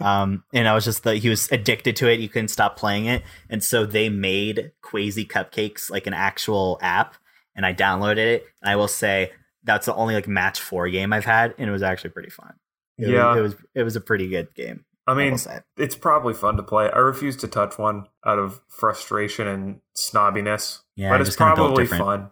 um, 0.00 0.44
and 0.52 0.68
I 0.68 0.74
was 0.74 0.84
just 0.84 1.02
the 1.02 1.16
he 1.16 1.28
was 1.28 1.50
addicted 1.50 1.96
to 1.96 2.10
it. 2.10 2.20
You 2.20 2.28
couldn't 2.28 2.48
stop 2.48 2.76
playing 2.76 3.06
it, 3.06 3.22
and 3.48 3.64
so 3.64 3.86
they 3.86 4.08
made 4.08 4.72
Kwazy 4.82 5.26
Cupcakes 5.26 5.90
like 5.90 6.06
an 6.06 6.14
actual 6.14 6.78
app, 6.82 7.14
and 7.56 7.64
I 7.64 7.72
downloaded 7.72 8.18
it. 8.18 8.46
And 8.62 8.70
I 8.70 8.76
will 8.76 8.88
say 8.88 9.32
that's 9.68 9.86
the 9.86 9.94
only 9.94 10.14
like 10.14 10.26
match 10.26 10.60
four 10.60 10.88
game 10.88 11.12
I've 11.12 11.24
had, 11.24 11.54
and 11.58 11.68
it 11.68 11.72
was 11.72 11.82
actually 11.82 12.10
pretty 12.10 12.30
fun. 12.30 12.54
It 12.98 13.10
Yeah. 13.10 13.28
was, 13.28 13.36
it 13.36 13.42
was 13.42 13.54
it 13.76 13.82
was 13.84 13.96
a 13.96 14.00
pretty 14.00 14.28
good 14.28 14.52
game. 14.54 14.84
I 15.06 15.14
mean, 15.14 15.38
it's 15.76 15.94
probably 15.94 16.34
fun 16.34 16.56
to 16.56 16.62
play. 16.62 16.90
I 16.90 16.98
refuse 16.98 17.36
to 17.38 17.48
touch 17.48 17.78
one 17.78 18.06
out 18.26 18.38
of 18.38 18.60
frustration 18.68 19.46
and 19.46 19.80
snobbiness, 19.96 20.80
Yeah, 20.96 21.10
but 21.10 21.20
it's 21.20 21.28
just 21.28 21.38
kinda 21.38 21.54
built 21.54 21.68
probably 21.76 21.86
fun. 21.86 22.30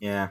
Yeah. 0.00 0.30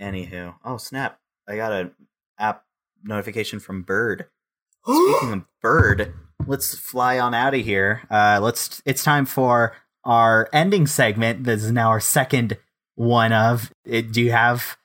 Anywho, 0.00 0.54
oh 0.64 0.76
snap! 0.76 1.18
I 1.48 1.56
got 1.56 1.72
an 1.72 1.92
app 2.38 2.64
notification 3.02 3.60
from 3.60 3.82
Bird. 3.82 4.26
speaking 4.84 5.32
of 5.32 5.44
bird, 5.62 6.12
let's 6.46 6.76
fly 6.78 7.18
on 7.18 7.32
out 7.34 7.54
of 7.54 7.64
here. 7.64 8.02
Uh, 8.10 8.38
let's. 8.42 8.82
It's 8.84 9.02
time 9.02 9.24
for 9.26 9.74
our 10.04 10.48
ending 10.52 10.86
segment. 10.86 11.44
This 11.44 11.64
is 11.64 11.72
now 11.72 11.88
our 11.88 12.00
second 12.00 12.58
one 12.94 13.32
of. 13.32 13.72
It, 13.86 14.12
do 14.12 14.20
you 14.22 14.32
have 14.32 14.76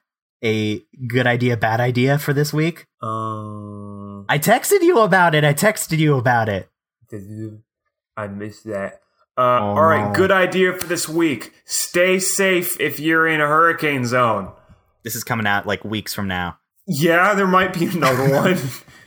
a 0.43 0.81
good 1.07 1.27
idea, 1.27 1.57
bad 1.57 1.79
idea 1.79 2.17
for 2.17 2.33
this 2.33 2.51
week? 2.53 2.85
Um, 3.01 4.25
I 4.29 4.37
texted 4.39 4.81
you 4.81 4.99
about 4.99 5.35
it. 5.35 5.43
I 5.43 5.53
texted 5.53 5.97
you 5.99 6.15
about 6.17 6.49
it. 6.49 6.69
I 8.17 8.27
missed 8.27 8.65
that. 8.65 8.95
Uh, 8.95 8.97
Oh, 9.37 9.43
all 9.77 9.83
right, 9.83 10.07
no. 10.09 10.13
good 10.13 10.31
idea 10.31 10.73
for 10.73 10.85
this 10.87 11.07
week. 11.07 11.53
Stay 11.65 12.19
safe 12.19 12.79
if 12.79 12.99
you're 12.99 13.27
in 13.27 13.39
a 13.41 13.47
hurricane 13.47 14.05
zone. 14.05 14.51
This 15.03 15.15
is 15.15 15.23
coming 15.23 15.47
out 15.47 15.65
like 15.65 15.83
weeks 15.85 16.13
from 16.13 16.27
now. 16.27 16.57
Yeah, 16.85 17.33
there 17.33 17.47
might 17.47 17.73
be 17.73 17.85
another 17.85 18.29
one. 18.35 18.57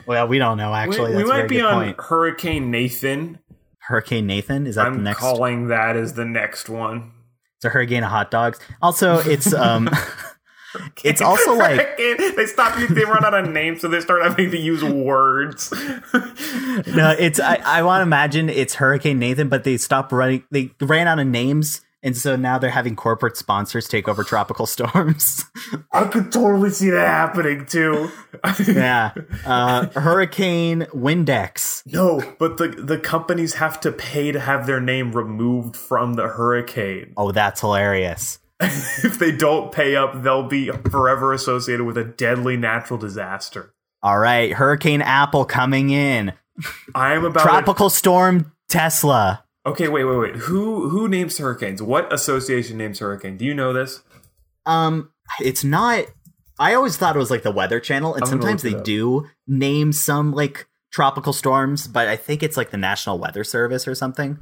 Well, 0.07 0.27
we 0.27 0.39
don't 0.39 0.57
know 0.57 0.75
actually. 0.75 1.15
we, 1.15 1.23
we 1.25 1.29
might 1.29 1.49
be 1.49 1.61
on 1.61 1.85
point. 1.85 2.01
Hurricane 2.01 2.71
Nathan. 2.71 3.39
Hurricane 3.81 4.27
Nathan 4.27 4.67
is 4.67 4.77
that 4.77 4.85
the 4.85 4.91
next 4.91 4.97
I'm 4.99 5.05
next? 5.05 5.21
calling 5.21 5.69
that 5.69 5.95
as 5.97 6.15
the 6.15 6.25
next 6.25 6.69
one. 6.71 7.13
It's 7.59 7.67
a 7.67 7.69
hurricane 7.69 8.03
of 8.03 8.11
hot 8.11 8.31
dogs. 8.31 8.59
Also, 8.81 9.19
it's 9.19 9.53
um, 9.53 9.89
it's 11.05 11.21
also 11.21 11.55
like 11.55 11.97
they 11.97 12.47
stop 12.47 12.79
you. 12.79 12.89
They 12.89 13.05
run 13.05 13.25
out 13.25 13.35
of 13.35 13.51
names, 13.51 13.81
so 13.81 13.89
they 13.89 14.01
start 14.01 14.23
having 14.23 14.51
to 14.51 14.59
use 14.59 14.83
words. 14.83 15.73
no, 16.13 17.15
it's 17.19 17.41
I, 17.41 17.61
I 17.65 17.83
want 17.83 18.01
to 18.01 18.03
imagine 18.03 18.49
it's 18.49 18.75
Hurricane 18.75 19.19
Nathan, 19.19 19.49
but 19.49 19.65
they 19.65 19.77
stopped 19.77 20.13
running. 20.13 20.45
They 20.51 20.71
ran 20.81 21.09
out 21.09 21.19
of 21.19 21.27
names, 21.27 21.81
and 22.03 22.17
so 22.17 22.37
now 22.37 22.59
they're 22.59 22.71
having 22.71 22.97
corporate 22.97 23.37
sponsors 23.37 23.89
take 23.89 24.09
over 24.09 24.25
tropical 24.25 24.67
storms. 24.75 25.45
I 25.93 26.05
could 26.05 26.33
totally 26.33 26.71
see 26.71 26.91
that 26.91 27.07
happening 27.07 27.67
too. 27.67 28.11
yeah, 28.67 29.13
uh, 29.47 29.87
Hurricane 29.99 30.83
Windex. 30.93 31.83
No, 31.87 32.23
but 32.39 32.59
the 32.59 32.69
the 32.69 32.99
companies 32.99 33.55
have 33.55 33.81
to 33.81 33.93
pay 33.93 34.33
to 34.33 34.41
have 34.41 34.67
their 34.67 34.81
name 34.81 35.13
removed 35.13 35.77
from 35.77 36.15
the 36.15 36.29
hurricane. 36.29 37.13
Oh, 37.17 37.33
that's 37.33 37.61
hilarious. 37.61 38.39
if 38.61 39.19
they 39.19 39.33
don't 39.33 39.73
pay 39.73 39.97
up, 39.97 40.23
they'll 40.23 40.49
be 40.49 40.71
forever 40.91 41.33
associated 41.33 41.85
with 41.85 41.99
a 41.99 42.05
deadly 42.05 42.57
natural 42.57 42.99
disaster. 42.99 43.75
All 44.03 44.19
right, 44.19 44.53
Hurricane 44.53 45.03
Apple 45.03 45.45
coming 45.45 45.91
in. 45.91 46.33
I 46.95 47.15
am 47.15 47.25
about 47.25 47.43
Tropical 47.43 47.91
Storm 47.91 48.53
Tesla. 48.69 49.45
Okay, 49.67 49.89
wait, 49.89 50.05
wait, 50.05 50.17
wait. 50.17 50.37
Who 50.37 50.89
who 50.91 51.09
names 51.09 51.39
hurricanes? 51.39 51.83
What 51.83 52.13
association 52.13 52.77
names 52.77 52.99
hurricane? 52.99 53.37
Do 53.37 53.45
you 53.45 53.55
know 53.55 53.73
this? 53.73 54.03
Um, 54.67 55.11
it's 55.41 55.65
not. 55.65 56.05
I 56.59 56.75
always 56.75 56.97
thought 56.97 57.17
it 57.17 57.19
was 57.19 57.31
like 57.31 57.43
the 57.43 57.51
Weather 57.51 57.81
Channel, 57.81 58.15
and 58.15 58.23
I'm 58.23 58.29
sometimes 58.29 58.63
they 58.63 58.75
do 58.75 59.27
name 59.49 59.93
some 59.93 60.33
like 60.33 60.69
tropical 60.93 61.33
storms, 61.33 61.89
but 61.89 62.07
I 62.07 62.17
think 62.17 62.43
it's 62.43 62.57
like 62.57 62.71
the 62.71 62.77
National 62.77 63.19
Weather 63.19 63.43
Service 63.43 63.89
or 63.89 63.95
something. 63.95 64.39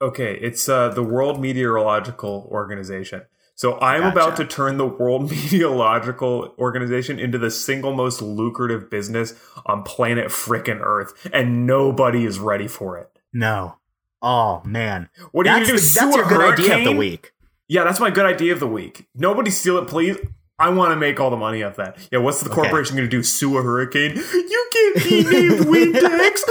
Okay, 0.00 0.36
it's 0.40 0.68
uh, 0.68 0.88
the 0.88 1.04
World 1.04 1.40
Meteorological 1.40 2.48
Organization. 2.50 3.22
So 3.54 3.78
I'm 3.80 4.00
Gotcha. 4.00 4.12
about 4.12 4.36
to 4.38 4.44
turn 4.46 4.78
the 4.78 4.86
World 4.86 5.30
Meteorological 5.30 6.54
Organization 6.58 7.18
into 7.18 7.38
the 7.38 7.50
single 7.50 7.92
most 7.94 8.20
lucrative 8.22 8.90
business 8.90 9.34
on 9.66 9.82
planet 9.82 10.28
frickin' 10.28 10.80
Earth, 10.80 11.28
and 11.32 11.66
nobody 11.66 12.24
is 12.24 12.38
ready 12.38 12.66
for 12.68 12.96
it. 12.98 13.08
No. 13.32 13.76
Oh 14.20 14.62
man, 14.64 15.08
What 15.32 15.46
are 15.48 15.58
you 15.58 15.66
do? 15.66 15.72
the- 15.72 15.78
that's 15.80 16.00
a 16.00 16.18
your 16.18 16.28
good 16.28 16.52
idea 16.52 16.78
of 16.78 16.84
the 16.84 16.92
week. 16.92 17.32
Yeah, 17.68 17.84
that's 17.84 18.00
my 18.00 18.10
good 18.10 18.26
idea 18.26 18.52
of 18.52 18.60
the 18.60 18.66
week. 18.66 19.06
Nobody 19.14 19.50
steal 19.50 19.78
it, 19.78 19.88
please. 19.88 20.16
I 20.62 20.68
want 20.70 20.92
to 20.92 20.96
make 20.96 21.18
all 21.18 21.28
the 21.30 21.36
money 21.36 21.62
off 21.64 21.74
that. 21.76 21.96
Yeah, 22.12 22.20
what's 22.20 22.40
the 22.40 22.48
Okay. 22.50 22.60
corporation 22.62 22.96
going 22.96 23.08
to 23.10 23.16
do? 23.16 23.22
Sue 23.22 23.58
a 23.58 23.62
hurricane? 23.62 24.14
You 24.16 24.68
can't 24.72 25.04
be 25.04 25.24
named 25.24 25.60
Windex. 25.66 26.42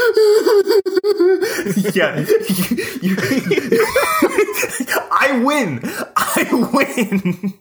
yeah, 1.96 2.20
you- 3.02 3.16
you- 3.72 3.88
I 5.12 5.42
win. 5.44 5.80
I 6.18 6.70
win. 6.74 7.54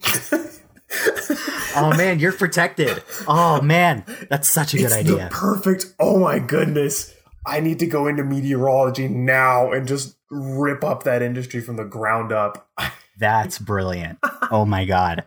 Oh 1.76 1.94
man, 1.96 2.18
you're 2.18 2.32
protected. 2.32 3.02
Oh 3.28 3.60
man, 3.62 4.04
that's 4.28 4.48
such 4.48 4.74
a 4.74 4.76
good 4.78 4.86
it's 4.86 4.94
idea. 4.94 5.28
perfect. 5.30 5.86
Oh 6.00 6.18
my 6.18 6.38
goodness. 6.40 7.14
I 7.46 7.60
need 7.60 7.78
to 7.78 7.86
go 7.86 8.06
into 8.06 8.24
meteorology 8.24 9.08
now 9.08 9.70
and 9.72 9.86
just 9.88 10.16
rip 10.30 10.82
up 10.84 11.04
that 11.04 11.22
industry 11.22 11.60
from 11.60 11.76
the 11.76 11.84
ground 11.84 12.32
up. 12.32 12.68
That's 13.18 13.58
brilliant. 13.58 14.18
Oh 14.50 14.64
my 14.66 14.84
god. 14.84 15.24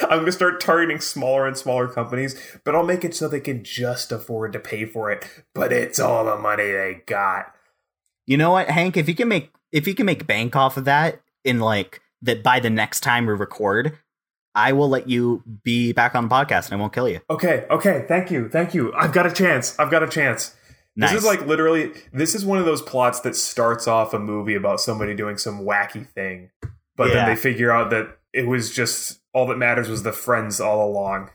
I'm 0.00 0.08
going 0.08 0.26
to 0.26 0.32
start 0.32 0.60
targeting 0.60 1.00
smaller 1.00 1.46
and 1.46 1.56
smaller 1.56 1.86
companies, 1.88 2.40
but 2.64 2.74
I'll 2.74 2.82
make 2.84 3.04
it 3.04 3.14
so 3.14 3.28
they 3.28 3.40
can 3.40 3.62
just 3.62 4.10
afford 4.12 4.52
to 4.54 4.58
pay 4.58 4.84
for 4.84 5.10
it. 5.10 5.26
But 5.54 5.72
it's 5.72 5.98
all 5.98 6.24
the 6.24 6.36
money 6.36 6.64
they 6.64 7.02
got. 7.06 7.54
You 8.26 8.36
know 8.36 8.52
what, 8.52 8.68
Hank? 8.70 8.96
If 8.96 9.08
you 9.08 9.14
can 9.14 9.28
make 9.28 9.50
if 9.72 9.86
you 9.86 9.94
can 9.94 10.06
make 10.06 10.26
bank 10.26 10.54
off 10.54 10.76
of 10.76 10.84
that 10.84 11.20
in 11.44 11.58
like 11.60 12.00
that 12.22 12.42
by 12.42 12.60
the 12.60 12.70
next 12.70 13.00
time 13.00 13.26
we 13.26 13.32
record, 13.34 13.98
I 14.54 14.72
will 14.72 14.88
let 14.88 15.08
you 15.08 15.42
be 15.64 15.92
back 15.92 16.14
on 16.14 16.28
the 16.28 16.34
podcast 16.34 16.66
and 16.66 16.74
I 16.74 16.76
won't 16.80 16.92
kill 16.92 17.08
you. 17.08 17.20
Okay, 17.30 17.66
okay, 17.70 18.04
thank 18.06 18.30
you, 18.30 18.48
thank 18.48 18.74
you. 18.74 18.92
I've 18.94 19.12
got 19.12 19.26
a 19.26 19.32
chance. 19.32 19.78
I've 19.78 19.90
got 19.90 20.02
a 20.02 20.08
chance. 20.08 20.54
Nice. 20.94 21.10
This 21.12 21.20
is 21.20 21.26
like 21.26 21.46
literally, 21.46 21.92
this 22.12 22.34
is 22.34 22.44
one 22.44 22.58
of 22.58 22.66
those 22.66 22.82
plots 22.82 23.20
that 23.20 23.34
starts 23.34 23.88
off 23.88 24.12
a 24.12 24.18
movie 24.18 24.54
about 24.54 24.78
somebody 24.80 25.14
doing 25.14 25.38
some 25.38 25.60
wacky 25.62 26.06
thing, 26.06 26.50
but 26.96 27.08
Yeah. 27.08 27.14
then 27.14 27.28
they 27.30 27.36
figure 27.36 27.72
out 27.72 27.88
that 27.90 28.18
it 28.34 28.46
was 28.46 28.70
just 28.74 29.20
all 29.32 29.46
that 29.46 29.56
matters 29.58 29.88
was 29.88 30.02
the 30.02 30.12
friends 30.12 30.60
all 30.60 30.86
along. 30.88 31.30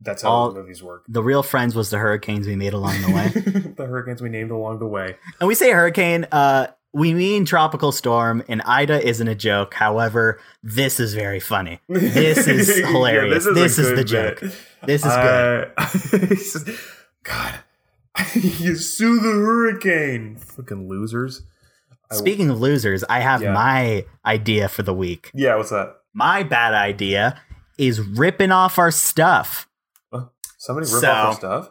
That's 0.00 0.22
how 0.22 0.30
All- 0.30 0.52
movies 0.54 0.82
work. 0.82 1.04
the 1.08 1.22
real 1.22 1.42
friends 1.44 1.74
was 1.76 1.90
the 1.90 1.98
hurricanes 1.98 2.46
we 2.46 2.56
made 2.56 2.72
along 2.74 3.00
the 3.02 3.12
way. 3.12 3.28
the 3.76 3.86
hurricanes 3.86 4.20
we 4.20 4.28
named 4.30 4.50
along 4.50 4.80
the 4.80 4.86
way. 4.86 5.16
and 5.40 5.46
we 5.46 5.54
say 5.54 5.70
hurricane, 5.70 6.26
uh, 6.32 6.66
we 6.92 7.14
mean 7.14 7.44
tropical 7.46 7.90
storm, 7.92 8.42
and 8.48 8.60
Ida 8.62 9.06
isn't 9.06 9.26
a 9.28 9.34
joke. 9.34 9.72
However, 9.74 10.40
this 10.62 10.98
is 11.00 11.14
very 11.14 11.40
funny. 11.40 11.78
This 11.88 12.46
is 12.48 12.80
Yeah, 12.80 12.88
hilarious. 12.88 13.46
a 13.46 13.52
this 13.52 13.78
is 13.78 13.88
good 13.90 13.98
the 13.98 14.04
joke. 14.04 14.40
This 14.84 15.06
is 15.06 15.12
good. 15.14 15.72
Uh, 15.78 16.72
God, 17.22 17.54
you 18.34 18.74
sue 18.74 19.20
the 19.20 19.30
hurricane, 19.30 20.36
fucking 20.36 20.88
losers. 20.88 21.42
Speaking 22.10 22.50
of 22.50 22.60
losers, 22.60 23.04
I 23.08 23.20
have 23.20 23.40
Yeah. 23.40 23.52
my 23.54 24.04
idea 24.26 24.68
for 24.68 24.82
the 24.82 24.92
week. 24.92 25.30
yeah, 25.32 25.56
what's 25.56 25.70
that? 25.70 25.94
My 26.14 26.42
bad 26.42 26.74
idea 26.74 27.40
is 27.78 28.00
ripping 28.00 28.52
off 28.52 28.78
our 28.78 28.90
stuff. 28.90 29.68
Somebody 30.58 30.86
rip 30.92 31.00
So- 31.00 31.10
off 31.10 31.26
our 31.26 31.34
stuff? 31.34 31.68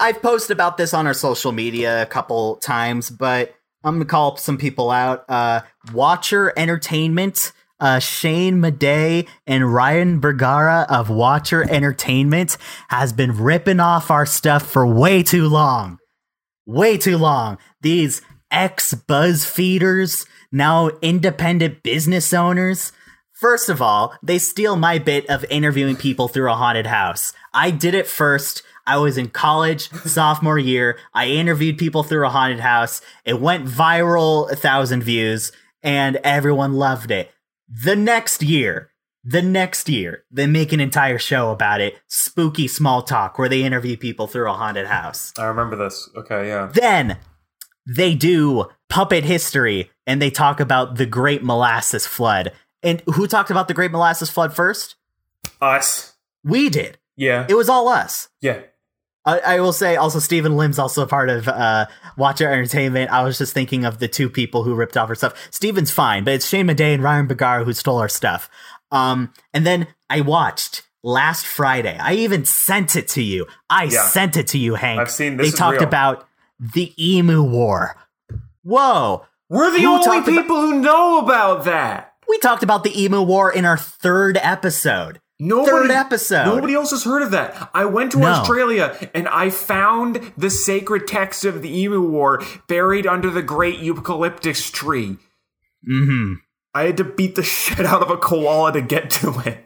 I've 0.00 0.20
posted 0.22 0.56
about 0.56 0.76
this 0.76 0.92
on 0.92 1.06
our 1.06 1.14
social 1.14 1.52
media 1.52 2.02
a 2.02 2.06
couple 2.06 2.56
times, 2.56 3.10
but 3.10 3.54
I'm 3.84 3.94
gonna 3.94 4.04
call 4.06 4.36
some 4.36 4.58
people 4.58 4.90
out. 4.90 5.24
Uh, 5.28 5.60
Watcher 5.92 6.52
Entertainment, 6.56 7.52
uh, 7.78 8.00
Shane 8.00 8.60
Madej 8.60 9.28
and 9.46 9.72
Ryan 9.72 10.18
Bergara 10.18 10.84
of 10.88 11.10
Watcher 11.10 11.62
Entertainment 11.70 12.56
has 12.88 13.12
been 13.12 13.36
ripping 13.36 13.78
off 13.78 14.10
our 14.10 14.26
stuff 14.26 14.64
for 14.66 14.84
way 14.84 15.22
too 15.22 15.46
long. 15.48 15.98
Way 16.66 16.98
too 16.98 17.16
long. 17.16 17.56
These 17.80 18.20
ex 18.50 18.94
BuzzFeeders, 18.94 20.26
now 20.52 20.90
independent 21.02 21.82
business 21.82 22.32
owners. 22.32 22.92
First 23.32 23.68
of 23.68 23.80
all, 23.80 24.14
they 24.22 24.38
steal 24.38 24.76
my 24.76 24.98
bit 24.98 25.28
of 25.30 25.44
interviewing 25.48 25.96
people 25.96 26.28
through 26.28 26.50
a 26.50 26.56
haunted 26.56 26.86
house. 26.86 27.32
I 27.54 27.70
did 27.70 27.94
it 27.94 28.06
first. 28.06 28.62
I 28.86 28.96
was 28.96 29.18
in 29.18 29.28
college, 29.28 29.90
sophomore 29.90 30.58
year. 30.58 30.98
I 31.14 31.26
interviewed 31.26 31.78
people 31.78 32.02
through 32.02 32.26
a 32.26 32.30
haunted 32.30 32.60
house. 32.60 33.00
It 33.24 33.40
went 33.40 33.66
viral, 33.66 34.50
a 34.50 34.56
thousand 34.56 35.02
views, 35.02 35.52
and 35.82 36.16
everyone 36.24 36.72
loved 36.72 37.10
it. 37.10 37.30
The 37.68 37.94
next 37.94 38.42
year, 38.42 38.90
the 39.22 39.42
next 39.42 39.90
year, 39.90 40.24
they 40.30 40.46
make 40.46 40.72
an 40.72 40.80
entire 40.80 41.18
show 41.18 41.50
about 41.50 41.82
it. 41.82 41.98
Spooky 42.08 42.66
small 42.66 43.02
talk, 43.02 43.38
where 43.38 43.48
they 43.48 43.62
interview 43.62 43.96
people 43.96 44.26
through 44.26 44.50
a 44.50 44.54
haunted 44.54 44.86
house. 44.86 45.34
I 45.38 45.44
remember 45.44 45.76
this. 45.76 46.08
Okay, 46.16 46.48
yeah. 46.48 46.70
Then 46.72 47.18
they 47.86 48.14
do 48.14 48.68
puppet 48.88 49.24
history 49.24 49.90
and 50.08 50.20
they 50.20 50.30
talk 50.30 50.58
about 50.58 50.96
the 50.96 51.06
Great 51.06 51.44
Molasses 51.44 52.04
Flood. 52.06 52.50
And 52.82 53.00
who 53.06 53.28
talked 53.28 53.50
about 53.50 53.68
the 53.68 53.74
Great 53.74 53.92
Molasses 53.92 54.30
Flood 54.30 54.52
first? 54.54 54.96
Us. 55.60 56.14
We 56.42 56.68
did. 56.68 56.98
Yeah. 57.16 57.46
It 57.48 57.54
was 57.54 57.68
all 57.68 57.86
us. 57.88 58.28
yeah. 58.40 58.60
I, 59.26 59.40
I 59.40 59.60
will 59.60 59.74
say 59.74 59.96
also 59.96 60.20
Stephen 60.20 60.56
Lim's 60.56 60.78
also 60.78 61.04
part 61.04 61.28
of 61.28 61.46
uh, 61.48 61.86
Watcher 62.16 62.50
Entertainment. 62.50 63.10
I 63.10 63.24
was 63.24 63.36
just 63.36 63.52
thinking 63.52 63.84
of 63.84 63.98
the 63.98 64.08
two 64.08 64.30
people 64.30 64.62
who 64.62 64.74
ripped 64.74 64.96
off 64.96 65.10
our 65.10 65.14
stuff. 65.14 65.34
Stephen's 65.50 65.90
fine, 65.90 66.24
but 66.24 66.32
it's 66.34 66.48
Shane 66.48 66.66
Madej 66.66 66.94
and 66.94 67.02
Ryan 67.02 67.26
Bergara 67.26 67.64
who 67.64 67.74
stole 67.74 67.98
our 67.98 68.08
stuff. 68.08 68.48
Um, 68.90 69.34
and 69.52 69.66
then 69.66 69.86
I 70.08 70.22
watched 70.22 70.82
last 71.02 71.44
Friday. 71.46 71.98
I 72.00 72.14
even 72.14 72.46
sent 72.46 72.96
it 72.96 73.06
to 73.08 73.22
you. 73.22 73.46
I 73.68 73.84
Yeah. 73.84 74.04
sent 74.06 74.38
it 74.38 74.46
to 74.48 74.58
you, 74.58 74.76
Hank. 74.76 74.98
I've 75.00 75.10
seen 75.10 75.36
this 75.36 75.50
They 75.50 75.56
talked 75.58 75.80
real. 75.80 75.88
about 75.88 76.26
the 76.58 76.94
Emu 76.96 77.42
War. 77.42 77.96
Whoa. 78.62 79.26
We're 79.48 79.70
the 79.70 79.80
Who 79.80 79.88
only 79.94 80.04
talked 80.04 80.28
about- 80.28 80.42
people 80.42 80.60
who 80.60 80.80
know 80.80 81.18
about 81.18 81.64
that. 81.64 82.12
We 82.28 82.38
talked 82.38 82.62
about 82.62 82.84
the 82.84 83.02
Emu 83.02 83.22
War 83.22 83.50
in 83.50 83.64
our 83.64 83.78
third 83.78 84.38
episode. 84.42 85.20
Nobody, 85.40 85.70
Third 85.70 85.90
episode. 85.92 86.44
Nobody 86.46 86.74
else 86.74 86.90
has 86.90 87.04
heard 87.04 87.22
of 87.22 87.30
that. 87.30 87.70
I 87.72 87.84
went 87.84 88.10
to 88.12 88.18
No. 88.18 88.26
Australia 88.26 88.98
and 89.14 89.28
I 89.28 89.50
found 89.50 90.32
the 90.36 90.50
sacred 90.50 91.06
text 91.06 91.44
of 91.44 91.62
the 91.62 91.74
Emu 91.82 92.00
War 92.02 92.42
buried 92.66 93.06
under 93.06 93.30
the 93.30 93.40
great 93.40 93.78
eucalyptus 93.78 94.68
tree. 94.68 95.16
Mm-hmm. 95.88 96.34
I 96.74 96.82
had 96.82 96.96
to 96.98 97.04
beat 97.04 97.34
the 97.34 97.42
shit 97.54 97.84
out 97.86 98.02
of 98.02 98.10
a 98.10 98.16
koala 98.16 98.72
to 98.74 98.80
get 98.82 99.10
to 99.10 99.30
it. 99.46 99.64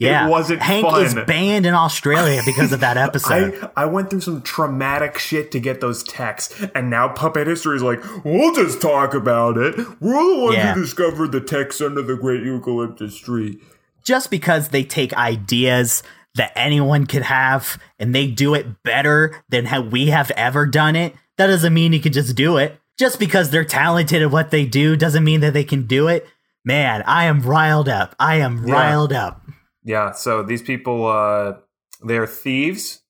Yeah. 0.00 0.26
It 0.26 0.30
wasn't 0.30 0.60
Hank 0.60 0.86
fun. 0.86 1.04
is 1.04 1.14
banned 1.26 1.64
in 1.66 1.74
Australia 1.74 2.42
because 2.44 2.72
of 2.72 2.80
that 2.80 2.96
episode. 2.96 3.70
I, 3.76 3.82
I 3.82 3.86
went 3.86 4.10
through 4.10 4.22
some 4.22 4.42
traumatic 4.42 5.18
shit 5.18 5.52
to 5.52 5.60
get 5.60 5.80
those 5.80 6.02
texts, 6.02 6.62
and 6.74 6.90
now 6.90 7.08
Puppet 7.08 7.46
History 7.46 7.76
is 7.76 7.82
like, 7.82 8.00
we'll 8.24 8.54
just 8.54 8.80
talk 8.82 9.14
about 9.14 9.56
it. 9.58 9.76
We're 10.00 10.34
the 10.36 10.40
ones 10.42 10.56
Yeah. 10.56 10.74
who 10.74 10.80
discovered 10.82 11.32
the 11.32 11.40
text 11.40 11.80
under 11.80 12.02
the 12.02 12.16
great 12.16 12.42
eucalyptus 12.42 13.16
tree. 13.16 13.60
just 14.04 14.30
because 14.30 14.68
they 14.70 14.82
take 14.82 15.12
ideas 15.14 16.02
that 16.36 16.52
anyone 16.56 17.06
could 17.06 17.22
have 17.22 17.78
and 17.98 18.14
they 18.14 18.26
do 18.26 18.54
it 18.54 18.82
better 18.82 19.42
than 19.48 19.66
how 19.66 19.80
we 19.82 20.06
have 20.08 20.30
ever 20.32 20.64
done 20.66 20.96
it, 20.96 21.14
that 21.36 21.48
doesn't 21.48 21.74
mean 21.74 21.92
you 21.92 22.00
can 22.00 22.12
just 22.12 22.34
do 22.36 22.56
it. 22.56 22.78
Just 22.98 23.18
because 23.18 23.50
they're 23.50 23.64
talented 23.64 24.22
at 24.22 24.30
what 24.30 24.50
they 24.50 24.64
do 24.66 24.94
doesn't 24.96 25.24
mean 25.24 25.40
that 25.40 25.52
they 25.54 25.64
can 25.64 25.86
do 25.86 26.06
it. 26.08 26.26
Man, 26.64 27.02
I 27.06 27.24
am 27.24 27.40
riled 27.40 27.88
up. 27.88 28.14
I 28.18 28.36
am 28.36 28.66
Yeah. 28.66 28.74
riled 28.74 29.12
up. 29.12 29.42
Yeah, 29.82 30.12
so 30.12 30.42
these 30.42 30.62
people, 30.62 31.06
uh, 31.06 31.54
they're 32.02 32.26
thieves 32.26 33.00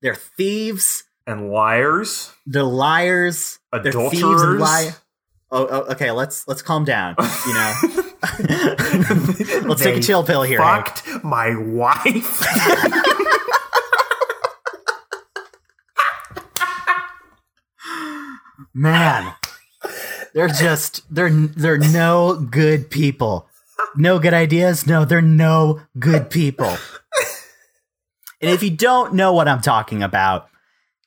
They're 0.00 0.14
thieves. 0.14 1.04
and 1.26 1.50
liars, 1.50 2.32
They're 2.46 2.62
liars. 2.62 3.58
They're 3.72 3.82
thieves 3.82 3.96
and 3.96 4.06
adulterers. 4.22 4.60
lie. 4.60 4.90
Oh, 5.52 5.66
oh, 5.68 5.80
okay. 5.92 6.12
Let's 6.12 6.46
let's 6.46 6.62
calm 6.62 6.84
down. 6.84 7.16
You 7.18 7.54
know, 7.54 7.74
let's 9.68 9.82
take 9.82 9.96
a 9.96 10.00
chill 10.00 10.22
pill 10.22 10.44
here. 10.44 10.62
Hank. 10.62 10.86
Fucked 10.88 11.24
my 11.24 11.56
wife. 11.56 12.46
Man, 18.74 19.34
they're 20.34 20.48
just 20.48 21.02
they're 21.12 21.30
they're 21.30 21.78
no 21.78 22.36
good 22.36 22.90
people. 22.90 23.48
No 23.96 24.18
good 24.18 24.34
ideas. 24.34 24.86
No, 24.86 25.04
they're 25.04 25.22
no 25.22 25.80
good 25.98 26.30
people. 26.30 26.76
And 28.42 28.50
if 28.50 28.62
you 28.62 28.70
don't 28.70 29.14
know 29.14 29.32
what 29.32 29.48
I'm 29.48 29.60
talking 29.60 30.02
about, 30.02 30.48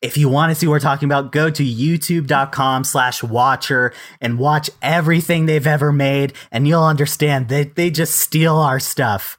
if 0.02 0.18
you 0.18 0.30
want 0.30 0.52
to 0.52 0.56
see 0.56 0.68
what 0.68 0.74
we're 0.74 0.80
talking 0.80 1.08
about, 1.08 1.32
go 1.32 1.50
to 1.50 1.64
youtube.com 1.64 2.84
slash 2.84 3.24
watcher 3.24 3.94
and 4.20 4.38
watch 4.38 4.70
everything 4.82 5.46
they've 5.46 5.66
ever 5.66 5.92
made, 5.92 6.34
and 6.52 6.68
you'll 6.68 6.84
understand 6.84 7.48
that 7.50 7.76
they 7.76 7.90
just 7.90 8.18
steal 8.18 8.58
our 8.58 8.80
stuff. 8.80 9.38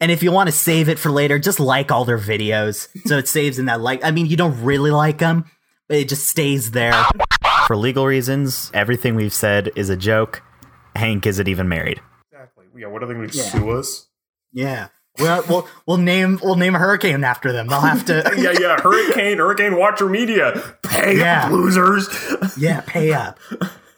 And 0.00 0.10
if 0.10 0.22
you 0.22 0.32
want 0.32 0.48
to 0.48 0.52
save 0.52 0.88
it 0.88 0.98
for 0.98 1.10
later, 1.10 1.38
just 1.38 1.60
like 1.60 1.92
all 1.92 2.04
their 2.04 2.18
videos. 2.18 2.88
So 3.06 3.18
it 3.18 3.28
saves 3.28 3.58
in 3.58 3.66
that 3.66 3.80
like. 3.80 4.02
I 4.02 4.10
mean, 4.10 4.26
you 4.26 4.36
don't 4.36 4.62
really 4.62 4.90
like 4.90 5.18
them, 5.18 5.44
but 5.88 5.98
it 5.98 6.08
just 6.08 6.26
stays 6.26 6.70
there. 6.70 7.04
For 7.68 7.76
legal 7.76 8.06
reasons, 8.06 8.70
everything 8.72 9.14
we've 9.14 9.30
said 9.30 9.70
is 9.76 9.90
a 9.90 9.96
joke. 9.98 10.42
Hank 10.96 11.26
isn't 11.26 11.46
even 11.48 11.68
married. 11.68 12.00
exactly. 12.32 12.64
Yeah, 12.74 12.86
what 12.86 13.02
are 13.02 13.06
they 13.06 13.12
going 13.12 13.28
to 13.28 13.36
Yeah. 13.36 13.42
sue 13.44 13.70
us? 13.72 14.08
Yeah. 14.54 14.88
We'll, 15.18 15.44
we'll 15.50 15.68
we'll 15.86 15.96
name 15.98 16.40
we'll 16.42 16.54
name 16.56 16.74
a 16.74 16.78
hurricane 16.78 17.22
after 17.24 17.52
them. 17.52 17.66
They'll 17.66 17.82
have 17.82 18.06
to 18.06 18.22
yeah, 18.38 18.54
yeah. 18.58 18.80
Hurricane, 18.82 19.36
Hurricane 19.36 19.76
Watcher 19.76 20.08
Media. 20.08 20.76
Pay 20.82 21.18
Yeah. 21.18 21.44
up, 21.44 21.52
losers. 21.52 22.08
yeah 22.56 22.80
pay 22.86 23.12
up. 23.12 23.38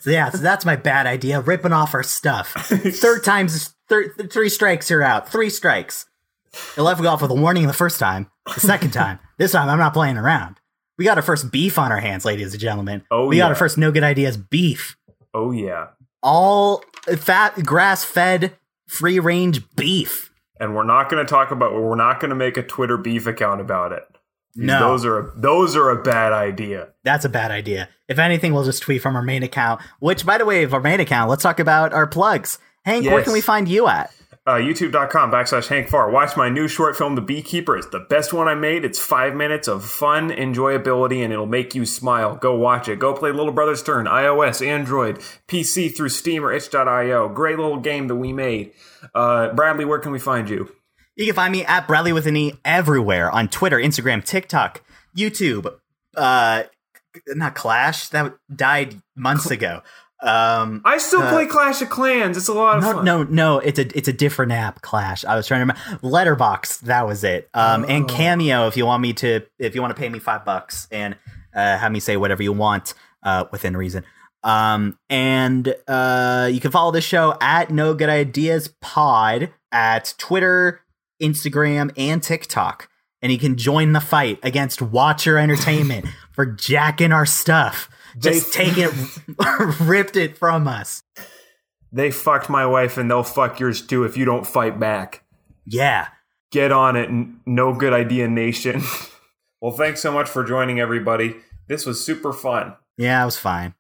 So 0.01 0.11
yeah, 0.11 0.31
so 0.31 0.39
that's 0.39 0.65
my 0.65 0.75
bad 0.75 1.07
idea. 1.07 1.41
Ripping 1.41 1.73
off 1.73 1.95
our 1.95 2.03
stuff. 2.03 2.49
Third 2.55 3.23
times, 3.23 3.73
thir- 3.89 4.13
three 4.33 4.49
strikes, 4.49 4.91
you're 4.91 5.05
out. 5.05 5.31
Three 5.31 5.49
strikes. 5.49 6.07
I 6.77 6.81
left 6.81 7.01
off 7.07 7.23
with 7.23 7.31
a 7.31 7.35
warning 7.35 7.69
the 7.69 7.73
first 7.73 8.01
time. 8.01 8.33
The 8.53 8.59
second 8.59 8.91
time, 8.91 9.21
this 9.39 9.53
time 9.53 9.69
I'm 9.69 9.79
not 9.79 9.93
playing 9.95 10.17
around. 10.17 10.60
We 11.01 11.07
got 11.07 11.17
our 11.17 11.23
first 11.23 11.51
beef 11.51 11.79
on 11.79 11.93
our 11.93 11.99
hands, 11.99 12.27
ladies 12.27 12.53
and 12.53 12.61
gentlemen. 12.61 13.03
Oh, 13.11 13.27
we 13.27 13.39
got 13.39 13.49
our 13.49 13.55
first 13.55 13.79
no 13.79 13.91
good 13.91 14.03
ideas 14.03 14.37
beef. 14.37 14.99
Oh 15.33 15.51
yeah. 15.51 15.87
All 16.23 16.85
fat, 17.17 17.65
grass 17.65 18.05
fed, 18.05 18.53
free 18.87 19.19
range 19.19 19.63
beef. 19.77 20.31
And 20.61 20.77
we're 20.77 20.85
not 20.85 21.09
going 21.09 21.25
to 21.25 21.31
talk 21.31 21.53
about. 21.53 21.73
We're 21.73 21.95
not 21.95 22.21
going 22.21 22.29
to 22.29 22.35
make 22.35 22.59
a 22.59 22.63
Twitter 22.63 22.99
beef 22.99 23.27
account 23.27 23.63
about 23.63 23.93
it. 23.93 24.03
No. 24.55 24.79
those 24.79 25.07
are 25.07 25.33
those 25.37 25.75
are 25.75 25.89
a 25.89 26.03
bad 26.03 26.35
idea. 26.35 26.89
That's 27.03 27.25
a 27.25 27.31
bad 27.31 27.51
idea. 27.51 27.89
If 28.07 28.19
anything, 28.19 28.53
we'll 28.53 28.65
just 28.65 28.83
tweet 28.83 29.01
from 29.01 29.17
our 29.17 29.23
main 29.23 29.43
account. 29.43 29.81
Which, 30.01 30.27
by 30.27 30.37
the 30.37 30.45
way, 30.45 30.65
of 30.65 30.75
our 30.75 30.81
main 30.81 31.01
account, 31.01 31.31
let's 31.31 31.43
talk 31.43 31.61
about 31.61 31.95
our 31.95 32.07
plugs. 32.07 32.59
Hank, 32.85 33.07
where 33.07 33.23
can 33.23 33.33
we 33.33 33.41
find 33.41 33.71
you 33.71 33.89
at? 33.89 34.13
Uh, 34.51 34.55
YouTube.com 34.55 35.31
backslash 35.31 35.69
Hank 35.69 35.89
Farr. 35.89 36.11
Watch 36.11 36.37
my 36.37 36.49
new 36.49 36.67
short 36.67 36.97
film, 36.97 37.15
The 37.15 37.21
Beekeeper. 37.21 37.77
It's 37.77 37.87
the 37.87 38.01
best 38.01 38.33
one 38.33 38.49
I 38.49 38.57
made. 38.57 38.85
It's 38.85 38.99
five 38.99 39.37
minutes 39.37 39.69
of 39.69 39.85
fun 39.85 40.31
enjoyability, 40.31 41.23
and 41.23 41.33
it'll 41.33 41.47
make 41.47 41.77
you 41.77 41.87
smile. 41.87 42.35
Go 42.35 42.57
watch 42.57 42.89
it. 42.89 42.99
Go 42.99 43.15
play 43.15 43.31
Little 43.31 43.53
Brother's 43.53 43.81
Turn. 43.81 44.07
iOS, 44.07 44.67
Android, 44.67 45.21
PC 45.47 45.97
through 45.97 46.09
Steam 46.09 46.45
or 46.45 46.53
itch.io. 46.53 47.29
Great 47.29 47.59
little 47.61 47.79
game 47.79 48.09
that 48.09 48.17
we 48.17 48.33
made. 48.33 48.73
Uh, 49.15 49.53
Bradley, 49.55 49.85
where 49.85 50.01
can 50.01 50.11
we 50.11 50.19
find 50.19 50.51
you? 50.51 50.69
You 51.15 51.27
can 51.27 51.37
find 51.37 51.53
me 51.53 51.65
at 51.65 51.87
Bradley 51.87 52.13
with 52.13 52.27
an 52.27 52.37
E 52.37 52.55
everywhere 52.65 53.31
on 53.31 53.47
Twitter, 53.47 53.79
Instagram, 53.79 54.25
TikTok, 54.25 54.83
YouTube. 55.17 55.73
Uh, 56.17 56.65
not 57.29 57.55
Clash. 57.55 58.09
That 58.09 58.35
died 58.53 59.01
months 59.15 59.49
ago. 59.49 59.83
Um, 60.23 60.83
I 60.85 60.99
still 60.99 61.23
Uh, 61.23 61.31
play 61.31 61.47
Clash 61.47 61.81
of 61.83 61.89
Clans. 61.89 62.37
It's 62.37 62.49
a 62.49 62.53
lot 62.53 62.77
of 62.79 62.83
no, 62.85 62.93
fun. 62.95 63.05
no, 63.05 63.23
no. 63.25 63.59
It's 63.59 63.79
a 63.79 63.97
it's 63.97 64.09
a 64.09 64.13
different 64.13 64.53
app. 64.53 64.83
Clash. 64.83 65.25
I 65.25 65.35
was 65.37 65.47
trying 65.47 65.67
to 65.67 65.73
remember. 65.75 66.07
Letterboxd. 66.07 66.81
That 66.81 67.07
was 67.07 67.25
it. 67.25 67.49
Um, 67.55 67.85
and 67.89 68.05
Oh. 68.11 68.15
Cameo. 68.15 68.67
If 68.69 68.77
you 68.77 68.85
want 68.87 69.01
me 69.03 69.13
to, 69.15 69.41
if 69.59 69.75
you 69.75 69.81
want 69.81 69.95
to 69.97 70.01
pay 70.01 70.09
me 70.09 70.19
five 70.19 70.45
bucks 70.45 70.87
and 70.91 71.17
uh, 71.55 71.79
have 71.79 71.91
me 71.93 72.01
say 72.01 72.17
whatever 72.17 72.43
you 72.43 72.53
want 72.53 72.93
uh, 73.23 73.45
within 73.51 73.77
reason. 73.77 74.05
Um, 74.43 74.99
and 75.11 75.75
uh, 75.89 76.49
you 76.53 76.61
can 76.61 76.71
follow 76.71 76.91
the 76.93 77.01
show 77.03 77.37
at 77.41 77.71
No 77.71 77.93
Good 77.95 78.09
Ideas 78.09 78.69
Pod 78.81 79.51
at 79.73 80.15
Twitter, 80.19 80.81
Instagram, 81.23 81.93
and 81.97 82.23
TikTok. 82.23 82.89
And 83.23 83.31
you 83.31 83.39
can 83.39 83.57
join 83.59 83.93
the 83.93 84.01
fight 84.01 84.39
against 84.43 84.81
Watcher 84.81 85.37
Entertainment 85.39 86.07
for 86.33 86.47
jacking 86.47 87.13
our 87.13 87.27
stuff. 87.27 87.91
Just 88.21 88.53
They- 88.53 88.65
take 88.67 88.79
it, 88.79 88.93
ripped 89.81 90.17
it 90.17 90.37
from 90.37 90.69
us. 90.69 91.03
They 91.93 92.11
fucked 92.13 92.49
my 92.49 92.67
wife, 92.67 92.97
and 92.99 93.11
they'll 93.11 93.23
fuck 93.25 93.59
yours 93.59 93.85
too 93.85 94.05
if 94.05 94.17
you 94.17 94.25
don't 94.25 94.47
fight 94.47 94.79
back. 94.79 95.25
Yeah. 95.67 96.09
Get 96.53 96.71
on 96.73 96.97
it, 96.97 97.11
no 97.47 97.73
good 97.75 97.93
idea 97.93 98.29
nation. 98.29 98.83
well, 99.61 99.73
thanks 99.73 100.01
so 100.01 100.13
much 100.13 100.29
for 100.29 100.45
joining, 100.45 100.79
everybody. 100.81 101.37
This 101.69 101.87
was 101.87 102.05
super 102.05 102.33
fun. 102.33 102.75
Yeah, 102.97 103.23
it 103.23 103.25
was 103.25 103.37
fine. 103.39 103.75